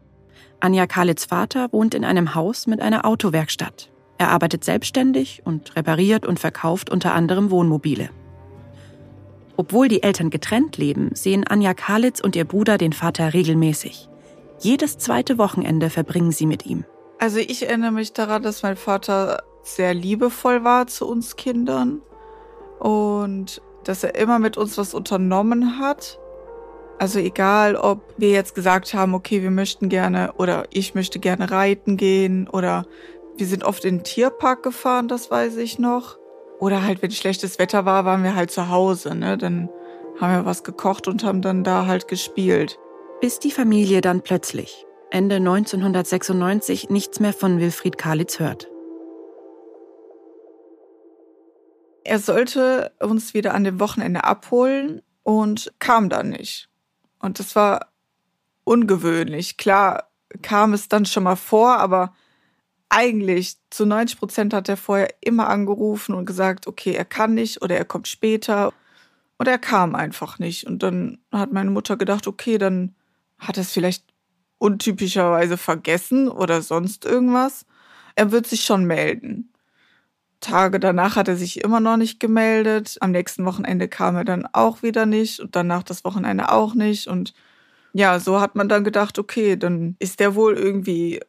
Anja 0.60 0.86
Kalitz 0.86 1.24
Vater 1.24 1.72
wohnt 1.72 1.94
in 1.94 2.04
einem 2.04 2.34
Haus 2.34 2.66
mit 2.66 2.80
einer 2.80 3.06
Autowerkstatt. 3.06 3.90
Er 4.18 4.30
arbeitet 4.30 4.64
selbstständig 4.64 5.42
und 5.44 5.74
repariert 5.76 6.26
und 6.26 6.38
verkauft 6.38 6.90
unter 6.90 7.14
anderem 7.14 7.50
Wohnmobile. 7.50 8.10
Obwohl 9.56 9.88
die 9.88 10.02
Eltern 10.02 10.30
getrennt 10.30 10.76
leben, 10.76 11.10
sehen 11.14 11.46
Anja 11.46 11.74
Kalitz 11.74 12.20
und 12.20 12.36
ihr 12.36 12.44
Bruder 12.44 12.78
den 12.78 12.92
Vater 12.92 13.32
regelmäßig. 13.32 14.08
Jedes 14.58 14.98
zweite 14.98 15.38
Wochenende 15.38 15.88
verbringen 15.88 16.32
sie 16.32 16.46
mit 16.46 16.66
ihm. 16.66 16.84
Also 17.18 17.38
ich 17.38 17.66
erinnere 17.66 17.92
mich 17.92 18.12
daran, 18.12 18.42
dass 18.42 18.62
mein 18.62 18.76
Vater 18.76 19.42
sehr 19.62 19.94
liebevoll 19.94 20.64
war 20.64 20.86
zu 20.86 21.06
uns 21.06 21.36
Kindern 21.36 22.00
und 22.78 23.62
dass 23.84 24.04
er 24.04 24.14
immer 24.14 24.38
mit 24.38 24.56
uns 24.56 24.76
was 24.78 24.94
unternommen 24.94 25.78
hat. 25.78 26.18
Also 27.00 27.18
egal, 27.18 27.76
ob 27.76 28.02
wir 28.18 28.28
jetzt 28.28 28.54
gesagt 28.54 28.92
haben, 28.92 29.14
okay, 29.14 29.42
wir 29.42 29.50
möchten 29.50 29.88
gerne 29.88 30.34
oder 30.36 30.64
ich 30.70 30.94
möchte 30.94 31.18
gerne 31.18 31.50
reiten 31.50 31.96
gehen 31.96 32.46
oder 32.46 32.84
wir 33.38 33.46
sind 33.46 33.64
oft 33.64 33.86
in 33.86 33.98
den 33.98 34.04
Tierpark 34.04 34.62
gefahren, 34.62 35.08
das 35.08 35.30
weiß 35.30 35.56
ich 35.56 35.78
noch. 35.78 36.18
Oder 36.58 36.84
halt, 36.84 37.00
wenn 37.00 37.10
schlechtes 37.10 37.58
Wetter 37.58 37.86
war, 37.86 38.04
waren 38.04 38.22
wir 38.22 38.34
halt 38.34 38.50
zu 38.50 38.68
Hause, 38.68 39.14
ne? 39.14 39.38
Dann 39.38 39.70
haben 40.20 40.34
wir 40.34 40.44
was 40.44 40.62
gekocht 40.62 41.08
und 41.08 41.24
haben 41.24 41.40
dann 41.40 41.64
da 41.64 41.86
halt 41.86 42.06
gespielt. 42.06 42.78
Bis 43.22 43.38
die 43.38 43.50
Familie 43.50 44.02
dann 44.02 44.20
plötzlich, 44.20 44.84
Ende 45.10 45.36
1996, 45.36 46.90
nichts 46.90 47.18
mehr 47.18 47.32
von 47.32 47.60
Wilfried 47.60 47.96
Kalitz 47.96 48.38
hört. 48.40 48.68
Er 52.04 52.18
sollte 52.18 52.92
uns 53.00 53.32
wieder 53.32 53.54
an 53.54 53.64
dem 53.64 53.80
Wochenende 53.80 54.24
abholen 54.24 55.00
und 55.22 55.72
kam 55.78 56.10
dann 56.10 56.28
nicht. 56.28 56.69
Und 57.20 57.38
das 57.38 57.54
war 57.54 57.92
ungewöhnlich. 58.64 59.56
Klar 59.56 60.10
kam 60.42 60.72
es 60.72 60.88
dann 60.88 61.06
schon 61.06 61.22
mal 61.22 61.36
vor, 61.36 61.78
aber 61.78 62.12
eigentlich 62.88 63.56
zu 63.70 63.86
90 63.86 64.18
Prozent 64.18 64.52
hat 64.52 64.68
er 64.68 64.76
vorher 64.76 65.14
immer 65.20 65.48
angerufen 65.48 66.14
und 66.14 66.26
gesagt, 66.26 66.66
okay, 66.66 66.92
er 66.92 67.04
kann 67.04 67.34
nicht 67.34 67.62
oder 67.62 67.76
er 67.76 67.84
kommt 67.84 68.08
später. 68.08 68.72
Und 69.38 69.46
er 69.46 69.58
kam 69.58 69.94
einfach 69.94 70.38
nicht. 70.38 70.66
Und 70.66 70.82
dann 70.82 71.18
hat 71.32 71.52
meine 71.52 71.70
Mutter 71.70 71.96
gedacht, 71.96 72.26
okay, 72.26 72.58
dann 72.58 72.94
hat 73.38 73.56
er 73.56 73.62
es 73.62 73.72
vielleicht 73.72 74.04
untypischerweise 74.58 75.56
vergessen 75.56 76.28
oder 76.28 76.60
sonst 76.60 77.06
irgendwas. 77.06 77.64
Er 78.16 78.32
wird 78.32 78.46
sich 78.46 78.62
schon 78.62 78.84
melden. 78.84 79.49
Tage 80.40 80.80
danach 80.80 81.16
hat 81.16 81.28
er 81.28 81.36
sich 81.36 81.62
immer 81.62 81.80
noch 81.80 81.96
nicht 81.96 82.18
gemeldet. 82.18 82.96
Am 83.00 83.10
nächsten 83.10 83.44
Wochenende 83.44 83.88
kam 83.88 84.16
er 84.16 84.24
dann 84.24 84.46
auch 84.52 84.82
wieder 84.82 85.06
nicht 85.06 85.40
und 85.40 85.54
danach 85.54 85.82
das 85.82 86.04
Wochenende 86.04 86.50
auch 86.50 86.74
nicht. 86.74 87.06
Und 87.06 87.34
ja, 87.92 88.18
so 88.20 88.40
hat 88.40 88.56
man 88.56 88.68
dann 88.68 88.84
gedacht, 88.84 89.18
okay, 89.18 89.56
dann 89.56 89.96
ist 89.98 90.20
der 90.20 90.34
wohl 90.34 90.56
irgendwie 90.56 91.20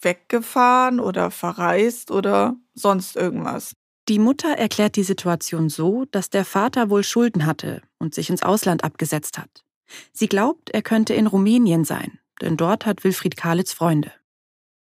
weggefahren 0.00 1.00
oder 1.00 1.30
verreist 1.30 2.10
oder 2.10 2.56
sonst 2.74 3.16
irgendwas. 3.16 3.74
Die 4.08 4.18
Mutter 4.18 4.50
erklärt 4.50 4.96
die 4.96 5.02
Situation 5.02 5.70
so, 5.70 6.04
dass 6.10 6.28
der 6.28 6.44
Vater 6.44 6.90
wohl 6.90 7.04
Schulden 7.04 7.46
hatte 7.46 7.80
und 7.98 8.14
sich 8.14 8.28
ins 8.28 8.42
Ausland 8.42 8.84
abgesetzt 8.84 9.38
hat. 9.38 9.64
Sie 10.12 10.28
glaubt, 10.28 10.70
er 10.70 10.82
könnte 10.82 11.14
in 11.14 11.26
Rumänien 11.26 11.84
sein, 11.84 12.18
denn 12.42 12.58
dort 12.58 12.84
hat 12.84 13.02
Wilfried 13.02 13.36
Kalitz 13.36 13.72
Freunde. 13.72 14.12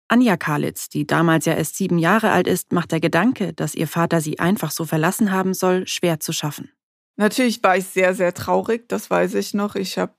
Anja 0.09 0.37
Kalitz, 0.37 0.89
die 0.89 1.07
damals 1.07 1.47
ja 1.47 1.55
erst 1.55 1.77
sieben 1.77 1.99
Jahre 1.99 2.31
alt 2.31 2.47
ist, 2.47 2.73
macht 2.73 2.93
der 2.93 3.01
Gedanke, 3.01 3.53
dass 3.53 3.75
ihr 3.75 3.89
Vater 3.89 4.21
sie 4.21 4.39
einfach 4.39 4.71
so 4.71 4.85
verlassen 4.85 5.33
haben 5.33 5.53
soll, 5.53 5.87
schwer 5.89 6.21
zu 6.21 6.33
schaffen. 6.33 6.71
Natürlich 7.17 7.63
war 7.63 7.77
ich 7.77 7.87
sehr, 7.87 8.15
sehr 8.15 8.35
traurig, 8.35 8.89
das 8.89 9.11
weiß 9.11 9.35
ich 9.35 9.55
noch. 9.55 9.75
Ich 9.75 9.99
habe 9.99 10.13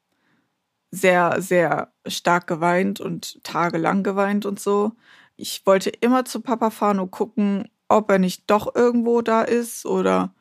sehr, 0.91 1.41
sehr 1.41 1.93
stark 2.07 2.47
geweint 2.47 2.99
und 2.99 3.43
tagelang 3.43 4.03
geweint 4.03 4.45
und 4.45 4.59
so. 4.59 4.93
Ich 5.35 5.65
wollte 5.65 5.89
immer 5.89 6.25
zu 6.25 6.41
Papa 6.41 6.69
fahren 6.69 6.99
und 6.99 7.11
gucken, 7.11 7.69
ob 7.87 8.09
er 8.09 8.19
nicht 8.19 8.49
doch 8.49 8.75
irgendwo 8.75 9.21
da 9.21 9.43
ist 9.43 9.85
oder 9.85 10.33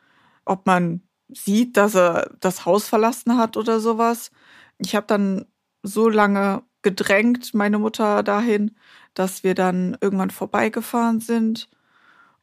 ob 0.45 0.67
man 0.67 1.03
sieht, 1.29 1.77
dass 1.77 1.95
er 1.95 2.35
das 2.41 2.65
Haus 2.65 2.89
verlassen 2.89 3.37
hat 3.37 3.57
oder 3.57 3.81
sowas. 3.81 4.31
Ich 4.79 4.95
habe 4.95 5.07
dann 5.07 5.47
so 5.83 6.09
lange 6.09 6.63
gedrängt, 6.87 7.53
meine 7.53 7.80
Mutter 7.80 8.22
dahin, 8.22 8.76
dass 9.14 9.43
wir 9.43 9.57
dann 9.57 9.99
irgendwann 10.01 10.30
vorbeigefahren 10.30 11.18
sind, 11.18 11.68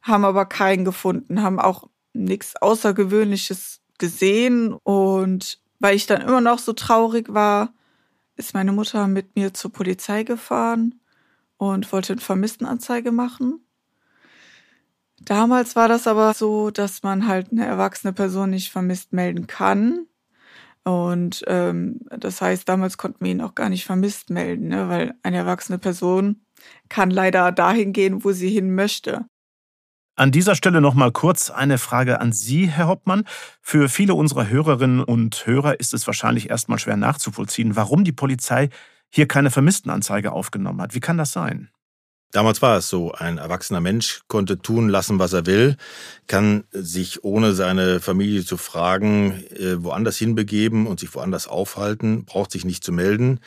haben 0.02 0.26
aber 0.26 0.44
keinen 0.44 0.84
gefunden, 0.84 1.42
haben 1.42 1.58
auch 1.58 1.88
nichts 2.12 2.54
Außergewöhnliches 2.56 3.80
gesehen. 3.96 4.74
Und 4.74 5.60
weil 5.78 5.96
ich 5.96 6.06
dann 6.06 6.20
immer 6.20 6.42
noch 6.42 6.58
so 6.58 6.74
traurig 6.74 7.32
war, 7.32 7.72
ist 8.36 8.52
meine 8.52 8.72
Mutter 8.72 9.06
mit 9.06 9.34
mir 9.34 9.54
zur 9.54 9.72
Polizei 9.72 10.24
gefahren 10.24 11.00
und 11.56 11.90
wollte 11.90 12.12
eine 12.12 12.20
Vermisstenanzeige 12.20 13.12
machen. 13.12 13.64
Damals 15.22 15.74
war 15.74 15.88
das 15.88 16.06
aber 16.06 16.34
so, 16.34 16.70
dass 16.70 17.02
man 17.02 17.26
halt 17.26 17.50
eine 17.50 17.64
erwachsene 17.64 18.12
Person 18.12 18.50
nicht 18.50 18.70
vermisst 18.70 19.14
melden 19.14 19.46
kann. 19.46 20.06
Und 20.84 21.42
ähm, 21.46 22.00
das 22.10 22.40
heißt, 22.42 22.68
damals 22.68 22.98
konnten 22.98 23.24
wir 23.24 23.32
ihn 23.32 23.40
auch 23.40 23.54
gar 23.54 23.70
nicht 23.70 23.86
vermisst 23.86 24.30
melden, 24.30 24.68
ne? 24.68 24.88
weil 24.88 25.14
eine 25.22 25.38
erwachsene 25.38 25.78
Person 25.78 26.42
kann 26.88 27.10
leider 27.10 27.52
dahin 27.52 27.92
gehen, 27.92 28.22
wo 28.22 28.32
sie 28.32 28.50
hin 28.50 28.74
möchte. 28.74 29.24
An 30.16 30.30
dieser 30.30 30.54
Stelle 30.54 30.80
noch 30.80 30.94
mal 30.94 31.10
kurz 31.10 31.50
eine 31.50 31.78
Frage 31.78 32.20
an 32.20 32.32
Sie, 32.32 32.68
Herr 32.68 32.86
Hoppmann. 32.86 33.24
Für 33.60 33.88
viele 33.88 34.14
unserer 34.14 34.48
Hörerinnen 34.48 35.02
und 35.02 35.44
Hörer 35.44 35.80
ist 35.80 35.92
es 35.92 36.06
wahrscheinlich 36.06 36.50
erstmal 36.50 36.78
schwer 36.78 36.96
nachzuvollziehen, 36.96 37.74
warum 37.74 38.04
die 38.04 38.12
Polizei 38.12 38.68
hier 39.10 39.26
keine 39.26 39.50
Vermisstenanzeige 39.50 40.30
aufgenommen 40.30 40.80
hat. 40.80 40.94
Wie 40.94 41.00
kann 41.00 41.18
das 41.18 41.32
sein? 41.32 41.70
Damals 42.34 42.62
war 42.62 42.78
es 42.78 42.88
so, 42.88 43.12
ein 43.12 43.38
erwachsener 43.38 43.80
Mensch 43.80 44.22
konnte 44.26 44.58
tun 44.58 44.88
lassen, 44.88 45.20
was 45.20 45.32
er 45.32 45.46
will, 45.46 45.76
kann 46.26 46.64
sich 46.72 47.22
ohne 47.22 47.52
seine 47.52 48.00
Familie 48.00 48.44
zu 48.44 48.56
fragen 48.56 49.44
äh, 49.50 49.84
woanders 49.84 50.16
hinbegeben 50.16 50.88
und 50.88 50.98
sich 50.98 51.14
woanders 51.14 51.46
aufhalten, 51.46 52.24
braucht 52.24 52.50
sich 52.50 52.64
nicht 52.64 52.82
zu 52.82 52.90
melden. 52.90 53.38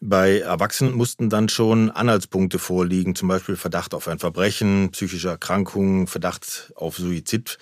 Bei 0.00 0.40
Erwachsenen 0.40 0.94
mussten 0.94 1.28
dann 1.28 1.50
schon 1.50 1.90
Anhaltspunkte 1.90 2.58
vorliegen, 2.58 3.14
zum 3.14 3.28
Beispiel 3.28 3.56
Verdacht 3.56 3.92
auf 3.92 4.08
ein 4.08 4.18
Verbrechen, 4.18 4.88
psychische 4.92 5.28
Erkrankungen, 5.28 6.06
Verdacht 6.06 6.72
auf 6.74 6.96
Suizid, 6.96 7.58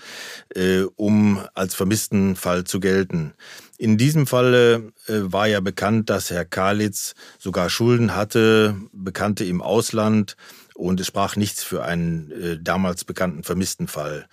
äh, 0.54 0.84
um 0.94 1.44
als 1.54 1.74
vermissten 1.74 2.36
Fall 2.36 2.62
zu 2.62 2.78
gelten. 2.78 3.34
In 3.76 3.98
diesem 3.98 4.26
Falle 4.26 4.92
äh, 5.06 5.14
war 5.20 5.48
ja 5.48 5.60
bekannt, 5.60 6.10
dass 6.10 6.30
Herr 6.30 6.44
Kalitz 6.44 7.14
sogar 7.38 7.68
Schulden 7.70 8.14
hatte, 8.14 8.76
Bekannte 8.92 9.44
im 9.44 9.60
Ausland 9.60 10.36
und 10.80 10.98
es 11.00 11.06
sprach 11.06 11.36
nichts 11.36 11.62
für 11.62 11.84
einen 11.84 12.30
äh, 12.30 12.58
damals 12.60 13.04
bekannten 13.04 13.42
vermissten 13.42 13.86
Fall. 13.86 14.26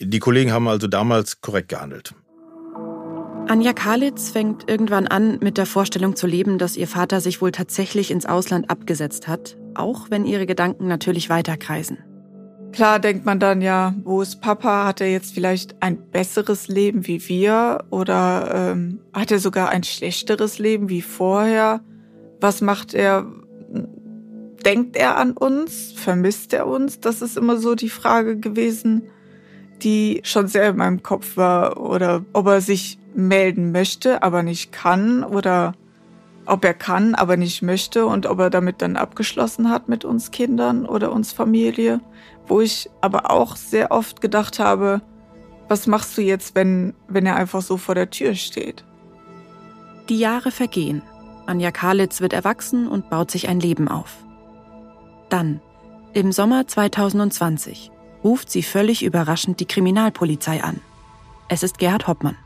Die 0.00 0.18
Kollegen 0.18 0.52
haben 0.52 0.68
also 0.68 0.88
damals 0.88 1.40
korrekt 1.40 1.68
gehandelt. 1.68 2.14
Anja 3.48 3.72
Kalitz 3.72 4.30
fängt 4.30 4.68
irgendwann 4.68 5.06
an, 5.06 5.38
mit 5.40 5.58
der 5.58 5.66
Vorstellung 5.66 6.16
zu 6.16 6.26
leben, 6.26 6.58
dass 6.58 6.76
ihr 6.76 6.88
Vater 6.88 7.20
sich 7.20 7.40
wohl 7.40 7.52
tatsächlich 7.52 8.10
ins 8.10 8.26
Ausland 8.26 8.70
abgesetzt 8.70 9.28
hat, 9.28 9.56
auch 9.74 10.10
wenn 10.10 10.24
ihre 10.24 10.46
Gedanken 10.46 10.86
natürlich 10.86 11.28
weiterkreisen. 11.28 11.98
Klar 12.72 12.98
denkt 12.98 13.26
man 13.26 13.38
dann 13.38 13.60
ja, 13.60 13.94
wo 14.02 14.22
ist 14.22 14.40
Papa? 14.40 14.86
Hat 14.86 15.00
er 15.02 15.10
jetzt 15.10 15.34
vielleicht 15.34 15.82
ein 15.82 16.10
besseres 16.10 16.68
Leben 16.68 17.06
wie 17.06 17.28
wir 17.28 17.84
oder 17.90 18.72
ähm, 18.72 19.00
hat 19.12 19.30
er 19.30 19.38
sogar 19.38 19.68
ein 19.68 19.84
schlechteres 19.84 20.58
Leben 20.58 20.88
wie 20.88 21.02
vorher? 21.02 21.80
Was 22.40 22.62
macht 22.62 22.94
er? 22.94 23.26
Denkt 24.64 24.96
er 24.96 25.16
an 25.16 25.32
uns? 25.32 25.92
Vermisst 25.92 26.52
er 26.52 26.66
uns? 26.66 27.00
Das 27.00 27.22
ist 27.22 27.36
immer 27.36 27.56
so 27.56 27.74
die 27.74 27.88
Frage 27.88 28.38
gewesen, 28.38 29.02
die 29.82 30.20
schon 30.24 30.46
sehr 30.46 30.70
in 30.70 30.76
meinem 30.76 31.02
Kopf 31.02 31.36
war. 31.36 31.80
Oder 31.80 32.24
ob 32.32 32.46
er 32.46 32.60
sich 32.60 32.98
melden 33.14 33.72
möchte, 33.72 34.22
aber 34.22 34.42
nicht 34.42 34.72
kann 34.72 35.24
oder 35.24 35.74
ob 36.46 36.64
er 36.64 36.74
kann, 36.74 37.14
aber 37.14 37.36
nicht 37.36 37.62
möchte 37.62 38.06
und 38.06 38.26
ob 38.26 38.38
er 38.40 38.50
damit 38.50 38.82
dann 38.82 38.96
abgeschlossen 38.96 39.70
hat 39.70 39.88
mit 39.88 40.04
uns 40.04 40.30
Kindern 40.30 40.86
oder 40.86 41.12
uns 41.12 41.32
Familie. 41.32 42.00
Wo 42.46 42.60
ich 42.60 42.90
aber 43.00 43.30
auch 43.30 43.56
sehr 43.56 43.90
oft 43.90 44.20
gedacht 44.20 44.58
habe, 44.58 45.00
was 45.68 45.86
machst 45.86 46.18
du 46.18 46.22
jetzt, 46.22 46.54
wenn, 46.54 46.94
wenn 47.08 47.26
er 47.26 47.36
einfach 47.36 47.62
so 47.62 47.76
vor 47.76 47.94
der 47.94 48.10
Tür 48.10 48.34
steht? 48.34 48.84
Die 50.08 50.18
Jahre 50.18 50.50
vergehen. 50.50 51.02
Anja 51.46 51.70
Kalitz 51.70 52.20
wird 52.20 52.32
erwachsen 52.32 52.88
und 52.88 53.08
baut 53.10 53.30
sich 53.30 53.48
ein 53.48 53.60
Leben 53.60 53.88
auf. 53.88 54.24
Dann, 55.32 55.62
im 56.12 56.30
Sommer 56.30 56.68
2020, 56.68 57.90
ruft 58.22 58.50
sie 58.50 58.62
völlig 58.62 59.02
überraschend 59.02 59.60
die 59.60 59.64
Kriminalpolizei 59.64 60.62
an. 60.62 60.78
Es 61.48 61.62
ist 61.62 61.78
Gerhard 61.78 62.06
Hoppmann. 62.06 62.36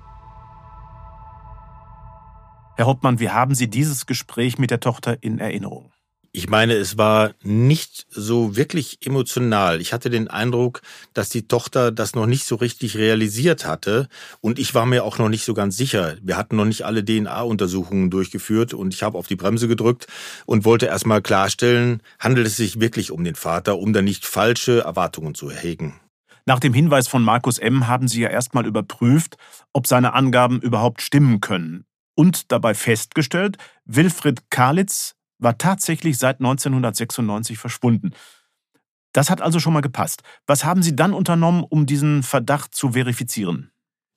Herr 2.76 2.86
Hauptmann, 2.86 3.18
wie 3.18 3.30
haben 3.30 3.56
Sie 3.56 3.68
dieses 3.68 4.06
Gespräch 4.06 4.58
mit 4.58 4.70
der 4.70 4.78
Tochter 4.78 5.20
in 5.20 5.40
Erinnerung? 5.40 5.90
Ich 6.36 6.50
meine, 6.50 6.74
es 6.74 6.98
war 6.98 7.30
nicht 7.42 8.06
so 8.10 8.56
wirklich 8.56 8.98
emotional. 9.00 9.80
Ich 9.80 9.94
hatte 9.94 10.10
den 10.10 10.28
Eindruck, 10.28 10.82
dass 11.14 11.30
die 11.30 11.48
Tochter 11.48 11.90
das 11.90 12.14
noch 12.14 12.26
nicht 12.26 12.44
so 12.44 12.56
richtig 12.56 12.98
realisiert 12.98 13.64
hatte. 13.64 14.06
Und 14.42 14.58
ich 14.58 14.74
war 14.74 14.84
mir 14.84 15.04
auch 15.04 15.16
noch 15.16 15.30
nicht 15.30 15.46
so 15.46 15.54
ganz 15.54 15.78
sicher. 15.78 16.18
Wir 16.20 16.36
hatten 16.36 16.56
noch 16.56 16.66
nicht 16.66 16.82
alle 16.82 17.02
DNA-Untersuchungen 17.02 18.10
durchgeführt 18.10 18.74
und 18.74 18.92
ich 18.92 19.02
habe 19.02 19.16
auf 19.16 19.26
die 19.26 19.36
Bremse 19.36 19.66
gedrückt 19.66 20.08
und 20.44 20.66
wollte 20.66 20.84
erstmal 20.84 21.22
klarstellen, 21.22 22.02
handelt 22.18 22.48
es 22.48 22.56
sich 22.56 22.80
wirklich 22.80 23.12
um 23.12 23.24
den 23.24 23.34
Vater, 23.34 23.78
um 23.78 23.94
da 23.94 24.02
nicht 24.02 24.26
falsche 24.26 24.80
Erwartungen 24.80 25.34
zu 25.34 25.50
hegen. 25.50 25.98
Nach 26.44 26.60
dem 26.60 26.74
Hinweis 26.74 27.08
von 27.08 27.22
Markus 27.22 27.58
M. 27.58 27.86
haben 27.86 28.08
Sie 28.08 28.20
ja 28.20 28.28
erstmal 28.28 28.66
überprüft, 28.66 29.38
ob 29.72 29.86
seine 29.86 30.12
Angaben 30.12 30.60
überhaupt 30.60 31.00
stimmen 31.00 31.40
können 31.40 31.86
und 32.14 32.52
dabei 32.52 32.74
festgestellt, 32.74 33.56
Wilfried 33.86 34.50
Kalitz 34.50 35.15
war 35.38 35.58
tatsächlich 35.58 36.18
seit 36.18 36.40
1996 36.40 37.58
verschwunden. 37.58 38.10
Das 39.12 39.30
hat 39.30 39.40
also 39.40 39.60
schon 39.60 39.72
mal 39.72 39.80
gepasst. 39.80 40.22
Was 40.46 40.64
haben 40.64 40.82
Sie 40.82 40.94
dann 40.94 41.14
unternommen, 41.14 41.64
um 41.68 41.86
diesen 41.86 42.22
Verdacht 42.22 42.74
zu 42.74 42.92
verifizieren? 42.92 43.70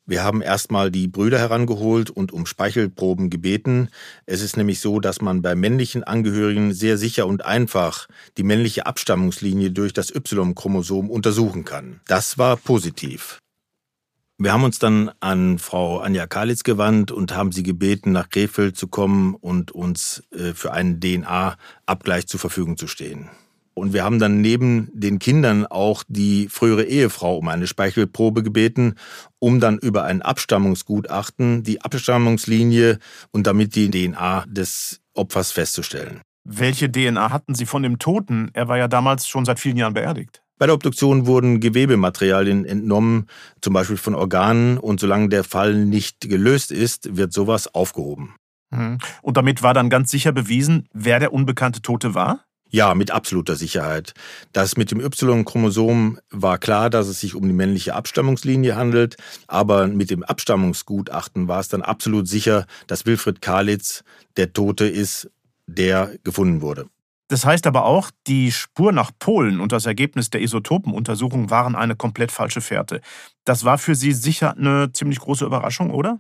Wir 0.10 0.24
haben 0.24 0.42
erstmal 0.42 0.90
die 0.90 1.08
Brüder 1.08 1.38
herangeholt 1.38 2.10
und 2.10 2.34
um 2.34 2.48
Speichelproben 2.48 3.30
gebeten. 3.30 3.90
Es 4.26 4.42
ist 4.42 4.58
nämlich 4.58 4.80
so, 4.80 5.00
dass 5.00 5.22
man 5.22 5.44
bei 5.44 5.54
männlichen 5.54 6.04
Angehörigen 6.04 6.74
sehr 6.74 6.98
sicher 6.98 7.28
und 7.28 7.46
einfach 7.46 8.08
die 8.36 8.44
männliche 8.44 8.88
Abstammungslinie 8.88 9.70
durch 9.70 9.94
das 9.94 10.10
Y-Chromosom 10.10 11.12
untersuchen 11.12 11.64
kann. 11.64 12.02
Das 12.08 12.40
war 12.40 12.58
positiv. 12.58 13.38
Wir 14.42 14.54
haben 14.54 14.64
uns 14.64 14.80
dann 14.80 15.12
an 15.20 15.60
Frau 15.60 16.00
Anja 16.00 16.26
Kalitz 16.26 16.64
gewandt 16.64 17.12
und 17.12 17.36
haben 17.36 17.52
sie 17.52 17.62
gebeten, 17.62 18.14
nach 18.14 18.30
Krefeld 18.30 18.78
zu 18.78 18.88
kommen 18.88 19.36
und 19.36 19.72
uns 19.72 20.24
äh, 20.32 20.54
für 20.54 20.72
einen 20.72 21.02
DNA-Abgleich 21.02 22.26
zur 22.26 22.40
Verfügung 22.40 22.78
zu 22.78 22.88
stehen. 22.88 23.30
Und 23.74 23.92
wir 23.92 24.06
haben 24.06 24.18
dann 24.18 24.40
neben 24.40 24.90
den 24.94 25.20
Kindern 25.20 25.66
auch 25.66 26.06
die 26.08 26.48
frühere 26.48 26.86
Ehefrau 26.86 27.38
um 27.38 27.50
eine 27.50 27.68
Speichelprobe 27.68 28.42
gebeten, 28.42 28.96
um 29.40 29.60
dann 29.60 29.78
über 29.78 30.06
ein 30.06 30.22
Abstammungsgutachten 30.22 31.64
die 31.64 31.82
Abstammungslinie 31.82 33.00
und 33.32 33.46
damit 33.46 33.76
die 33.76 33.92
DNA 33.92 34.46
des 34.48 35.02
Opfers 35.16 35.52
festzustellen. 35.52 36.22
Welche 36.46 36.90
DNA 36.90 37.32
hatten 37.32 37.56
Sie 37.56 37.66
von 37.66 37.84
dem 37.84 38.00
Toten? 38.00 38.52
Er 38.54 38.70
war 38.70 38.78
ja 38.78 38.88
damals 38.88 39.28
schon 39.28 39.44
seit 39.44 39.60
vielen 39.60 39.76
Jahren 39.76 39.94
beerdigt. 39.94 40.42
Bei 40.60 40.66
der 40.66 40.76
Obduktion 40.76 41.26
wurden 41.26 41.62
Gewebematerialien 41.62 42.66
entnommen, 42.66 43.28
zum 43.62 43.74
Beispiel 43.74 43.98
von 43.98 44.14
Organen, 44.14 44.78
und 44.78 45.00
solange 45.00 45.30
der 45.30 45.46
Fall 45.46 45.74
nicht 45.74 46.30
gelöst 46.30 46.72
ist, 46.72 47.16
wird 47.16 47.32
sowas 47.32 47.74
aufgehoben. 47.74 48.36
Mhm. 48.70 48.98
Und 49.22 49.38
damit 49.38 49.64
war 49.64 49.74
dann 49.74 49.90
ganz 49.90 50.12
sicher 50.12 50.34
bewiesen, 50.34 50.88
wer 50.94 51.20
der 51.20 51.34
unbekannte 51.34 51.82
Tote 51.82 52.14
war? 52.14 52.44
Ja, 52.72 52.94
mit 52.94 53.10
absoluter 53.10 53.56
Sicherheit. 53.56 54.14
Das 54.52 54.78
mit 54.78 54.92
dem 54.92 55.00
Y-Chromosom 55.00 56.20
war 56.30 56.60
klar, 56.60 56.90
dass 56.90 57.08
es 57.08 57.22
sich 57.22 57.34
um 57.34 57.48
die 57.48 57.54
männliche 57.54 57.96
Abstammungslinie 57.96 58.76
handelt, 58.76 59.16
aber 59.48 59.88
mit 59.88 60.12
dem 60.12 60.24
Abstammungsgutachten 60.24 61.48
war 61.48 61.62
es 61.62 61.70
dann 61.70 61.82
absolut 61.82 62.28
sicher, 62.28 62.68
dass 62.86 63.06
Wilfried 63.06 63.42
Kalitz 63.42 64.04
der 64.38 64.54
Tote 64.54 64.86
ist, 64.86 65.32
der 65.68 66.12
gefunden 66.24 66.62
wurde. 66.62 66.88
Das 67.30 67.46
heißt 67.46 67.68
aber 67.68 67.86
auch, 67.86 68.12
die 68.28 68.52
Spur 68.52 68.92
nach 68.92 69.12
Polen 69.18 69.62
und 69.62 69.72
das 69.72 69.86
Ergebnis 69.86 70.32
der 70.32 70.42
Isotopenuntersuchung 70.42 71.50
waren 71.52 71.76
eine 71.76 71.96
komplett 71.96 72.32
falsche 72.32 72.60
Fährte. 72.60 73.02
Das 73.46 73.64
war 73.64 73.78
für 73.78 73.96
Sie 73.96 74.12
sicher 74.12 74.58
eine 74.58 74.92
ziemlich 74.92 75.20
große 75.20 75.46
Überraschung, 75.46 75.92
oder? 75.92 76.20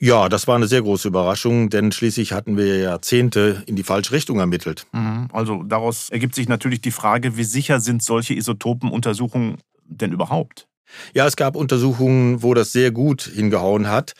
Ja, 0.00 0.28
das 0.28 0.48
war 0.48 0.56
eine 0.56 0.66
sehr 0.66 0.82
große 0.82 1.06
Überraschung, 1.06 1.70
denn 1.70 1.92
schließlich 1.92 2.32
hatten 2.32 2.56
wir 2.56 2.78
Jahrzehnte 2.78 3.62
in 3.66 3.76
die 3.76 3.82
falsche 3.82 4.12
Richtung 4.12 4.40
ermittelt. 4.40 4.86
Mhm. 4.92 5.28
Also 5.32 5.62
daraus 5.62 6.08
ergibt 6.10 6.34
sich 6.34 6.48
natürlich 6.48 6.80
die 6.80 6.90
Frage, 6.90 7.36
wie 7.36 7.44
sicher 7.44 7.80
sind 7.80 8.02
solche 8.02 8.34
Isotopenuntersuchungen 8.34 9.58
denn 9.84 10.12
überhaupt? 10.12 10.66
Ja, 11.14 11.26
es 11.26 11.36
gab 11.36 11.54
Untersuchungen, 11.54 12.42
wo 12.42 12.54
das 12.54 12.72
sehr 12.72 12.90
gut 12.90 13.22
hingehauen 13.22 13.88
hat. 13.88 14.14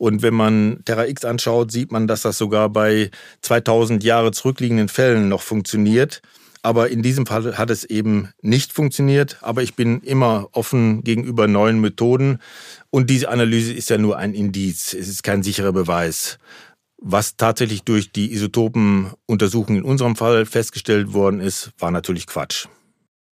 Und 0.00 0.22
wenn 0.22 0.32
man 0.32 0.80
Terra 0.86 1.06
X 1.06 1.26
anschaut, 1.26 1.70
sieht 1.70 1.92
man, 1.92 2.06
dass 2.06 2.22
das 2.22 2.38
sogar 2.38 2.70
bei 2.70 3.10
2000 3.42 4.02
Jahre 4.02 4.32
zurückliegenden 4.32 4.88
Fällen 4.88 5.28
noch 5.28 5.42
funktioniert. 5.42 6.22
Aber 6.62 6.88
in 6.88 7.02
diesem 7.02 7.26
Fall 7.26 7.58
hat 7.58 7.68
es 7.68 7.84
eben 7.84 8.30
nicht 8.40 8.72
funktioniert. 8.72 9.36
Aber 9.42 9.62
ich 9.62 9.76
bin 9.76 10.00
immer 10.00 10.48
offen 10.52 11.04
gegenüber 11.04 11.46
neuen 11.48 11.82
Methoden. 11.82 12.38
Und 12.88 13.10
diese 13.10 13.28
Analyse 13.28 13.74
ist 13.74 13.90
ja 13.90 13.98
nur 13.98 14.16
ein 14.16 14.32
Indiz. 14.32 14.94
Es 14.94 15.06
ist 15.06 15.22
kein 15.22 15.42
sicherer 15.42 15.72
Beweis. 15.72 16.38
Was 16.96 17.36
tatsächlich 17.36 17.82
durch 17.82 18.10
die 18.10 18.32
Isotopenuntersuchung 18.32 19.76
in 19.76 19.84
unserem 19.84 20.16
Fall 20.16 20.46
festgestellt 20.46 21.12
worden 21.12 21.40
ist, 21.40 21.72
war 21.78 21.90
natürlich 21.90 22.26
Quatsch. 22.26 22.68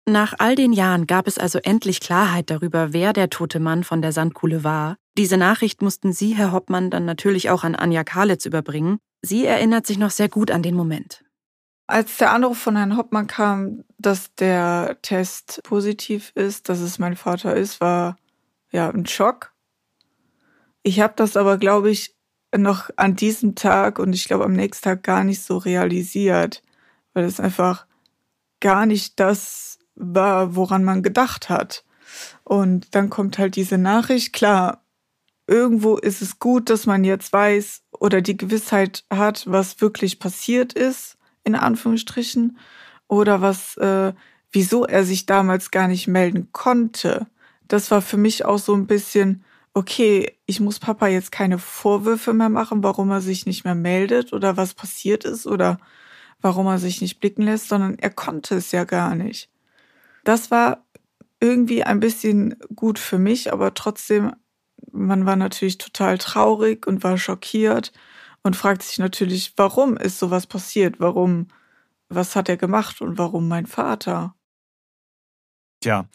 Nach 0.06 0.34
all 0.38 0.54
den 0.54 0.74
Jahren 0.74 1.06
gab 1.06 1.26
es 1.26 1.38
also 1.38 1.58
endlich 1.60 2.00
Klarheit 2.00 2.50
darüber, 2.50 2.92
wer 2.92 3.14
der 3.14 3.30
tote 3.30 3.58
Mann 3.58 3.84
von 3.84 4.02
der 4.02 4.12
Sandkuhle 4.12 4.62
war. 4.62 4.96
Diese 5.16 5.38
Nachricht 5.38 5.80
mussten 5.80 6.12
Sie, 6.12 6.34
Herr 6.34 6.52
Hoppmann, 6.52 6.90
dann 6.90 7.06
natürlich 7.06 7.48
auch 7.48 7.64
an 7.64 7.74
Anja 7.74 8.04
Kalitz 8.04 8.44
überbringen. 8.44 8.98
Sie 9.22 9.46
erinnert 9.46 9.86
sich 9.86 9.96
noch 9.96 10.10
sehr 10.10 10.28
gut 10.28 10.50
an 10.50 10.62
den 10.62 10.74
Moment. 10.74 11.24
Als 11.86 12.18
der 12.18 12.32
Anruf 12.32 12.58
von 12.58 12.76
Herrn 12.76 12.98
Hoppmann 12.98 13.26
kam, 13.26 13.84
dass 13.96 14.34
der 14.34 14.98
Test 15.00 15.60
positiv 15.64 16.32
ist, 16.34 16.68
dass 16.68 16.80
es 16.80 16.98
mein 16.98 17.16
Vater 17.16 17.56
ist, 17.56 17.80
war 17.80 18.16
ja 18.72 18.90
ein 18.90 19.06
Schock. 19.06 19.52
Ich 20.82 21.00
habe 21.00 21.14
das 21.16 21.36
aber, 21.36 21.56
glaube 21.56 21.90
ich, 21.90 22.14
noch 22.54 22.90
an 22.96 23.16
diesem 23.16 23.54
Tag 23.54 23.98
und 23.98 24.12
ich 24.12 24.26
glaube 24.26 24.44
am 24.44 24.52
nächsten 24.52 24.84
Tag 24.84 25.02
gar 25.02 25.24
nicht 25.24 25.42
so 25.42 25.56
realisiert, 25.56 26.62
weil 27.14 27.24
es 27.24 27.40
einfach 27.40 27.86
gar 28.60 28.84
nicht 28.86 29.18
das 29.18 29.78
war, 29.96 30.56
woran 30.56 30.84
man 30.84 31.02
gedacht 31.02 31.48
hat. 31.48 31.84
Und 32.44 32.94
dann 32.94 33.10
kommt 33.10 33.38
halt 33.38 33.56
diese 33.56 33.78
Nachricht, 33.78 34.32
klar, 34.32 34.84
irgendwo 35.46 35.96
ist 35.96 36.22
es 36.22 36.38
gut, 36.38 36.70
dass 36.70 36.86
man 36.86 37.04
jetzt 37.04 37.32
weiß 37.32 37.82
oder 37.92 38.20
die 38.20 38.36
Gewissheit 38.36 39.04
hat, 39.10 39.44
was 39.46 39.80
wirklich 39.80 40.18
passiert 40.18 40.72
ist 40.72 41.16
in 41.44 41.54
Anführungsstrichen, 41.54 42.58
oder 43.06 43.40
was, 43.40 43.76
äh, 43.76 44.12
wieso 44.50 44.84
er 44.86 45.04
sich 45.04 45.26
damals 45.26 45.70
gar 45.70 45.88
nicht 45.88 46.08
melden 46.08 46.48
konnte. 46.52 47.26
Das 47.68 47.90
war 47.90 48.02
für 48.02 48.16
mich 48.16 48.44
auch 48.44 48.58
so 48.58 48.74
ein 48.74 48.86
bisschen, 48.86 49.44
okay, 49.74 50.36
ich 50.46 50.60
muss 50.60 50.78
Papa 50.78 51.06
jetzt 51.08 51.32
keine 51.32 51.58
Vorwürfe 51.58 52.32
mehr 52.32 52.48
machen, 52.48 52.82
warum 52.82 53.10
er 53.10 53.20
sich 53.20 53.46
nicht 53.46 53.64
mehr 53.64 53.74
meldet 53.74 54.32
oder 54.32 54.56
was 54.56 54.74
passiert 54.74 55.24
ist 55.24 55.46
oder 55.46 55.78
warum 56.40 56.66
er 56.66 56.78
sich 56.78 57.00
nicht 57.00 57.20
blicken 57.20 57.42
lässt, 57.42 57.68
sondern 57.68 57.98
er 57.98 58.10
konnte 58.10 58.56
es 58.56 58.72
ja 58.72 58.84
gar 58.84 59.14
nicht. 59.14 59.50
Das 60.24 60.50
war 60.50 60.84
irgendwie 61.40 61.84
ein 61.84 62.00
bisschen 62.00 62.56
gut 62.74 62.98
für 62.98 63.18
mich, 63.18 63.52
aber 63.52 63.74
trotzdem, 63.74 64.34
man 64.90 65.26
war 65.26 65.36
natürlich 65.36 65.78
total 65.78 66.18
traurig 66.18 66.86
und 66.86 67.04
war 67.04 67.18
schockiert 67.18 67.92
und 68.42 68.56
fragt 68.56 68.82
sich 68.82 68.98
natürlich, 68.98 69.52
warum 69.56 69.96
ist 69.96 70.18
sowas 70.18 70.46
passiert? 70.46 71.00
Warum, 71.00 71.48
was 72.08 72.36
hat 72.36 72.48
er 72.48 72.56
gemacht 72.56 73.00
und 73.00 73.18
warum 73.18 73.48
mein 73.48 73.66
Vater? 73.66 74.34
Tja, 75.80 76.06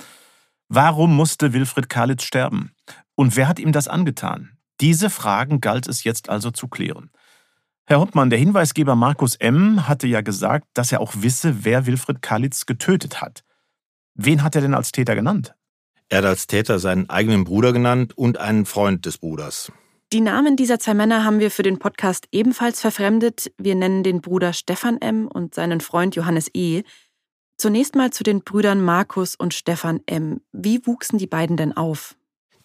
warum 0.68 1.16
musste 1.16 1.53
Wilfried 1.53 1.89
Kalitz 1.89 2.24
sterben? 2.24 2.72
Und 3.16 3.36
wer 3.36 3.47
hat 3.47 3.60
ihm 3.60 3.72
das 3.72 3.88
angetan? 3.88 4.57
Diese 4.82 5.10
Fragen 5.10 5.60
galt 5.60 5.88
es 5.88 6.03
jetzt 6.03 6.30
also 6.30 6.51
zu 6.51 6.68
klären. 6.68 7.12
Herr 7.86 7.99
Hoppmann, 7.99 8.30
der 8.30 8.39
Hinweisgeber 8.39 8.95
Markus 8.95 9.36
M. 9.36 9.88
hatte 9.88 10.07
ja 10.07 10.22
gesagt, 10.22 10.68
dass 10.74 10.91
er 10.91 11.01
auch 11.01 11.14
wisse, 11.18 11.66
wer 11.66 11.86
Wilfried 11.86 12.22
Kalitz 12.22 12.66
getötet 12.66 13.20
hat. 13.20 13.43
Wen 14.16 14.43
hat 14.43 14.55
er 14.55 14.62
denn 14.62 14.74
als 14.74 14.91
Täter 14.91 15.16
genannt? 15.16 15.53
Er 16.10 16.20
hat 16.20 16.26
als 16.26 16.47
Täter 16.47 16.80
seinen 16.80 17.10
eigenen 17.10 17.43
Bruder 17.43 17.72
genannt 17.74 18.18
und 18.18 18.38
einen 18.38 18.66
Freund 18.66 19.05
des 19.05 19.18
Bruders. 19.18 19.72
Die 20.12 20.22
Namen 20.22 20.55
dieser 20.55 20.80
zwei 20.80 20.95
Männer 20.95 21.24
haben 21.24 21.39
wir 21.39 21.51
für 21.51 21.62
den 21.62 21.78
Podcast 21.78 22.28
ebenfalls 22.32 22.82
verfremdet. 22.82 23.51
Wir 23.60 23.76
nennen 23.76 24.01
den 24.03 24.22
Bruder 24.22 24.53
Stefan 24.53 24.99
M. 24.99 25.28
und 25.28 25.53
seinen 25.53 25.82
Freund 25.82 26.16
Johannes 26.16 26.49
E. 26.55 26.82
Zunächst 27.57 27.93
mal 27.93 28.10
zu 28.10 28.24
den 28.24 28.41
Brüdern 28.41 28.82
Markus 28.82 29.36
und 29.36 29.53
Stefan 29.53 29.99
M. 30.07 30.41
Wie 30.51 30.84
wuchsen 30.88 31.20
die 31.20 31.28
beiden 31.28 31.57
denn 31.57 31.78
auf? 31.78 32.16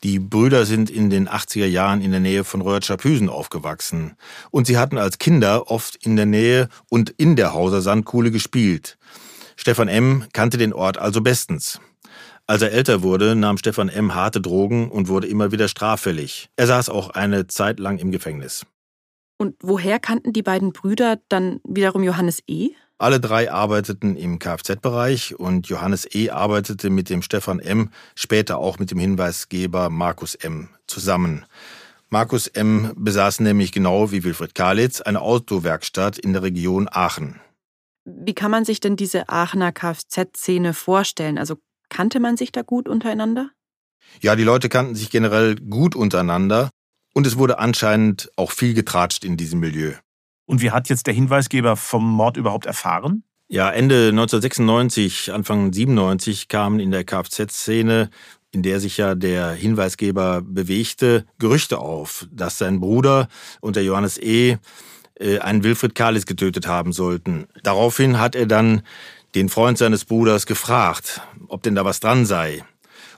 Die 0.05 0.19
Brüder 0.19 0.65
sind 0.65 0.89
in 0.89 1.11
den 1.11 1.29
80er 1.29 1.67
Jahren 1.67 2.01
in 2.01 2.13
der 2.13 2.21
Nähe 2.21 2.45
von 2.45 2.61
Röhrtschapüsen 2.61 3.29
aufgewachsen. 3.29 4.17
Und 4.51 4.67
sie 4.67 4.79
hatten 4.79 4.97
als 4.97 5.19
Kinder 5.19 5.71
oft 5.71 5.97
in 5.97 6.17
der 6.17 6.27
Nähe 6.27 6.69
und 6.89 7.11
in 7.11 7.37
der 7.37 7.53
Hauser 7.53 7.83
Sandkuhle 7.83 8.31
gespielt. 8.31 8.97
Stefan 9.65 9.89
M. 9.89 10.27
kannte 10.35 10.59
den 10.59 10.75
Ort 10.75 10.99
also 10.99 11.23
bestens. 11.23 11.81
Als 12.47 12.61
er 12.61 12.73
älter 12.73 13.01
wurde, 13.01 13.35
nahm 13.35 13.57
Stefan 13.57 13.89
M. 13.89 14.15
harte 14.15 14.43
Drogen 14.43 14.91
und 14.91 15.09
wurde 15.09 15.27
immer 15.27 15.53
wieder 15.53 15.69
straffällig. 15.69 16.51
Er 16.57 16.67
saß 16.67 16.91
auch 16.91 17.09
eine 17.09 17.47
Zeit 17.47 17.81
lang 17.81 17.97
im 17.97 18.13
Gefängnis. 18.13 18.67
Und 19.39 19.57
woher 19.63 19.99
kannten 20.01 20.35
die 20.35 20.43
beiden 20.43 20.75
Brüder 20.75 21.19
dann 21.31 21.61
wiederum 21.67 22.03
Johannes 22.03 22.43
E.? 22.47 22.73
Alle 22.99 23.21
drei 23.21 23.51
arbeiteten 23.51 24.17
im 24.17 24.39
Kfz-Bereich 24.39 25.35
und 25.39 25.67
Johannes 25.67 26.07
E. 26.15 26.29
arbeitete 26.29 26.91
mit 26.91 27.09
dem 27.09 27.23
Stefan 27.23 27.59
M., 27.59 27.89
später 28.15 28.59
auch 28.59 28.79
mit 28.79 28.91
dem 28.91 28.99
Hinweisgeber 28.99 29.89
Markus 29.89 30.35
M. 30.35 30.69
zusammen. 30.87 31.47
Markus 32.11 32.49
M. 32.49 32.93
besaß 32.97 33.41
nämlich 33.41 33.73
genau 33.73 34.13
wie 34.13 34.25
Wilfried 34.25 34.55
Kalitz 34.55 35.01
eine 35.01 35.23
Autowerkstatt 35.23 36.19
in 36.19 36.35
der 36.35 36.43
Region 36.43 36.87
Aachen. 36.93 37.41
Wie 38.05 38.35
kann 38.35 38.51
man 38.51 38.65
sich 38.65 38.81
denn 38.81 38.97
diese 38.97 39.29
Aachener 39.29 39.73
Kfz-Szene 39.73 40.75
vorstellen? 40.75 41.39
Also 41.39 41.57
Kannte 41.89 42.21
man 42.21 42.37
sich 42.37 42.53
da 42.53 42.63
gut 42.63 42.89
untereinander? 42.89 43.51
Ja, 44.21 44.37
die 44.37 44.43
Leute 44.43 44.69
kannten 44.69 44.97
sich 44.97 45.11
generell 45.11 45.55
gut 45.55 45.95
untereinander 45.95 46.71
und 47.15 47.25
es 47.25 47.39
wurde 47.39 47.61
anscheinend 47.61 48.31
auch 48.37 48.51
viel 48.51 48.75
getratscht 48.75 49.25
in 49.25 49.37
diesem 49.37 49.61
Milieu. 49.61 49.93
Und 50.47 50.61
wie 50.61 50.73
hat 50.73 50.89
jetzt 50.89 51.07
der 51.07 51.15
Hinweisgeber 51.15 51.77
vom 51.77 52.05
Mord 52.11 52.37
überhaupt 52.37 52.67
erfahren? 52.67 53.23
Ja, 53.49 53.71
Ende 53.71 54.09
1996, 54.09 55.33
Anfang 55.33 55.73
97 55.73 56.49
kamen 56.49 56.81
in 56.81 56.91
der 56.91 57.05
Kfz-Szene, 57.05 58.11
in 58.51 58.63
der 58.63 58.81
sich 58.81 58.97
ja 58.97 59.15
der 59.15 59.53
Hinweisgeber 59.53 60.43
bewegte, 60.43 61.27
Gerüchte 61.39 61.79
auf, 61.79 62.27
dass 62.33 62.59
sein 62.59 62.81
Bruder 62.81 63.29
und 63.61 63.77
der 63.77 63.85
Johannes 63.85 64.19
E. 64.19 64.59
Äh, 65.19 65.39
einen 65.39 65.63
Wilfried 65.63 65.95
Kalis 65.95 66.27
getötet 66.27 66.67
haben 66.67 66.93
sollten. 66.93 67.47
Daraufhin 67.63 68.19
hat 68.19 68.35
er 68.35 68.47
dann 68.47 68.83
den 69.35 69.49
Freund 69.49 69.79
seines 69.79 70.05
Bruders 70.05 70.47
gefragt, 70.47 71.21
ob 71.49 71.63
denn 71.63 71.75
da 71.75 71.85
was 71.85 72.01
dran 72.01 72.27
sei. 72.27 72.65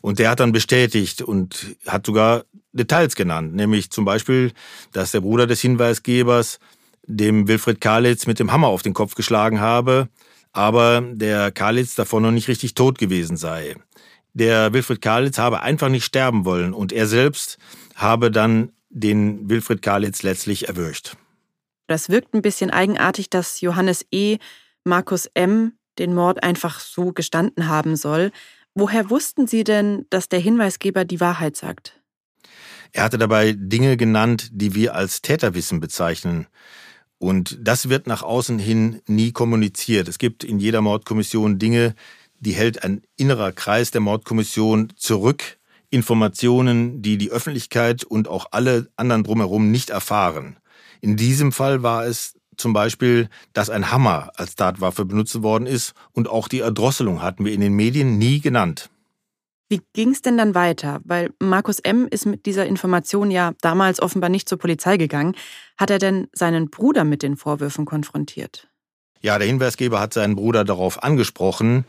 Und 0.03 0.19
der 0.19 0.31
hat 0.31 0.41
dann 0.41 0.53
bestätigt 0.53 1.23
und 1.23 1.77
hat 1.87 2.07
sogar 2.07 2.45
Details 2.73 3.17
genannt, 3.17 3.55
nämlich 3.55 3.91
zum 3.91 4.05
Beispiel, 4.05 4.53
dass 4.93 5.13
der 5.13 5.23
Bruder 5.23 5.47
des 5.47 5.61
Hinweisgebers 5.61 6.59
dem 7.07 7.49
Wilfried 7.49 7.81
Kalitz 7.81 8.27
mit 8.27 8.39
dem 8.39 8.53
Hammer 8.53 8.69
auf 8.69 8.83
den 8.83 8.95
Kopf 8.95 9.15
geschlagen 9.15 9.61
habe, 9.61 10.09
aber 10.53 11.01
der 11.01 11.51
Kalitz 11.51 11.95
davon 11.95 12.23
noch 12.23 12.31
nicht 12.31 12.49
richtig 12.49 12.75
tot 12.75 12.99
gewesen 12.99 13.37
sei. 13.37 13.77
Der 14.35 14.73
Wilfried 14.73 15.01
Kalitz 15.01 15.39
habe 15.39 15.63
einfach 15.63 15.89
nicht 15.89 16.05
sterben 16.05 16.45
wollen 16.45 16.75
und 16.75 16.93
er 16.93 17.07
selbst 17.07 17.59
habe 17.95 18.31
dann 18.31 18.73
den 18.91 19.49
Wilfried 19.49 19.81
Kalitz 19.81 20.23
letztlich 20.23 20.69
erwürgt. 20.69 21.17
Das 21.87 22.09
wirkt 22.09 22.35
ein 22.35 22.43
bisschen 22.43 22.71
eigenartig, 22.71 23.31
dass 23.31 23.61
Johannes 23.61 24.05
E., 24.11 24.39
Markus 24.85 25.27
M 25.35 25.73
den 25.99 26.15
Mord 26.15 26.43
einfach 26.43 26.81
so 26.81 27.13
gestanden 27.13 27.69
haben 27.69 27.97
soll. 27.97 28.31
Woher 28.75 29.09
wussten 29.11 29.47
Sie 29.47 29.65
denn, 29.65 30.07
dass 30.11 30.29
der 30.29 30.39
Hinweisgeber 30.39 31.05
die 31.05 31.21
Wahrheit 31.21 31.57
sagt? 31.57 32.01
Er 32.93 33.05
hatte 33.05 33.19
dabei 33.19 33.55
Dinge 33.57 33.97
genannt, 33.97 34.51
die 34.53 34.75
wir 34.75 34.95
als 34.95 35.23
Täterwissen 35.23 35.81
bezeichnen. 35.81 36.47
Und 37.19 37.59
das 37.61 37.89
wird 37.89 38.07
nach 38.07 38.23
außen 38.23 38.59
hin 38.59 39.01
nie 39.07 39.33
kommuniziert. 39.33 40.09
Es 40.09 40.19
gibt 40.19 40.45
in 40.45 40.59
jeder 40.59 40.83
Mordkommission 40.83 41.59
Dinge, 41.59 41.95
die 42.41 42.53
hält 42.53 42.85
ein 42.85 43.03
innerer 43.17 43.53
Kreis 43.53 43.91
der 43.91 44.03
Mordkommission 44.03 44.93
zurück. 44.97 45.59
Informationen, 45.89 47.01
die 47.01 47.17
die 47.17 47.31
Öffentlichkeit 47.31 48.05
und 48.05 48.29
auch 48.29 48.49
alle 48.51 48.89
anderen 48.97 49.25
drumherum 49.25 49.71
nicht 49.71 49.91
erfahren. 49.91 50.57
In 51.01 51.17
diesem 51.17 51.53
Fall 51.53 51.83
war 51.83 52.05
es 52.05 52.35
zum 52.57 52.73
Beispiel, 52.73 53.29
dass 53.53 53.71
ein 53.71 53.91
Hammer 53.91 54.31
als 54.37 54.57
Tatwaffe 54.57 55.05
benutzt 55.05 55.43
worden 55.43 55.67
ist 55.67 55.95
und 56.13 56.29
auch 56.29 56.49
die 56.49 56.61
Erdrosselung 56.61 57.23
hatten 57.23 57.45
wir 57.45 57.53
in 57.53 57.61
den 57.61 57.75
Medien 57.75 58.19
nie 58.19 58.41
genannt. 58.41 58.91
Wie 59.69 59.81
ging 59.95 60.11
es 60.11 60.23
denn 60.23 60.39
dann 60.39 60.55
weiter? 60.55 61.01
Weil 61.05 61.31
Markus 61.41 61.81
M. 61.81 62.07
ist 62.09 62.25
mit 62.25 62.47
dieser 62.47 62.67
Information 62.67 63.33
ja 63.33 63.53
damals 63.63 64.01
offenbar 64.01 64.31
nicht 64.31 64.49
zur 64.49 64.59
Polizei 64.59 64.97
gegangen. 64.97 65.35
Hat 65.77 65.91
er 65.91 65.99
denn 65.99 66.29
seinen 66.33 66.71
Bruder 66.71 67.03
mit 67.03 67.23
den 67.23 67.37
Vorwürfen 67.37 67.85
konfrontiert? 67.85 68.69
Ja, 69.21 69.39
der 69.39 69.49
Hinweisgeber 69.49 69.99
hat 69.99 70.15
seinen 70.15 70.37
Bruder 70.37 70.65
darauf 70.65 71.03
angesprochen. 71.03 71.85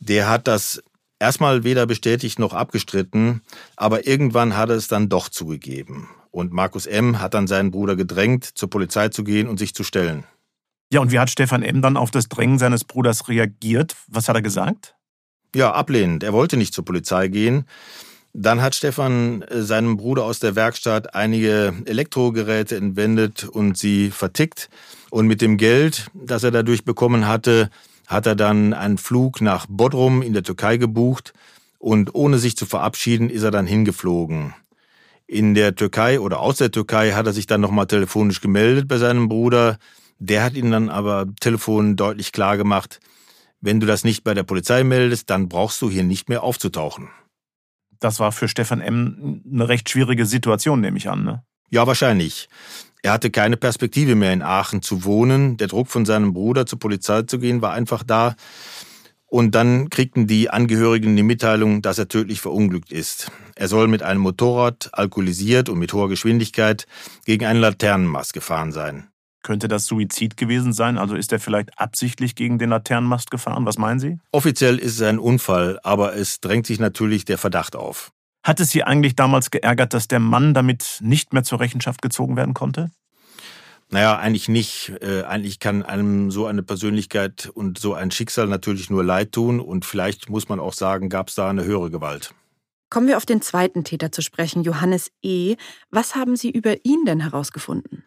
Der 0.00 0.28
hat 0.28 0.48
das 0.48 0.82
erstmal 1.20 1.62
weder 1.62 1.86
bestätigt 1.86 2.40
noch 2.40 2.52
abgestritten, 2.52 3.42
aber 3.76 4.08
irgendwann 4.08 4.56
hat 4.56 4.70
er 4.70 4.76
es 4.76 4.88
dann 4.88 5.08
doch 5.08 5.28
zugegeben. 5.28 6.08
Und 6.34 6.52
Markus 6.52 6.86
M. 6.86 7.20
hat 7.20 7.32
dann 7.32 7.46
seinen 7.46 7.70
Bruder 7.70 7.94
gedrängt, 7.94 8.44
zur 8.44 8.68
Polizei 8.68 9.08
zu 9.08 9.22
gehen 9.22 9.46
und 9.46 9.60
sich 9.60 9.72
zu 9.72 9.84
stellen. 9.84 10.24
Ja, 10.92 10.98
und 10.98 11.12
wie 11.12 11.20
hat 11.20 11.30
Stefan 11.30 11.62
M. 11.62 11.80
dann 11.80 11.96
auf 11.96 12.10
das 12.10 12.28
Drängen 12.28 12.58
seines 12.58 12.82
Bruders 12.82 13.28
reagiert? 13.28 13.94
Was 14.08 14.28
hat 14.28 14.34
er 14.34 14.42
gesagt? 14.42 14.96
Ja, 15.54 15.72
ablehnend. 15.72 16.24
Er 16.24 16.32
wollte 16.32 16.56
nicht 16.56 16.74
zur 16.74 16.84
Polizei 16.84 17.28
gehen. 17.28 17.66
Dann 18.32 18.62
hat 18.62 18.74
Stefan 18.74 19.42
äh, 19.42 19.62
seinem 19.62 19.96
Bruder 19.96 20.24
aus 20.24 20.40
der 20.40 20.56
Werkstatt 20.56 21.14
einige 21.14 21.72
Elektrogeräte 21.84 22.74
entwendet 22.74 23.44
und 23.44 23.78
sie 23.78 24.10
vertickt. 24.10 24.70
Und 25.10 25.28
mit 25.28 25.40
dem 25.40 25.56
Geld, 25.56 26.08
das 26.14 26.42
er 26.42 26.50
dadurch 26.50 26.84
bekommen 26.84 27.28
hatte, 27.28 27.70
hat 28.08 28.26
er 28.26 28.34
dann 28.34 28.72
einen 28.72 28.98
Flug 28.98 29.40
nach 29.40 29.66
Bodrum 29.68 30.20
in 30.20 30.32
der 30.32 30.42
Türkei 30.42 30.78
gebucht 30.78 31.32
und 31.78 32.12
ohne 32.16 32.38
sich 32.38 32.56
zu 32.56 32.66
verabschieden 32.66 33.30
ist 33.30 33.44
er 33.44 33.52
dann 33.52 33.68
hingeflogen. 33.68 34.52
In 35.26 35.54
der 35.54 35.74
Türkei 35.74 36.20
oder 36.20 36.40
aus 36.40 36.58
der 36.58 36.70
Türkei 36.70 37.12
hat 37.12 37.26
er 37.26 37.32
sich 37.32 37.46
dann 37.46 37.60
nochmal 37.60 37.86
telefonisch 37.86 38.40
gemeldet 38.40 38.88
bei 38.88 38.98
seinem 38.98 39.28
Bruder. 39.28 39.78
Der 40.18 40.42
hat 40.42 40.54
ihm 40.54 40.70
dann 40.70 40.90
aber 40.90 41.26
Telefon 41.40 41.96
deutlich 41.96 42.32
klar 42.32 42.56
gemacht, 42.56 43.00
wenn 43.64 43.80
du 43.80 43.86
das 43.86 44.04
nicht 44.04 44.24
bei 44.24 44.34
der 44.34 44.42
Polizei 44.42 44.84
meldest, 44.84 45.30
dann 45.30 45.48
brauchst 45.48 45.80
du 45.80 45.88
hier 45.88 46.02
nicht 46.02 46.28
mehr 46.28 46.42
aufzutauchen. 46.42 47.08
Das 47.98 48.20
war 48.20 48.30
für 48.30 48.46
Stefan 48.46 48.82
M. 48.82 49.42
eine 49.50 49.68
recht 49.68 49.88
schwierige 49.88 50.26
Situation, 50.26 50.82
nehme 50.82 50.98
ich 50.98 51.08
an. 51.08 51.24
Ne? 51.24 51.42
Ja, 51.70 51.86
wahrscheinlich. 51.86 52.50
Er 53.02 53.12
hatte 53.12 53.30
keine 53.30 53.56
Perspektive 53.56 54.16
mehr 54.16 54.34
in 54.34 54.42
Aachen 54.42 54.82
zu 54.82 55.04
wohnen. 55.04 55.56
Der 55.56 55.68
Druck 55.68 55.88
von 55.88 56.04
seinem 56.04 56.34
Bruder 56.34 56.66
zur 56.66 56.78
Polizei 56.78 57.22
zu 57.22 57.38
gehen 57.38 57.62
war 57.62 57.72
einfach 57.72 58.02
da. 58.02 58.34
Und 59.34 59.56
dann 59.56 59.90
kriegten 59.90 60.28
die 60.28 60.48
Angehörigen 60.48 61.16
die 61.16 61.24
Mitteilung, 61.24 61.82
dass 61.82 61.98
er 61.98 62.06
tödlich 62.06 62.40
verunglückt 62.40 62.92
ist. 62.92 63.32
Er 63.56 63.66
soll 63.66 63.88
mit 63.88 64.00
einem 64.00 64.20
Motorrad, 64.20 64.90
alkoholisiert 64.92 65.68
und 65.68 65.80
mit 65.80 65.92
hoher 65.92 66.08
Geschwindigkeit, 66.08 66.86
gegen 67.24 67.44
einen 67.44 67.58
Laternenmast 67.58 68.32
gefahren 68.32 68.70
sein. 68.70 69.08
Könnte 69.42 69.66
das 69.66 69.86
Suizid 69.86 70.36
gewesen 70.36 70.72
sein? 70.72 70.98
Also 70.98 71.16
ist 71.16 71.32
er 71.32 71.40
vielleicht 71.40 71.76
absichtlich 71.80 72.36
gegen 72.36 72.60
den 72.60 72.70
Laternenmast 72.70 73.32
gefahren? 73.32 73.66
Was 73.66 73.76
meinen 73.76 73.98
Sie? 73.98 74.20
Offiziell 74.30 74.78
ist 74.78 74.94
es 74.94 75.02
ein 75.02 75.18
Unfall, 75.18 75.80
aber 75.82 76.14
es 76.14 76.38
drängt 76.38 76.68
sich 76.68 76.78
natürlich 76.78 77.24
der 77.24 77.36
Verdacht 77.36 77.74
auf. 77.74 78.12
Hat 78.44 78.60
es 78.60 78.70
Sie 78.70 78.84
eigentlich 78.84 79.16
damals 79.16 79.50
geärgert, 79.50 79.94
dass 79.94 80.06
der 80.06 80.20
Mann 80.20 80.54
damit 80.54 80.98
nicht 81.00 81.32
mehr 81.32 81.42
zur 81.42 81.58
Rechenschaft 81.58 82.02
gezogen 82.02 82.36
werden 82.36 82.54
konnte? 82.54 82.92
Naja, 83.90 84.16
eigentlich 84.18 84.48
nicht. 84.48 84.92
Äh, 85.00 85.22
eigentlich 85.22 85.60
kann 85.60 85.82
einem 85.82 86.30
so 86.30 86.46
eine 86.46 86.62
Persönlichkeit 86.62 87.50
und 87.54 87.78
so 87.78 87.94
ein 87.94 88.10
Schicksal 88.10 88.46
natürlich 88.46 88.90
nur 88.90 89.04
leid 89.04 89.32
tun. 89.32 89.60
Und 89.60 89.84
vielleicht 89.84 90.30
muss 90.30 90.48
man 90.48 90.60
auch 90.60 90.72
sagen, 90.72 91.08
gab 91.08 91.28
es 91.28 91.34
da 91.34 91.48
eine 91.48 91.64
höhere 91.64 91.90
Gewalt. 91.90 92.34
Kommen 92.90 93.08
wir 93.08 93.16
auf 93.16 93.26
den 93.26 93.42
zweiten 93.42 93.82
Täter 93.82 94.12
zu 94.12 94.22
sprechen, 94.22 94.62
Johannes 94.62 95.10
E. 95.20 95.56
Was 95.90 96.14
haben 96.14 96.36
Sie 96.36 96.50
über 96.50 96.84
ihn 96.84 97.04
denn 97.04 97.20
herausgefunden? 97.20 98.04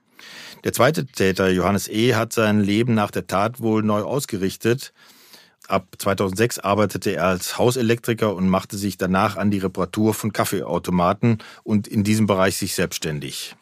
Der 0.63 0.73
zweite 0.73 1.05
Täter, 1.05 1.49
Johannes 1.49 1.89
E., 1.89 2.15
hat 2.15 2.33
sein 2.33 2.61
Leben 2.61 2.93
nach 2.93 3.11
der 3.11 3.27
Tat 3.27 3.59
wohl 3.59 3.83
neu 3.83 4.01
ausgerichtet. 4.01 4.93
Ab 5.67 5.87
2006 5.97 6.59
arbeitete 6.59 7.11
er 7.11 7.25
als 7.25 7.57
Hauselektriker 7.57 8.33
und 8.33 8.47
machte 8.47 8.77
sich 8.77 8.97
danach 8.97 9.35
an 9.35 9.51
die 9.51 9.57
Reparatur 9.57 10.13
von 10.13 10.31
Kaffeeautomaten 10.31 11.39
und 11.63 11.89
in 11.89 12.05
diesem 12.05 12.25
Bereich 12.25 12.55
sich 12.55 12.73
selbstständig. 12.73 13.56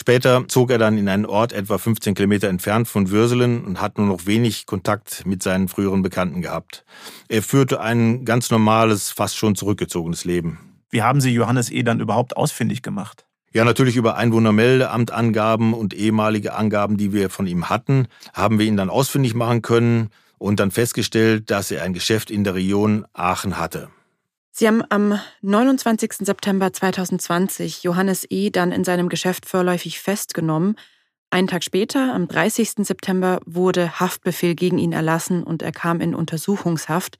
Später 0.00 0.46
zog 0.46 0.70
er 0.70 0.78
dann 0.78 0.96
in 0.96 1.08
einen 1.08 1.26
Ort 1.26 1.52
etwa 1.52 1.76
15 1.76 2.14
Kilometer 2.14 2.48
entfernt 2.48 2.86
von 2.86 3.10
Würselen 3.10 3.64
und 3.64 3.80
hat 3.80 3.98
nur 3.98 4.06
noch 4.06 4.26
wenig 4.26 4.64
Kontakt 4.64 5.26
mit 5.26 5.42
seinen 5.42 5.66
früheren 5.66 6.02
Bekannten 6.02 6.40
gehabt. 6.40 6.84
Er 7.28 7.42
führte 7.42 7.80
ein 7.80 8.24
ganz 8.24 8.52
normales, 8.52 9.10
fast 9.10 9.36
schon 9.36 9.56
zurückgezogenes 9.56 10.24
Leben. 10.24 10.60
Wie 10.88 11.02
haben 11.02 11.20
Sie 11.20 11.32
Johannes 11.32 11.68
E. 11.72 11.82
dann 11.82 11.98
überhaupt 11.98 12.36
ausfindig 12.36 12.82
gemacht? 12.82 13.26
Ja, 13.52 13.64
natürlich 13.64 13.96
über 13.96 14.16
Einwohnermeldeamtangaben 14.16 15.74
und 15.74 15.94
ehemalige 15.94 16.54
Angaben, 16.54 16.96
die 16.96 17.12
wir 17.12 17.28
von 17.28 17.48
ihm 17.48 17.68
hatten, 17.68 18.06
haben 18.32 18.60
wir 18.60 18.66
ihn 18.66 18.76
dann 18.76 18.90
ausfindig 18.90 19.34
machen 19.34 19.62
können 19.62 20.10
und 20.38 20.60
dann 20.60 20.70
festgestellt, 20.70 21.50
dass 21.50 21.72
er 21.72 21.82
ein 21.82 21.92
Geschäft 21.92 22.30
in 22.30 22.44
der 22.44 22.54
Region 22.54 23.04
Aachen 23.14 23.58
hatte. 23.58 23.88
Sie 24.58 24.66
haben 24.66 24.82
am 24.88 25.20
29. 25.42 26.14
September 26.26 26.72
2020 26.72 27.84
Johannes 27.84 28.26
E. 28.28 28.50
dann 28.50 28.72
in 28.72 28.82
seinem 28.82 29.08
Geschäft 29.08 29.46
vorläufig 29.46 30.00
festgenommen. 30.00 30.74
Einen 31.30 31.46
Tag 31.46 31.62
später, 31.62 32.12
am 32.12 32.26
30. 32.26 32.70
September, 32.78 33.38
wurde 33.46 34.00
Haftbefehl 34.00 34.56
gegen 34.56 34.78
ihn 34.78 34.90
erlassen 34.90 35.44
und 35.44 35.62
er 35.62 35.70
kam 35.70 36.00
in 36.00 36.12
Untersuchungshaft. 36.12 37.18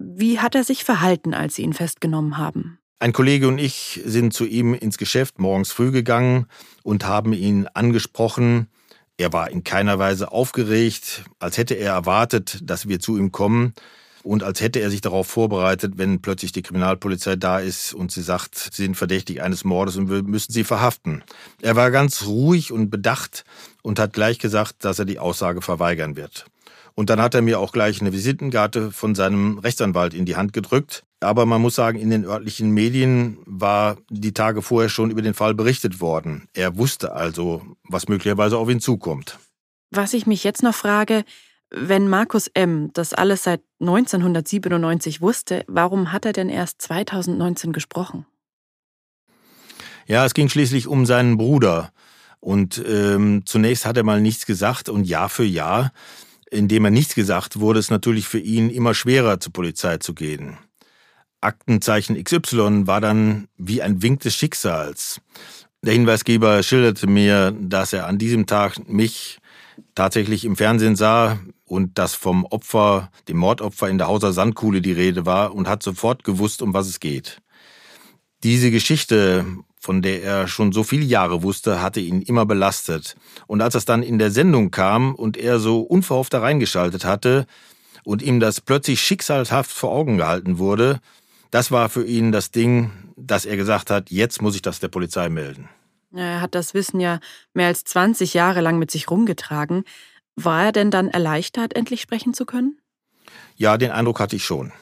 Wie 0.00 0.40
hat 0.40 0.56
er 0.56 0.64
sich 0.64 0.82
verhalten, 0.82 1.32
als 1.32 1.54
Sie 1.54 1.62
ihn 1.62 1.74
festgenommen 1.74 2.38
haben? 2.38 2.80
Ein 2.98 3.12
Kollege 3.12 3.46
und 3.46 3.58
ich 3.58 4.00
sind 4.04 4.34
zu 4.34 4.44
ihm 4.44 4.74
ins 4.74 4.98
Geschäft 4.98 5.38
morgens 5.38 5.70
früh 5.70 5.92
gegangen 5.92 6.46
und 6.82 7.04
haben 7.04 7.34
ihn 7.34 7.68
angesprochen. 7.68 8.66
Er 9.16 9.32
war 9.32 9.48
in 9.48 9.62
keiner 9.62 10.00
Weise 10.00 10.32
aufgeregt, 10.32 11.22
als 11.38 11.56
hätte 11.56 11.74
er 11.74 11.92
erwartet, 11.92 12.58
dass 12.64 12.88
wir 12.88 12.98
zu 12.98 13.16
ihm 13.16 13.30
kommen 13.30 13.74
und 14.24 14.42
als 14.42 14.60
hätte 14.60 14.80
er 14.80 14.90
sich 14.90 15.02
darauf 15.02 15.26
vorbereitet, 15.26 15.94
wenn 15.96 16.22
plötzlich 16.22 16.50
die 16.50 16.62
Kriminalpolizei 16.62 17.36
da 17.36 17.58
ist 17.58 17.92
und 17.92 18.10
sie 18.10 18.22
sagt, 18.22 18.56
sie 18.56 18.82
sind 18.82 18.96
verdächtig 18.96 19.42
eines 19.42 19.64
Mordes 19.64 19.96
und 19.96 20.08
wir 20.08 20.22
müssen 20.22 20.50
sie 20.50 20.64
verhaften. 20.64 21.22
Er 21.60 21.76
war 21.76 21.90
ganz 21.90 22.24
ruhig 22.26 22.72
und 22.72 22.90
bedacht 22.90 23.44
und 23.82 23.98
hat 23.98 24.14
gleich 24.14 24.38
gesagt, 24.38 24.84
dass 24.84 24.98
er 24.98 25.04
die 25.04 25.18
Aussage 25.18 25.60
verweigern 25.60 26.16
wird. 26.16 26.46
Und 26.94 27.10
dann 27.10 27.20
hat 27.20 27.34
er 27.34 27.42
mir 27.42 27.58
auch 27.58 27.72
gleich 27.72 28.00
eine 28.00 28.12
Visitenkarte 28.12 28.92
von 28.92 29.14
seinem 29.14 29.58
Rechtsanwalt 29.58 30.14
in 30.14 30.24
die 30.24 30.36
Hand 30.36 30.52
gedrückt. 30.52 31.02
Aber 31.20 31.44
man 31.44 31.60
muss 31.60 31.74
sagen, 31.74 31.98
in 31.98 32.10
den 32.10 32.24
örtlichen 32.24 32.70
Medien 32.70 33.38
war 33.46 33.96
die 34.08 34.32
Tage 34.32 34.62
vorher 34.62 34.88
schon 34.88 35.10
über 35.10 35.22
den 35.22 35.34
Fall 35.34 35.54
berichtet 35.54 36.00
worden. 36.00 36.48
Er 36.54 36.78
wusste 36.78 37.12
also, 37.12 37.62
was 37.88 38.08
möglicherweise 38.08 38.56
auf 38.56 38.70
ihn 38.70 38.80
zukommt. 38.80 39.38
Was 39.90 40.14
ich 40.14 40.26
mich 40.26 40.44
jetzt 40.44 40.62
noch 40.62 40.74
frage, 40.74 41.24
wenn 41.76 42.08
Markus 42.08 42.48
M. 42.48 42.90
das 42.92 43.12
alles 43.12 43.42
seit 43.44 43.60
1997 43.80 45.20
wusste, 45.20 45.64
warum 45.66 46.12
hat 46.12 46.24
er 46.24 46.32
denn 46.32 46.48
erst 46.48 46.80
2019 46.82 47.72
gesprochen? 47.72 48.26
Ja, 50.06 50.24
es 50.24 50.34
ging 50.34 50.48
schließlich 50.48 50.86
um 50.86 51.06
seinen 51.06 51.36
Bruder. 51.36 51.92
Und 52.40 52.82
ähm, 52.86 53.42
zunächst 53.46 53.86
hat 53.86 53.96
er 53.96 54.04
mal 54.04 54.20
nichts 54.20 54.46
gesagt 54.46 54.88
und 54.88 55.04
Jahr 55.04 55.28
für 55.28 55.44
Jahr, 55.44 55.92
indem 56.50 56.84
er 56.84 56.90
nichts 56.90 57.14
gesagt 57.14 57.58
wurde, 57.58 57.80
es 57.80 57.90
natürlich 57.90 58.26
für 58.26 58.38
ihn 58.38 58.70
immer 58.70 58.94
schwerer 58.94 59.40
zur 59.40 59.52
Polizei 59.52 59.96
zu 59.96 60.14
gehen. 60.14 60.58
Aktenzeichen 61.40 62.22
XY 62.22 62.86
war 62.86 63.00
dann 63.00 63.48
wie 63.56 63.82
ein 63.82 64.02
Wink 64.02 64.20
des 64.20 64.34
Schicksals. 64.34 65.20
Der 65.82 65.94
Hinweisgeber 65.94 66.62
schilderte 66.62 67.06
mir, 67.06 67.52
dass 67.58 67.92
er 67.92 68.06
an 68.06 68.18
diesem 68.18 68.46
Tag 68.46 68.88
mich 68.88 69.38
tatsächlich 69.94 70.44
im 70.44 70.56
Fernsehen 70.56 70.96
sah 70.96 71.38
und 71.64 71.98
dass 71.98 72.14
vom 72.14 72.44
Opfer, 72.46 73.10
dem 73.28 73.38
Mordopfer 73.38 73.88
in 73.88 73.98
der 73.98 74.08
Hauser 74.08 74.32
Sandkuhle 74.32 74.80
die 74.80 74.92
Rede 74.92 75.26
war 75.26 75.54
und 75.54 75.68
hat 75.68 75.82
sofort 75.82 76.24
gewusst, 76.24 76.62
um 76.62 76.74
was 76.74 76.88
es 76.88 77.00
geht. 77.00 77.40
Diese 78.42 78.70
Geschichte, 78.70 79.46
von 79.80 80.02
der 80.02 80.22
er 80.22 80.48
schon 80.48 80.72
so 80.72 80.82
viele 80.82 81.04
Jahre 81.04 81.42
wusste, 81.42 81.80
hatte 81.80 82.00
ihn 82.00 82.22
immer 82.22 82.46
belastet. 82.46 83.16
Und 83.46 83.62
als 83.62 83.74
es 83.74 83.84
dann 83.84 84.02
in 84.02 84.18
der 84.18 84.30
Sendung 84.30 84.70
kam 84.70 85.14
und 85.14 85.36
er 85.36 85.58
so 85.58 85.80
unverhofft 85.80 86.34
da 86.34 86.40
reingeschaltet 86.40 87.04
hatte 87.04 87.46
und 88.04 88.22
ihm 88.22 88.40
das 88.40 88.60
plötzlich 88.60 89.00
schicksalhaft 89.00 89.70
vor 89.70 89.92
Augen 89.92 90.18
gehalten 90.18 90.58
wurde, 90.58 91.00
das 91.50 91.70
war 91.70 91.88
für 91.88 92.04
ihn 92.04 92.32
das 92.32 92.50
Ding, 92.50 92.90
dass 93.16 93.44
er 93.46 93.56
gesagt 93.56 93.90
hat, 93.90 94.10
jetzt 94.10 94.42
muss 94.42 94.56
ich 94.56 94.62
das 94.62 94.80
der 94.80 94.88
Polizei 94.88 95.28
melden. 95.28 95.68
Er 96.16 96.40
hat 96.40 96.54
das 96.54 96.74
Wissen 96.74 97.00
ja 97.00 97.18
mehr 97.54 97.68
als 97.68 97.84
20 97.84 98.34
Jahre 98.34 98.60
lang 98.60 98.78
mit 98.78 98.90
sich 98.90 99.10
rumgetragen. 99.10 99.84
War 100.36 100.64
er 100.64 100.72
denn 100.72 100.90
dann 100.90 101.08
erleichtert, 101.08 101.74
endlich 101.74 102.00
sprechen 102.00 102.34
zu 102.34 102.46
können? 102.46 102.78
Ja, 103.56 103.76
den 103.76 103.90
Eindruck 103.90 104.20
hatte 104.20 104.36
ich 104.36 104.44
schon. 104.44 104.72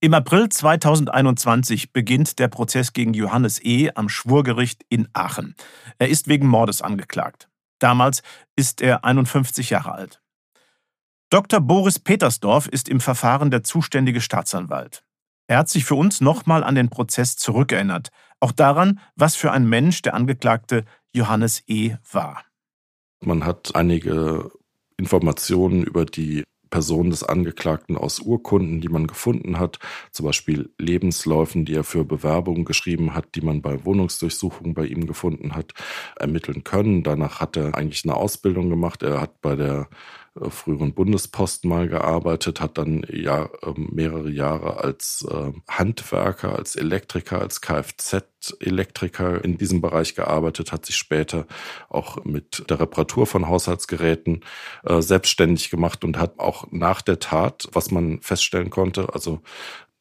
Im 0.00 0.14
April 0.14 0.48
2021 0.48 1.92
beginnt 1.92 2.38
der 2.38 2.46
Prozess 2.46 2.92
gegen 2.92 3.14
Johannes 3.14 3.60
E. 3.64 3.90
am 3.94 4.08
Schwurgericht 4.08 4.84
in 4.88 5.08
Aachen. 5.12 5.56
Er 5.98 6.08
ist 6.08 6.28
wegen 6.28 6.46
Mordes 6.46 6.82
angeklagt. 6.82 7.48
Damals 7.80 8.22
ist 8.54 8.80
er 8.80 9.04
51 9.04 9.70
Jahre 9.70 9.92
alt. 9.92 10.20
Dr. 11.30 11.60
Boris 11.60 11.98
Petersdorf 11.98 12.68
ist 12.68 12.88
im 12.88 13.00
Verfahren 13.00 13.50
der 13.50 13.64
zuständige 13.64 14.20
Staatsanwalt. 14.20 15.04
Er 15.48 15.58
hat 15.58 15.68
sich 15.68 15.84
für 15.84 15.94
uns 15.94 16.20
nochmal 16.20 16.62
an 16.62 16.74
den 16.74 16.90
Prozess 16.90 17.36
zurückerinnert, 17.36 18.10
auch 18.40 18.52
daran, 18.52 19.00
was 19.16 19.36
für 19.36 19.52
ein 19.52 19.68
Mensch 19.68 20.02
der 20.02 20.14
Angeklagte 20.14 20.84
Johannes 21.12 21.62
E. 21.66 21.96
war. 22.12 22.44
Man 23.20 23.44
hat 23.44 23.74
einige 23.74 24.50
Informationen 24.96 25.82
über 25.82 26.04
die 26.04 26.44
Person 26.70 27.10
des 27.10 27.22
Angeklagten 27.22 27.96
aus 27.96 28.20
Urkunden, 28.20 28.80
die 28.80 28.88
man 28.88 29.06
gefunden 29.06 29.58
hat, 29.58 29.78
zum 30.12 30.26
Beispiel 30.26 30.70
Lebensläufen, 30.78 31.64
die 31.64 31.74
er 31.74 31.84
für 31.84 32.04
Bewerbungen 32.04 32.64
geschrieben 32.64 33.14
hat, 33.14 33.34
die 33.34 33.40
man 33.40 33.62
bei 33.62 33.84
Wohnungsdurchsuchungen 33.84 34.74
bei 34.74 34.84
ihm 34.86 35.06
gefunden 35.06 35.54
hat, 35.54 35.72
ermitteln 36.16 36.64
können. 36.64 37.02
Danach 37.02 37.40
hat 37.40 37.56
er 37.56 37.74
eigentlich 37.74 38.04
eine 38.04 38.16
Ausbildung 38.16 38.68
gemacht. 38.68 39.02
Er 39.02 39.20
hat 39.20 39.40
bei 39.40 39.56
der 39.56 39.88
früheren 40.50 40.94
Bundespost 40.94 41.64
mal 41.64 41.88
gearbeitet, 41.88 42.60
hat 42.60 42.78
dann 42.78 43.04
ja 43.10 43.48
ähm, 43.62 43.88
mehrere 43.92 44.30
Jahre 44.30 44.78
als 44.82 45.26
äh, 45.30 45.52
Handwerker, 45.68 46.56
als 46.56 46.76
Elektriker, 46.76 47.40
als 47.40 47.60
Kfz-Elektriker 47.60 49.44
in 49.44 49.58
diesem 49.58 49.80
Bereich 49.80 50.14
gearbeitet, 50.14 50.72
hat 50.72 50.86
sich 50.86 50.96
später 50.96 51.46
auch 51.88 52.24
mit 52.24 52.68
der 52.70 52.80
Reparatur 52.80 53.26
von 53.26 53.48
Haushaltsgeräten 53.48 54.44
äh, 54.84 55.00
selbstständig 55.00 55.70
gemacht 55.70 56.04
und 56.04 56.18
hat 56.18 56.38
auch 56.38 56.66
nach 56.70 57.02
der 57.02 57.18
Tat, 57.18 57.68
was 57.72 57.90
man 57.90 58.20
feststellen 58.20 58.70
konnte, 58.70 59.14
also 59.14 59.40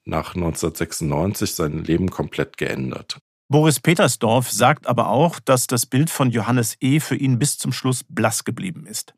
nach 0.06 0.36
1996 0.36 1.54
sein 1.54 1.84
Leben 1.84 2.10
komplett 2.10 2.58
geändert. 2.58 3.20
Boris 3.50 3.80
Petersdorf 3.80 4.52
sagt 4.52 4.88
aber 4.88 5.10
auch, 5.10 5.40
dass 5.40 5.68
das 5.68 5.86
Bild 5.86 6.10
von 6.10 6.32
Johannes 6.32 6.76
E. 6.82 7.00
für 7.00 7.16
ihn 7.16 7.40
bis 7.40 7.58
zum 7.58 7.72
Schluss 7.72 8.04
blass 8.04 8.44
geblieben 8.44 8.86
ist. 8.86 9.14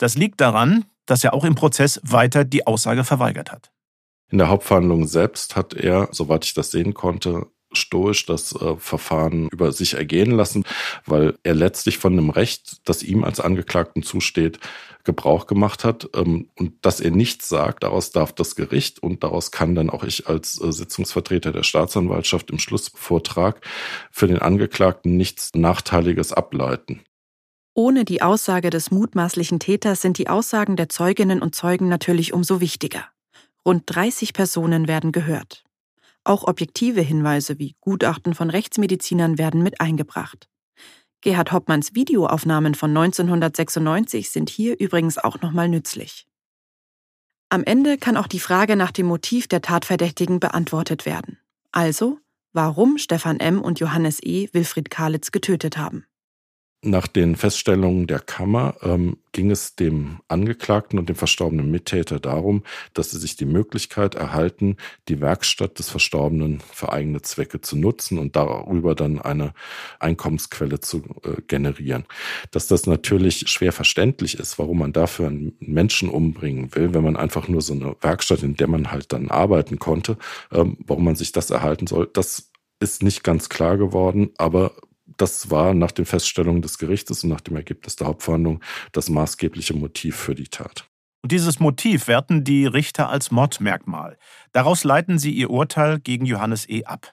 Das 0.00 0.16
liegt 0.16 0.40
daran, 0.40 0.86
dass 1.04 1.24
er 1.24 1.34
auch 1.34 1.44
im 1.44 1.54
Prozess 1.54 2.00
weiter 2.02 2.44
die 2.44 2.66
Aussage 2.66 3.04
verweigert 3.04 3.52
hat. 3.52 3.70
In 4.30 4.38
der 4.38 4.48
Hauptverhandlung 4.48 5.06
selbst 5.06 5.56
hat 5.56 5.74
er, 5.74 6.08
soweit 6.10 6.46
ich 6.46 6.54
das 6.54 6.70
sehen 6.70 6.94
konnte, 6.94 7.48
stoisch 7.72 8.24
das 8.24 8.54
äh, 8.54 8.76
Verfahren 8.78 9.48
über 9.50 9.72
sich 9.72 9.94
ergehen 9.94 10.30
lassen, 10.30 10.64
weil 11.04 11.36
er 11.42 11.54
letztlich 11.54 11.98
von 11.98 12.14
einem 12.14 12.30
Recht, 12.30 12.80
das 12.88 13.02
ihm 13.02 13.24
als 13.24 13.40
Angeklagten 13.40 14.02
zusteht, 14.02 14.58
Gebrauch 15.04 15.46
gemacht 15.46 15.84
hat 15.84 16.08
ähm, 16.14 16.48
und 16.56 16.72
dass 16.80 17.00
er 17.00 17.10
nichts 17.10 17.50
sagt, 17.50 17.82
daraus 17.82 18.10
darf 18.10 18.32
das 18.32 18.56
Gericht 18.56 19.02
und 19.02 19.22
daraus 19.22 19.50
kann 19.50 19.74
dann 19.74 19.90
auch 19.90 20.04
ich 20.04 20.28
als 20.28 20.60
äh, 20.62 20.72
Sitzungsvertreter 20.72 21.52
der 21.52 21.62
Staatsanwaltschaft 21.62 22.50
im 22.50 22.58
Schlussvortrag 22.58 23.60
für 24.10 24.28
den 24.28 24.38
Angeklagten 24.38 25.18
nichts 25.18 25.50
Nachteiliges 25.54 26.32
ableiten. 26.32 27.02
Ohne 27.80 28.04
die 28.04 28.20
Aussage 28.20 28.68
des 28.68 28.90
mutmaßlichen 28.90 29.58
Täters 29.58 30.02
sind 30.02 30.18
die 30.18 30.28
Aussagen 30.28 30.76
der 30.76 30.90
Zeuginnen 30.90 31.40
und 31.40 31.54
Zeugen 31.54 31.88
natürlich 31.88 32.34
umso 32.34 32.60
wichtiger. 32.60 33.06
Rund 33.64 33.84
30 33.86 34.34
Personen 34.34 34.86
werden 34.86 35.12
gehört. 35.12 35.64
Auch 36.22 36.44
objektive 36.44 37.00
Hinweise 37.00 37.58
wie 37.58 37.76
Gutachten 37.80 38.34
von 38.34 38.50
Rechtsmedizinern 38.50 39.38
werden 39.38 39.62
mit 39.62 39.80
eingebracht. 39.80 40.50
Gerhard 41.22 41.52
Hoppmanns 41.52 41.94
Videoaufnahmen 41.94 42.74
von 42.74 42.90
1996 42.90 44.28
sind 44.30 44.50
hier 44.50 44.78
übrigens 44.78 45.16
auch 45.16 45.40
nochmal 45.40 45.70
nützlich. 45.70 46.26
Am 47.48 47.64
Ende 47.64 47.96
kann 47.96 48.18
auch 48.18 48.26
die 48.26 48.40
Frage 48.40 48.76
nach 48.76 48.92
dem 48.92 49.06
Motiv 49.06 49.48
der 49.48 49.62
Tatverdächtigen 49.62 50.38
beantwortet 50.38 51.06
werden. 51.06 51.38
Also, 51.72 52.18
warum 52.52 52.98
Stefan 52.98 53.40
M. 53.40 53.62
und 53.62 53.80
Johannes 53.80 54.22
E. 54.22 54.50
Wilfried 54.52 54.90
Kalitz 54.90 55.32
getötet 55.32 55.78
haben. 55.78 56.04
Nach 56.82 57.06
den 57.06 57.36
Feststellungen 57.36 58.06
der 58.06 58.20
Kammer 58.20 58.74
ähm, 58.80 59.18
ging 59.32 59.50
es 59.50 59.76
dem 59.76 60.20
Angeklagten 60.28 60.98
und 60.98 61.10
dem 61.10 61.16
verstorbenen 61.16 61.70
Mittäter 61.70 62.18
darum, 62.20 62.62
dass 62.94 63.10
sie 63.10 63.18
sich 63.18 63.36
die 63.36 63.44
Möglichkeit 63.44 64.14
erhalten, 64.14 64.78
die 65.06 65.20
Werkstatt 65.20 65.78
des 65.78 65.90
Verstorbenen 65.90 66.60
für 66.72 66.90
eigene 66.90 67.20
Zwecke 67.20 67.60
zu 67.60 67.76
nutzen 67.76 68.16
und 68.16 68.34
darüber 68.34 68.94
dann 68.94 69.20
eine 69.20 69.52
Einkommensquelle 69.98 70.80
zu 70.80 71.04
äh, 71.22 71.42
generieren. 71.46 72.06
Dass 72.50 72.66
das 72.66 72.86
natürlich 72.86 73.50
schwer 73.50 73.72
verständlich 73.72 74.38
ist, 74.38 74.58
warum 74.58 74.78
man 74.78 74.94
dafür 74.94 75.26
einen 75.26 75.52
Menschen 75.60 76.08
umbringen 76.08 76.74
will, 76.74 76.94
wenn 76.94 77.04
man 77.04 77.16
einfach 77.16 77.46
nur 77.46 77.60
so 77.60 77.74
eine 77.74 77.94
Werkstatt, 78.00 78.42
in 78.42 78.54
der 78.54 78.68
man 78.68 78.90
halt 78.90 79.12
dann 79.12 79.28
arbeiten 79.28 79.78
konnte, 79.78 80.16
ähm, 80.50 80.78
warum 80.86 81.04
man 81.04 81.16
sich 81.16 81.32
das 81.32 81.50
erhalten 81.50 81.86
soll, 81.86 82.08
das 82.10 82.50
ist 82.80 83.02
nicht 83.02 83.22
ganz 83.22 83.50
klar 83.50 83.76
geworden, 83.76 84.30
aber 84.38 84.72
das 85.16 85.50
war 85.50 85.74
nach 85.74 85.92
den 85.92 86.04
Feststellungen 86.04 86.62
des 86.62 86.78
Gerichtes 86.78 87.24
und 87.24 87.30
nach 87.30 87.40
dem 87.40 87.56
Ergebnis 87.56 87.96
der 87.96 88.06
Hauptverhandlung 88.06 88.62
das 88.92 89.08
maßgebliche 89.08 89.74
Motiv 89.74 90.16
für 90.16 90.34
die 90.34 90.48
Tat. 90.48 90.88
Und 91.22 91.32
dieses 91.32 91.60
Motiv 91.60 92.08
werten 92.08 92.44
die 92.44 92.66
Richter 92.66 93.10
als 93.10 93.30
Mordmerkmal. 93.30 94.16
Daraus 94.52 94.84
leiten 94.84 95.18
sie 95.18 95.32
ihr 95.32 95.50
Urteil 95.50 96.00
gegen 96.00 96.24
Johannes 96.24 96.68
E. 96.68 96.84
ab. 96.84 97.12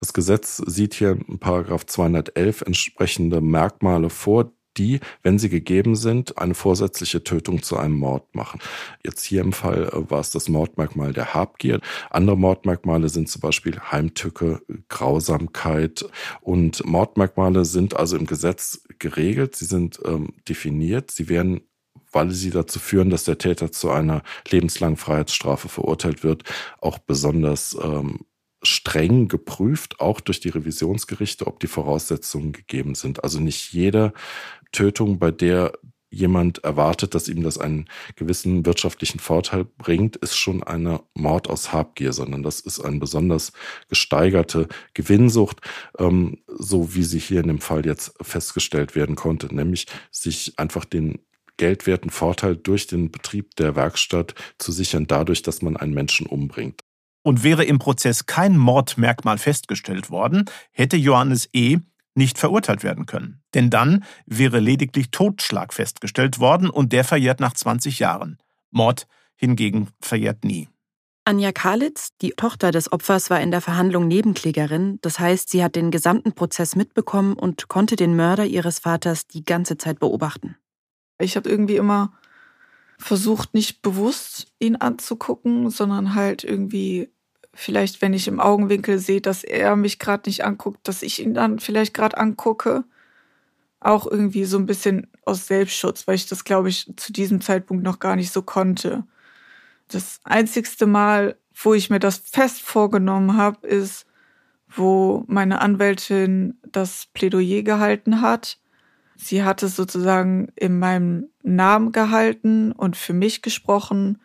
Das 0.00 0.12
Gesetz 0.12 0.58
sieht 0.66 0.94
hier 0.94 1.18
in 1.26 1.38
Paragraph 1.38 1.86
211 1.86 2.62
entsprechende 2.62 3.40
Merkmale 3.40 4.10
vor, 4.10 4.52
die, 4.78 5.00
wenn 5.22 5.38
sie 5.38 5.48
gegeben 5.48 5.96
sind, 5.96 6.38
eine 6.38 6.54
vorsätzliche 6.54 7.24
Tötung 7.24 7.62
zu 7.62 7.76
einem 7.76 7.96
Mord 7.96 8.34
machen. 8.34 8.60
Jetzt 9.04 9.24
hier 9.24 9.40
im 9.40 9.52
Fall 9.52 9.88
äh, 9.88 10.10
war 10.10 10.20
es 10.20 10.30
das 10.30 10.48
Mordmerkmal 10.48 11.12
der 11.12 11.34
Habgier. 11.34 11.80
Andere 12.10 12.36
Mordmerkmale 12.36 13.08
sind 13.08 13.28
zum 13.28 13.40
Beispiel 13.40 13.78
Heimtücke, 13.78 14.60
Grausamkeit 14.88 16.04
und 16.40 16.84
Mordmerkmale 16.84 17.64
sind 17.64 17.96
also 17.96 18.16
im 18.16 18.26
Gesetz 18.26 18.82
geregelt, 18.98 19.56
sie 19.56 19.66
sind 19.66 20.00
ähm, 20.04 20.34
definiert, 20.48 21.10
sie 21.10 21.28
werden 21.28 21.62
weil 22.12 22.30
sie 22.30 22.50
dazu 22.50 22.78
führen, 22.78 23.10
dass 23.10 23.24
der 23.24 23.36
Täter 23.36 23.72
zu 23.72 23.90
einer 23.90 24.22
lebenslangen 24.48 24.96
Freiheitsstrafe 24.96 25.68
verurteilt 25.68 26.24
wird, 26.24 26.44
auch 26.80 26.98
besonders 26.98 27.76
ähm, 27.82 28.20
streng 28.62 29.28
geprüft, 29.28 30.00
auch 30.00 30.20
durch 30.20 30.40
die 30.40 30.48
Revisionsgerichte, 30.48 31.46
ob 31.46 31.60
die 31.60 31.66
Voraussetzungen 31.66 32.52
gegeben 32.52 32.94
sind. 32.94 33.22
Also 33.22 33.40
nicht 33.40 33.72
jede 33.72 34.12
Tötung, 34.76 35.18
bei 35.18 35.30
der 35.30 35.72
jemand 36.10 36.62
erwartet, 36.64 37.14
dass 37.14 37.28
ihm 37.28 37.42
das 37.42 37.58
einen 37.58 37.86
gewissen 38.14 38.64
wirtschaftlichen 38.64 39.18
Vorteil 39.18 39.64
bringt, 39.64 40.16
ist 40.16 40.36
schon 40.36 40.62
eine 40.62 41.00
Mord 41.14 41.48
aus 41.48 41.72
Habgier, 41.72 42.12
sondern 42.12 42.42
das 42.42 42.60
ist 42.60 42.80
eine 42.80 42.98
besonders 42.98 43.52
gesteigerte 43.88 44.68
Gewinnsucht, 44.94 45.60
ähm, 45.98 46.38
so 46.46 46.94
wie 46.94 47.02
sie 47.02 47.18
hier 47.18 47.40
in 47.40 47.48
dem 47.48 47.60
Fall 47.60 47.84
jetzt 47.84 48.14
festgestellt 48.20 48.94
werden 48.94 49.16
konnte, 49.16 49.54
nämlich 49.54 49.86
sich 50.10 50.58
einfach 50.58 50.84
den 50.84 51.18
geldwerten 51.56 52.10
Vorteil 52.10 52.56
durch 52.56 52.86
den 52.86 53.10
Betrieb 53.10 53.56
der 53.56 53.76
Werkstatt 53.76 54.34
zu 54.58 54.72
sichern, 54.72 55.06
dadurch, 55.06 55.42
dass 55.42 55.62
man 55.62 55.76
einen 55.76 55.94
Menschen 55.94 56.26
umbringt. 56.26 56.82
Und 57.22 57.42
wäre 57.42 57.64
im 57.64 57.78
Prozess 57.78 58.26
kein 58.26 58.56
Mordmerkmal 58.56 59.38
festgestellt 59.38 60.10
worden, 60.10 60.44
hätte 60.70 60.96
Johannes 60.96 61.48
E. 61.52 61.78
nicht 62.16 62.38
verurteilt 62.38 62.82
werden 62.82 63.06
können. 63.06 63.42
Denn 63.54 63.70
dann 63.70 64.04
wäre 64.26 64.60
lediglich 64.60 65.10
Totschlag 65.10 65.72
festgestellt 65.72 66.38
worden 66.38 66.70
und 66.70 66.92
der 66.92 67.04
verjährt 67.04 67.40
nach 67.40 67.52
20 67.52 67.98
Jahren. 67.98 68.38
Mord 68.70 69.06
hingegen 69.36 69.88
verjährt 70.00 70.44
nie. 70.44 70.68
Anja 71.24 71.50
Kalitz, 71.50 72.10
die 72.22 72.30
Tochter 72.30 72.70
des 72.70 72.92
Opfers, 72.92 73.30
war 73.30 73.40
in 73.40 73.50
der 73.50 73.60
Verhandlung 73.60 74.06
Nebenklägerin. 74.06 75.00
Das 75.02 75.18
heißt, 75.18 75.50
sie 75.50 75.64
hat 75.64 75.74
den 75.74 75.90
gesamten 75.90 76.32
Prozess 76.32 76.76
mitbekommen 76.76 77.34
und 77.34 77.66
konnte 77.66 77.96
den 77.96 78.14
Mörder 78.14 78.44
ihres 78.44 78.78
Vaters 78.78 79.26
die 79.26 79.44
ganze 79.44 79.76
Zeit 79.76 79.98
beobachten. 79.98 80.56
Ich 81.18 81.36
habe 81.36 81.48
irgendwie 81.48 81.76
immer 81.76 82.12
versucht, 82.98 83.54
nicht 83.54 83.82
bewusst 83.82 84.52
ihn 84.60 84.76
anzugucken, 84.76 85.68
sondern 85.70 86.14
halt 86.14 86.44
irgendwie 86.44 87.10
vielleicht, 87.56 88.02
wenn 88.02 88.12
ich 88.12 88.28
im 88.28 88.38
Augenwinkel 88.38 88.98
sehe, 88.98 89.20
dass 89.20 89.42
er 89.42 89.76
mich 89.76 89.98
gerade 89.98 90.28
nicht 90.28 90.44
anguckt, 90.44 90.86
dass 90.86 91.02
ich 91.02 91.22
ihn 91.22 91.34
dann 91.34 91.58
vielleicht 91.58 91.94
gerade 91.94 92.18
angucke. 92.18 92.84
Auch 93.80 94.06
irgendwie 94.06 94.44
so 94.44 94.58
ein 94.58 94.66
bisschen 94.66 95.08
aus 95.24 95.46
Selbstschutz, 95.46 96.06
weil 96.06 96.16
ich 96.16 96.26
das, 96.26 96.44
glaube 96.44 96.68
ich, 96.68 96.92
zu 96.96 97.12
diesem 97.12 97.40
Zeitpunkt 97.40 97.82
noch 97.82 97.98
gar 97.98 98.16
nicht 98.16 98.32
so 98.32 98.42
konnte. 98.42 99.04
Das 99.88 100.20
einzigste 100.24 100.86
Mal, 100.86 101.36
wo 101.54 101.74
ich 101.74 101.90
mir 101.90 101.98
das 101.98 102.18
fest 102.18 102.62
vorgenommen 102.62 103.36
habe, 103.36 103.66
ist, 103.66 104.06
wo 104.68 105.24
meine 105.26 105.60
Anwältin 105.60 106.58
das 106.70 107.08
Plädoyer 107.14 107.62
gehalten 107.62 108.20
hat. 108.20 108.58
Sie 109.16 109.42
hat 109.44 109.62
es 109.62 109.76
sozusagen 109.76 110.48
in 110.56 110.78
meinem 110.78 111.28
Namen 111.42 111.92
gehalten 111.92 112.72
und 112.72 112.96
für 112.96 113.14
mich 113.14 113.40
gesprochen 113.40 114.18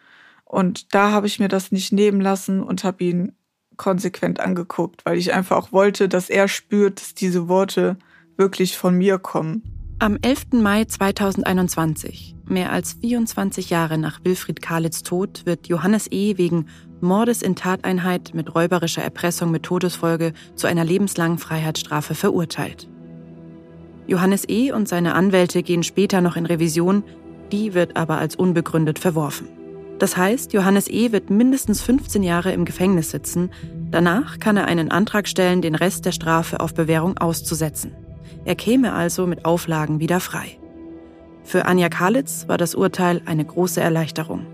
und 0.51 0.93
da 0.93 1.11
habe 1.11 1.27
ich 1.27 1.39
mir 1.39 1.47
das 1.47 1.71
nicht 1.71 1.93
nehmen 1.93 2.19
lassen 2.19 2.61
und 2.61 2.83
habe 2.83 3.05
ihn 3.05 3.31
konsequent 3.77 4.41
angeguckt, 4.41 5.05
weil 5.05 5.17
ich 5.17 5.33
einfach 5.33 5.55
auch 5.55 5.71
wollte, 5.71 6.09
dass 6.09 6.29
er 6.29 6.49
spürt, 6.49 6.99
dass 6.99 7.13
diese 7.13 7.47
Worte 7.47 7.95
wirklich 8.35 8.77
von 8.77 8.97
mir 8.97 9.17
kommen. 9.17 9.63
Am 9.99 10.17
11. 10.21 10.61
Mai 10.61 10.83
2021, 10.83 12.35
mehr 12.45 12.73
als 12.73 12.97
24 12.99 13.69
Jahre 13.69 13.97
nach 13.97 14.19
Wilfried 14.25 14.61
Kalitz 14.61 15.03
Tod, 15.03 15.45
wird 15.45 15.67
Johannes 15.67 16.11
E. 16.11 16.37
wegen 16.37 16.65
Mordes 16.99 17.41
in 17.41 17.55
Tateinheit 17.55 18.33
mit 18.33 18.53
räuberischer 18.53 19.01
Erpressung 19.01 19.51
mit 19.51 19.63
Todesfolge 19.63 20.33
zu 20.55 20.67
einer 20.67 20.83
lebenslangen 20.83 21.37
Freiheitsstrafe 21.37 22.13
verurteilt. 22.13 22.89
Johannes 24.05 24.49
E. 24.49 24.73
und 24.73 24.89
seine 24.89 25.15
Anwälte 25.15 25.63
gehen 25.63 25.83
später 25.83 26.19
noch 26.19 26.35
in 26.35 26.45
Revision, 26.45 27.03
die 27.53 27.73
wird 27.73 27.95
aber 27.95 28.17
als 28.17 28.35
unbegründet 28.35 28.99
verworfen. 28.99 29.47
Das 30.01 30.17
heißt, 30.17 30.51
Johannes 30.53 30.87
E. 30.87 31.11
wird 31.11 31.29
mindestens 31.29 31.83
15 31.83 32.23
Jahre 32.23 32.53
im 32.53 32.65
Gefängnis 32.65 33.11
sitzen. 33.11 33.51
Danach 33.91 34.39
kann 34.39 34.57
er 34.57 34.65
einen 34.65 34.89
Antrag 34.89 35.27
stellen, 35.27 35.61
den 35.61 35.75
Rest 35.75 36.05
der 36.05 36.11
Strafe 36.11 36.59
auf 36.59 36.73
Bewährung 36.73 37.19
auszusetzen. 37.19 37.91
Er 38.43 38.55
käme 38.55 38.93
also 38.93 39.27
mit 39.27 39.45
Auflagen 39.45 39.99
wieder 39.99 40.19
frei. 40.19 40.57
Für 41.43 41.67
Anja 41.67 41.87
Kalitz 41.87 42.47
war 42.47 42.57
das 42.57 42.73
Urteil 42.73 43.21
eine 43.27 43.45
große 43.45 43.79
Erleichterung. 43.79 44.47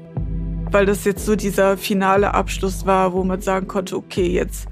Weil 0.69 0.85
das 0.85 1.05
jetzt 1.05 1.25
so 1.25 1.37
dieser 1.37 1.77
finale 1.77 2.33
Abschluss 2.33 2.85
war, 2.85 3.13
wo 3.13 3.23
man 3.23 3.39
sagen 3.39 3.69
konnte, 3.69 3.95
okay, 3.95 4.27
jetzt 4.27 4.67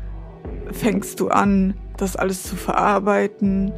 fängst 0.74 1.22
du 1.22 1.30
an, 1.30 1.76
das 1.96 2.18
alles 2.18 2.44
zu 2.44 2.58
verarbeiten. 2.58 3.72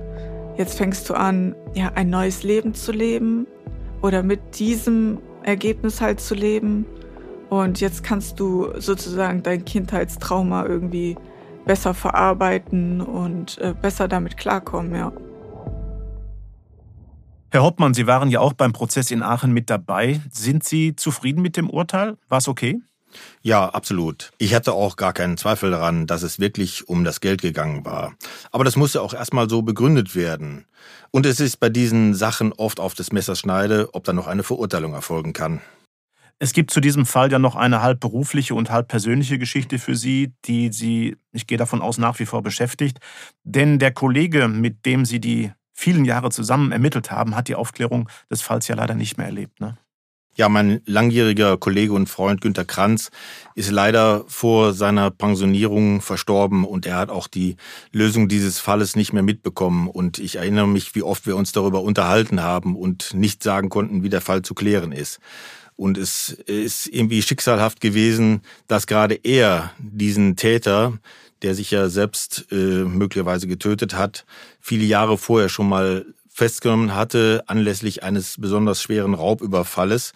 Jetzt 0.57 0.79
fängst 0.79 1.07
du 1.11 1.13
an, 1.13 1.53
ja, 1.75 1.91
ein 1.93 2.09
neues 2.09 2.41
Leben 2.41 2.73
zu 2.73 2.91
leben 2.91 3.45
oder 4.01 4.23
mit 4.23 4.57
diesem 4.57 5.19
Ergebnis 5.47 6.01
halt 6.01 6.19
zu 6.19 6.35
leben. 6.35 6.85
Und 7.49 7.79
jetzt 7.79 8.03
kannst 8.03 8.39
du 8.39 8.69
sozusagen 8.79 9.41
dein 9.41 9.63
Kindheitstrauma 9.63 10.65
irgendwie 10.65 11.17
besser 11.65 11.93
verarbeiten 11.93 13.01
und 13.01 13.57
äh, 13.59 13.73
besser 13.73 14.07
damit 14.07 14.37
klarkommen, 14.37 14.93
ja. 14.93 15.11
Herr 17.49 17.63
Hoppmann, 17.63 17.93
Sie 17.93 18.07
waren 18.07 18.29
ja 18.29 18.41
auch 18.41 18.51
beim 18.51 18.73
Prozess 18.73 19.09
in 19.09 19.23
Aachen 19.23 19.53
mit 19.53 19.69
dabei. 19.69 20.19
Sind 20.29 20.65
Sie 20.65 20.97
zufrieden 20.97 21.41
mit 21.41 21.55
dem 21.55 21.69
Urteil? 21.69 22.17
War 22.27 22.39
es 22.39 22.49
okay? 22.49 22.81
Ja, 23.41 23.69
absolut. 23.69 24.31
Ich 24.37 24.53
hatte 24.53 24.73
auch 24.73 24.95
gar 24.95 25.13
keinen 25.13 25.37
Zweifel 25.37 25.71
daran, 25.71 26.07
dass 26.07 26.23
es 26.23 26.39
wirklich 26.39 26.87
um 26.87 27.03
das 27.03 27.21
Geld 27.21 27.41
gegangen 27.41 27.85
war. 27.85 28.13
Aber 28.51 28.63
das 28.63 28.75
musste 28.75 29.01
auch 29.01 29.13
erstmal 29.13 29.49
so 29.49 29.61
begründet 29.61 30.15
werden. 30.15 30.65
Und 31.11 31.25
es 31.25 31.39
ist 31.39 31.57
bei 31.57 31.69
diesen 31.69 32.13
Sachen 32.13 32.53
oft 32.53 32.79
auf 32.79 32.93
des 32.93 33.11
Messers 33.11 33.39
Schneide, 33.39 33.89
ob 33.93 34.03
da 34.03 34.13
noch 34.13 34.27
eine 34.27 34.43
Verurteilung 34.43 34.93
erfolgen 34.93 35.33
kann. 35.33 35.61
Es 36.39 36.53
gibt 36.53 36.69
zu 36.69 36.79
diesem 36.81 37.07
Fall 37.07 37.31
ja 37.31 37.39
noch 37.39 37.55
eine 37.55 37.81
halb 37.81 37.99
berufliche 37.99 38.53
und 38.53 38.69
halb 38.69 38.89
persönliche 38.89 39.39
Geschichte 39.39 39.79
für 39.79 39.95
Sie, 39.95 40.33
die 40.45 40.71
Sie, 40.71 41.17
ich 41.31 41.47
gehe 41.47 41.57
davon 41.57 41.81
aus, 41.81 41.97
nach 41.97 42.19
wie 42.19 42.27
vor 42.27 42.43
beschäftigt. 42.43 42.99
Denn 43.43 43.79
der 43.79 43.91
Kollege, 43.91 44.47
mit 44.47 44.85
dem 44.85 45.03
Sie 45.05 45.19
die 45.19 45.51
vielen 45.73 46.05
Jahre 46.05 46.29
zusammen 46.29 46.71
ermittelt 46.71 47.11
haben, 47.11 47.35
hat 47.35 47.47
die 47.47 47.55
Aufklärung 47.55 48.09
des 48.29 48.41
Falls 48.41 48.67
ja 48.67 48.75
leider 48.75 48.93
nicht 48.93 49.17
mehr 49.17 49.27
erlebt. 49.27 49.59
Ne? 49.59 49.77
Ja, 50.37 50.49
mein 50.49 50.81
langjähriger 50.85 51.57
Kollege 51.57 51.93
und 51.93 52.07
Freund 52.07 52.41
Günter 52.41 52.63
Kranz 52.63 53.09
ist 53.55 53.71
leider 53.71 54.23
vor 54.27 54.73
seiner 54.73 55.09
Pensionierung 55.09 55.99
verstorben 55.99 56.63
und 56.63 56.85
er 56.85 56.97
hat 56.97 57.09
auch 57.09 57.25
die 57.25 57.55
Lösung 57.91 58.27
dieses 58.27 58.59
Falles 58.59 58.95
nicht 58.95 59.13
mehr 59.13 59.23
mitbekommen. 59.23 59.87
Und 59.87 60.19
ich 60.19 60.35
erinnere 60.35 60.67
mich, 60.67 60.93
wie 60.93 61.01
oft 61.01 61.25
wir 61.25 61.35
uns 61.35 61.53
darüber 61.53 61.81
unterhalten 61.81 62.43
haben 62.43 62.75
und 62.75 63.15
nicht 63.15 63.41
sagen 63.41 63.69
konnten, 63.69 64.03
wie 64.03 64.09
der 64.09 64.21
Fall 64.21 64.43
zu 64.43 64.53
klären 64.53 64.91
ist. 64.91 65.19
Und 65.75 65.97
es 65.97 66.29
ist 66.29 66.85
irgendwie 66.85 67.23
schicksalhaft 67.23 67.81
gewesen, 67.81 68.41
dass 68.67 68.85
gerade 68.85 69.15
er 69.15 69.71
diesen 69.79 70.35
Täter, 70.35 70.99
der 71.41 71.55
sich 71.55 71.71
ja 71.71 71.89
selbst 71.89 72.45
äh, 72.51 72.55
möglicherweise 72.55 73.47
getötet 73.47 73.95
hat, 73.95 74.27
viele 74.59 74.85
Jahre 74.85 75.17
vorher 75.17 75.49
schon 75.49 75.67
mal 75.67 76.05
festgenommen 76.37 76.93
hatte 76.93 77.43
anlässlich 77.47 78.03
eines 78.03 78.39
besonders 78.39 78.81
schweren 78.81 79.15
Raubüberfalles. 79.15 80.13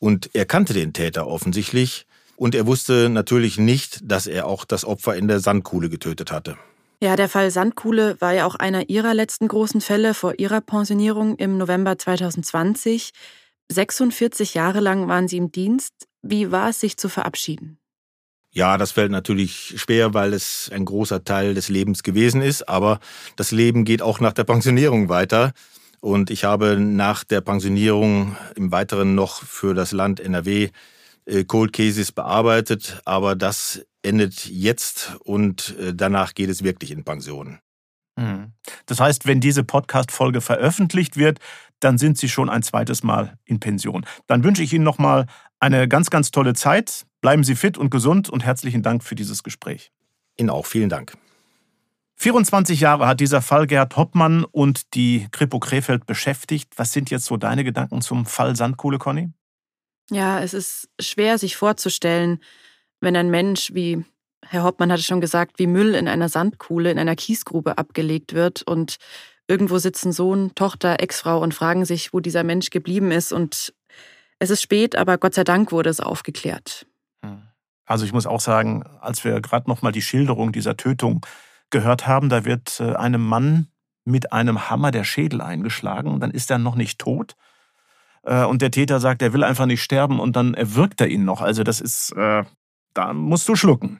Und 0.00 0.30
er 0.32 0.44
kannte 0.44 0.74
den 0.74 0.92
Täter 0.92 1.28
offensichtlich. 1.28 2.06
Und 2.36 2.54
er 2.54 2.66
wusste 2.66 3.08
natürlich 3.08 3.56
nicht, 3.58 4.00
dass 4.02 4.26
er 4.26 4.46
auch 4.46 4.64
das 4.64 4.84
Opfer 4.84 5.14
in 5.14 5.28
der 5.28 5.38
Sandkuhle 5.40 5.88
getötet 5.88 6.32
hatte. 6.32 6.56
Ja, 7.02 7.14
der 7.14 7.28
Fall 7.28 7.50
Sandkuhle 7.50 8.20
war 8.20 8.32
ja 8.32 8.46
auch 8.46 8.56
einer 8.56 8.90
ihrer 8.90 9.14
letzten 9.14 9.46
großen 9.46 9.80
Fälle 9.80 10.12
vor 10.12 10.38
ihrer 10.38 10.60
Pensionierung 10.60 11.36
im 11.36 11.56
November 11.56 11.96
2020. 11.96 13.10
46 13.70 14.54
Jahre 14.54 14.80
lang 14.80 15.06
waren 15.06 15.28
Sie 15.28 15.36
im 15.36 15.52
Dienst. 15.52 15.94
Wie 16.22 16.50
war 16.50 16.70
es, 16.70 16.80
sich 16.80 16.96
zu 16.96 17.08
verabschieden? 17.08 17.79
Ja, 18.52 18.78
das 18.78 18.92
fällt 18.92 19.12
natürlich 19.12 19.74
schwer, 19.76 20.12
weil 20.12 20.32
es 20.32 20.70
ein 20.74 20.84
großer 20.84 21.24
Teil 21.24 21.54
des 21.54 21.68
Lebens 21.68 22.02
gewesen 22.02 22.42
ist. 22.42 22.68
Aber 22.68 22.98
das 23.36 23.52
Leben 23.52 23.84
geht 23.84 24.02
auch 24.02 24.18
nach 24.20 24.32
der 24.32 24.44
Pensionierung 24.44 25.08
weiter. 25.08 25.52
Und 26.00 26.30
ich 26.30 26.44
habe 26.44 26.76
nach 26.76 27.24
der 27.24 27.42
Pensionierung 27.42 28.36
im 28.56 28.72
Weiteren 28.72 29.14
noch 29.14 29.42
für 29.42 29.74
das 29.74 29.92
Land 29.92 30.18
NRW 30.18 30.70
äh, 31.26 31.44
Cold 31.44 31.72
Cases 31.72 32.10
bearbeitet. 32.10 33.00
Aber 33.04 33.36
das 33.36 33.86
endet 34.02 34.46
jetzt 34.46 35.16
und 35.20 35.76
äh, 35.78 35.94
danach 35.94 36.34
geht 36.34 36.50
es 36.50 36.64
wirklich 36.64 36.90
in 36.90 37.04
Pension. 37.04 37.58
Mhm. 38.16 38.52
Das 38.86 38.98
heißt, 38.98 39.26
wenn 39.26 39.40
diese 39.40 39.62
Podcast-Folge 39.62 40.40
veröffentlicht 40.40 41.16
wird, 41.16 41.38
dann 41.80 41.98
sind 41.98 42.18
Sie 42.18 42.28
schon 42.28 42.50
ein 42.50 42.62
zweites 42.62 43.02
Mal 43.02 43.38
in 43.44 43.60
Pension. 43.60 44.04
Dann 44.26 44.42
wünsche 44.42 44.62
ich 44.62 44.72
Ihnen 44.72 44.84
nochmal 44.84 45.26
eine 45.60 45.88
ganz, 45.88 46.10
ganz 46.10 46.30
tolle 46.30 46.54
Zeit. 46.54 47.06
Bleiben 47.20 47.44
Sie 47.44 47.54
fit 47.54 47.76
und 47.76 47.90
gesund 47.90 48.30
und 48.30 48.44
herzlichen 48.44 48.82
Dank 48.82 49.04
für 49.04 49.14
dieses 49.14 49.42
Gespräch. 49.42 49.92
Ihnen 50.36 50.50
auch 50.50 50.66
vielen 50.66 50.88
Dank. 50.88 51.16
24 52.16 52.80
Jahre 52.80 53.06
hat 53.06 53.20
dieser 53.20 53.40
Fall 53.42 53.66
Gerd 53.66 53.96
Hoppmann 53.96 54.44
und 54.44 54.94
die 54.94 55.26
Kripo 55.30 55.58
Krefeld 55.58 56.06
beschäftigt. 56.06 56.74
Was 56.76 56.92
sind 56.92 57.10
jetzt 57.10 57.24
so 57.24 57.36
deine 57.36 57.64
Gedanken 57.64 58.02
zum 58.02 58.26
Fall 58.26 58.56
Sandkuhle, 58.56 58.98
Conny? 58.98 59.30
Ja, 60.10 60.40
es 60.40 60.54
ist 60.54 60.88
schwer 61.00 61.38
sich 61.38 61.56
vorzustellen, 61.56 62.40
wenn 63.00 63.16
ein 63.16 63.30
Mensch 63.30 63.72
wie 63.72 64.04
Herr 64.42 64.64
Hoppmann 64.64 64.90
hatte 64.90 65.02
schon 65.02 65.20
gesagt, 65.20 65.58
wie 65.58 65.66
Müll 65.66 65.94
in 65.94 66.08
einer 66.08 66.28
Sandkuhle, 66.28 66.90
in 66.90 66.98
einer 66.98 67.16
Kiesgrube 67.16 67.78
abgelegt 67.78 68.34
wird 68.34 68.62
und 68.62 68.96
irgendwo 69.46 69.78
sitzen 69.78 70.12
Sohn, 70.12 70.54
Tochter, 70.54 71.00
Ex-Frau 71.00 71.40
und 71.40 71.54
fragen 71.54 71.84
sich, 71.84 72.12
wo 72.12 72.20
dieser 72.20 72.44
Mensch 72.44 72.70
geblieben 72.70 73.10
ist 73.12 73.32
und 73.32 73.74
es 74.38 74.50
ist 74.50 74.62
spät, 74.62 74.96
aber 74.96 75.18
Gott 75.18 75.34
sei 75.34 75.44
Dank 75.44 75.70
wurde 75.70 75.90
es 75.90 76.00
aufgeklärt. 76.00 76.86
Also 77.90 78.04
ich 78.04 78.12
muss 78.12 78.24
auch 78.24 78.38
sagen, 78.38 78.84
als 79.00 79.24
wir 79.24 79.40
gerade 79.40 79.68
noch 79.68 79.82
mal 79.82 79.90
die 79.90 80.00
Schilderung 80.00 80.52
dieser 80.52 80.76
Tötung 80.76 81.26
gehört 81.70 82.06
haben, 82.06 82.28
da 82.28 82.44
wird 82.44 82.78
äh, 82.78 82.94
einem 82.94 83.26
Mann 83.26 83.66
mit 84.04 84.32
einem 84.32 84.70
Hammer 84.70 84.92
der 84.92 85.02
Schädel 85.02 85.40
eingeschlagen 85.40 86.20
dann 86.20 86.30
ist 86.30 86.52
er 86.52 86.58
noch 86.58 86.76
nicht 86.76 87.00
tot. 87.00 87.34
Äh, 88.22 88.44
und 88.44 88.62
der 88.62 88.70
Täter 88.70 89.00
sagt, 89.00 89.22
er 89.22 89.32
will 89.32 89.42
einfach 89.42 89.66
nicht 89.66 89.82
sterben 89.82 90.20
und 90.20 90.36
dann 90.36 90.54
erwürgt 90.54 91.00
er 91.00 91.08
ihn 91.08 91.24
noch. 91.24 91.40
Also 91.40 91.64
das 91.64 91.80
ist, 91.80 92.12
äh, 92.12 92.44
da 92.94 93.12
musst 93.12 93.48
du 93.48 93.56
schlucken. 93.56 93.98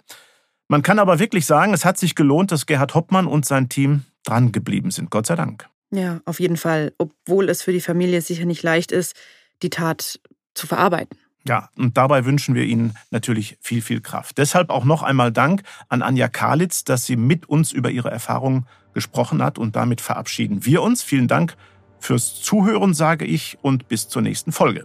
Man 0.69 0.83
kann 0.83 1.01
aber 1.01 1.19
wirklich 1.19 1.45
sagen, 1.45 1.75
es 1.75 1.85
hat 1.85 1.99
sich 1.99 2.15
gelohnt, 2.15 2.53
dass 2.53 2.67
Gerhard 2.67 2.95
Hoppmann 2.95 3.27
und 3.27 3.45
sein 3.45 3.69
Team 3.69 4.05
dran 4.23 4.53
geblieben 4.53 4.93
sind. 4.93 5.11
Gott 5.11 5.27
sei 5.27 5.35
Dank. 5.35 5.69
Ja, 5.91 6.21
auf 6.27 6.39
jeden 6.39 6.59
Fall. 6.59 6.93
Obwohl 6.99 7.49
es 7.49 7.63
für 7.63 7.73
die 7.73 7.81
Familie 7.81 8.21
sicher 8.21 8.45
nicht 8.45 8.63
leicht 8.63 8.93
ist, 8.93 9.17
die 9.65 9.71
Tat 9.71 10.21
zu 10.55 10.69
verarbeiten. 10.69 11.19
Ja, 11.47 11.71
und 11.77 11.97
dabei 11.97 12.27
wünschen 12.27 12.55
wir 12.55 12.65
Ihnen 12.65 12.95
natürlich 13.11 13.57
viel, 13.61 13.81
viel 13.81 14.01
Kraft. 14.01 14.39
Deshalb 14.39 14.71
auch 14.71 14.85
noch 14.85 15.03
einmal 15.03 15.33
Dank 15.33 15.63
an 15.89 16.03
Anja 16.03 16.29
Kalitz, 16.29 16.85
dass 16.85 17.07
sie 17.07 17.17
mit 17.17 17.49
uns 17.49 17.73
über 17.73 17.91
ihre 17.91 18.11
Erfahrungen 18.11 18.67
gesprochen 18.93 19.43
hat 19.43 19.59
und 19.59 19.77
damit 19.77 20.01
verabschieden 20.01 20.65
wir 20.67 20.83
uns. 20.83 21.03
Vielen 21.03 21.29
Dank 21.29 21.57
fürs 21.99 22.41
Zuhören, 22.43 22.93
sage 22.93 23.25
ich, 23.25 23.59
und 23.63 23.89
bis 23.89 24.09
zur 24.09 24.23
nächsten 24.23 24.53
Folge. 24.53 24.85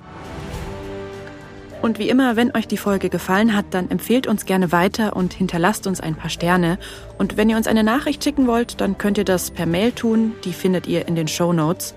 Und 1.81 1.99
wie 1.99 2.09
immer, 2.09 2.35
wenn 2.35 2.55
euch 2.55 2.67
die 2.67 2.77
Folge 2.77 3.09
gefallen 3.09 3.55
hat, 3.55 3.65
dann 3.71 3.91
empfehlt 3.91 4.25
uns 4.25 4.45
gerne 4.45 4.71
weiter 4.71 5.15
und 5.15 5.33
hinterlasst 5.33 5.85
uns 5.85 5.99
ein 5.99 6.15
paar 6.15 6.31
Sterne. 6.31 6.79
Und 7.17 7.37
wenn 7.37 7.49
ihr 7.49 7.57
uns 7.57 7.67
eine 7.67 7.83
Nachricht 7.83 8.23
schicken 8.23 8.47
wollt, 8.47 8.81
dann 8.81 8.97
könnt 8.97 9.17
ihr 9.17 9.25
das 9.25 9.51
per 9.51 9.65
Mail 9.65 9.91
tun. 9.91 10.33
Die 10.45 10.53
findet 10.53 10.87
ihr 10.87 11.07
in 11.07 11.15
den 11.15 11.27
Show 11.27 11.53
Notes. 11.53 11.93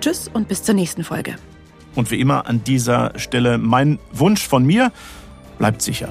Tschüss 0.00 0.30
und 0.32 0.48
bis 0.48 0.62
zur 0.62 0.74
nächsten 0.74 1.04
Folge. 1.04 1.34
Und 1.94 2.10
wie 2.10 2.20
immer 2.20 2.46
an 2.46 2.64
dieser 2.64 3.12
Stelle 3.18 3.58
mein 3.58 3.98
Wunsch 4.12 4.46
von 4.46 4.64
mir, 4.64 4.92
bleibt 5.58 5.82
sicher. 5.82 6.08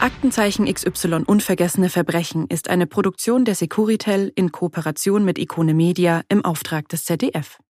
Aktenzeichen 0.00 0.64
XY 0.64 1.24
Unvergessene 1.26 1.90
Verbrechen 1.90 2.46
ist 2.48 2.70
eine 2.70 2.86
Produktion 2.86 3.44
der 3.44 3.54
Securitel 3.54 4.32
in 4.34 4.50
Kooperation 4.50 5.24
mit 5.26 5.38
Ikone 5.38 5.74
Media 5.74 6.22
im 6.30 6.42
Auftrag 6.44 6.88
des 6.88 7.04
ZDF. 7.04 7.60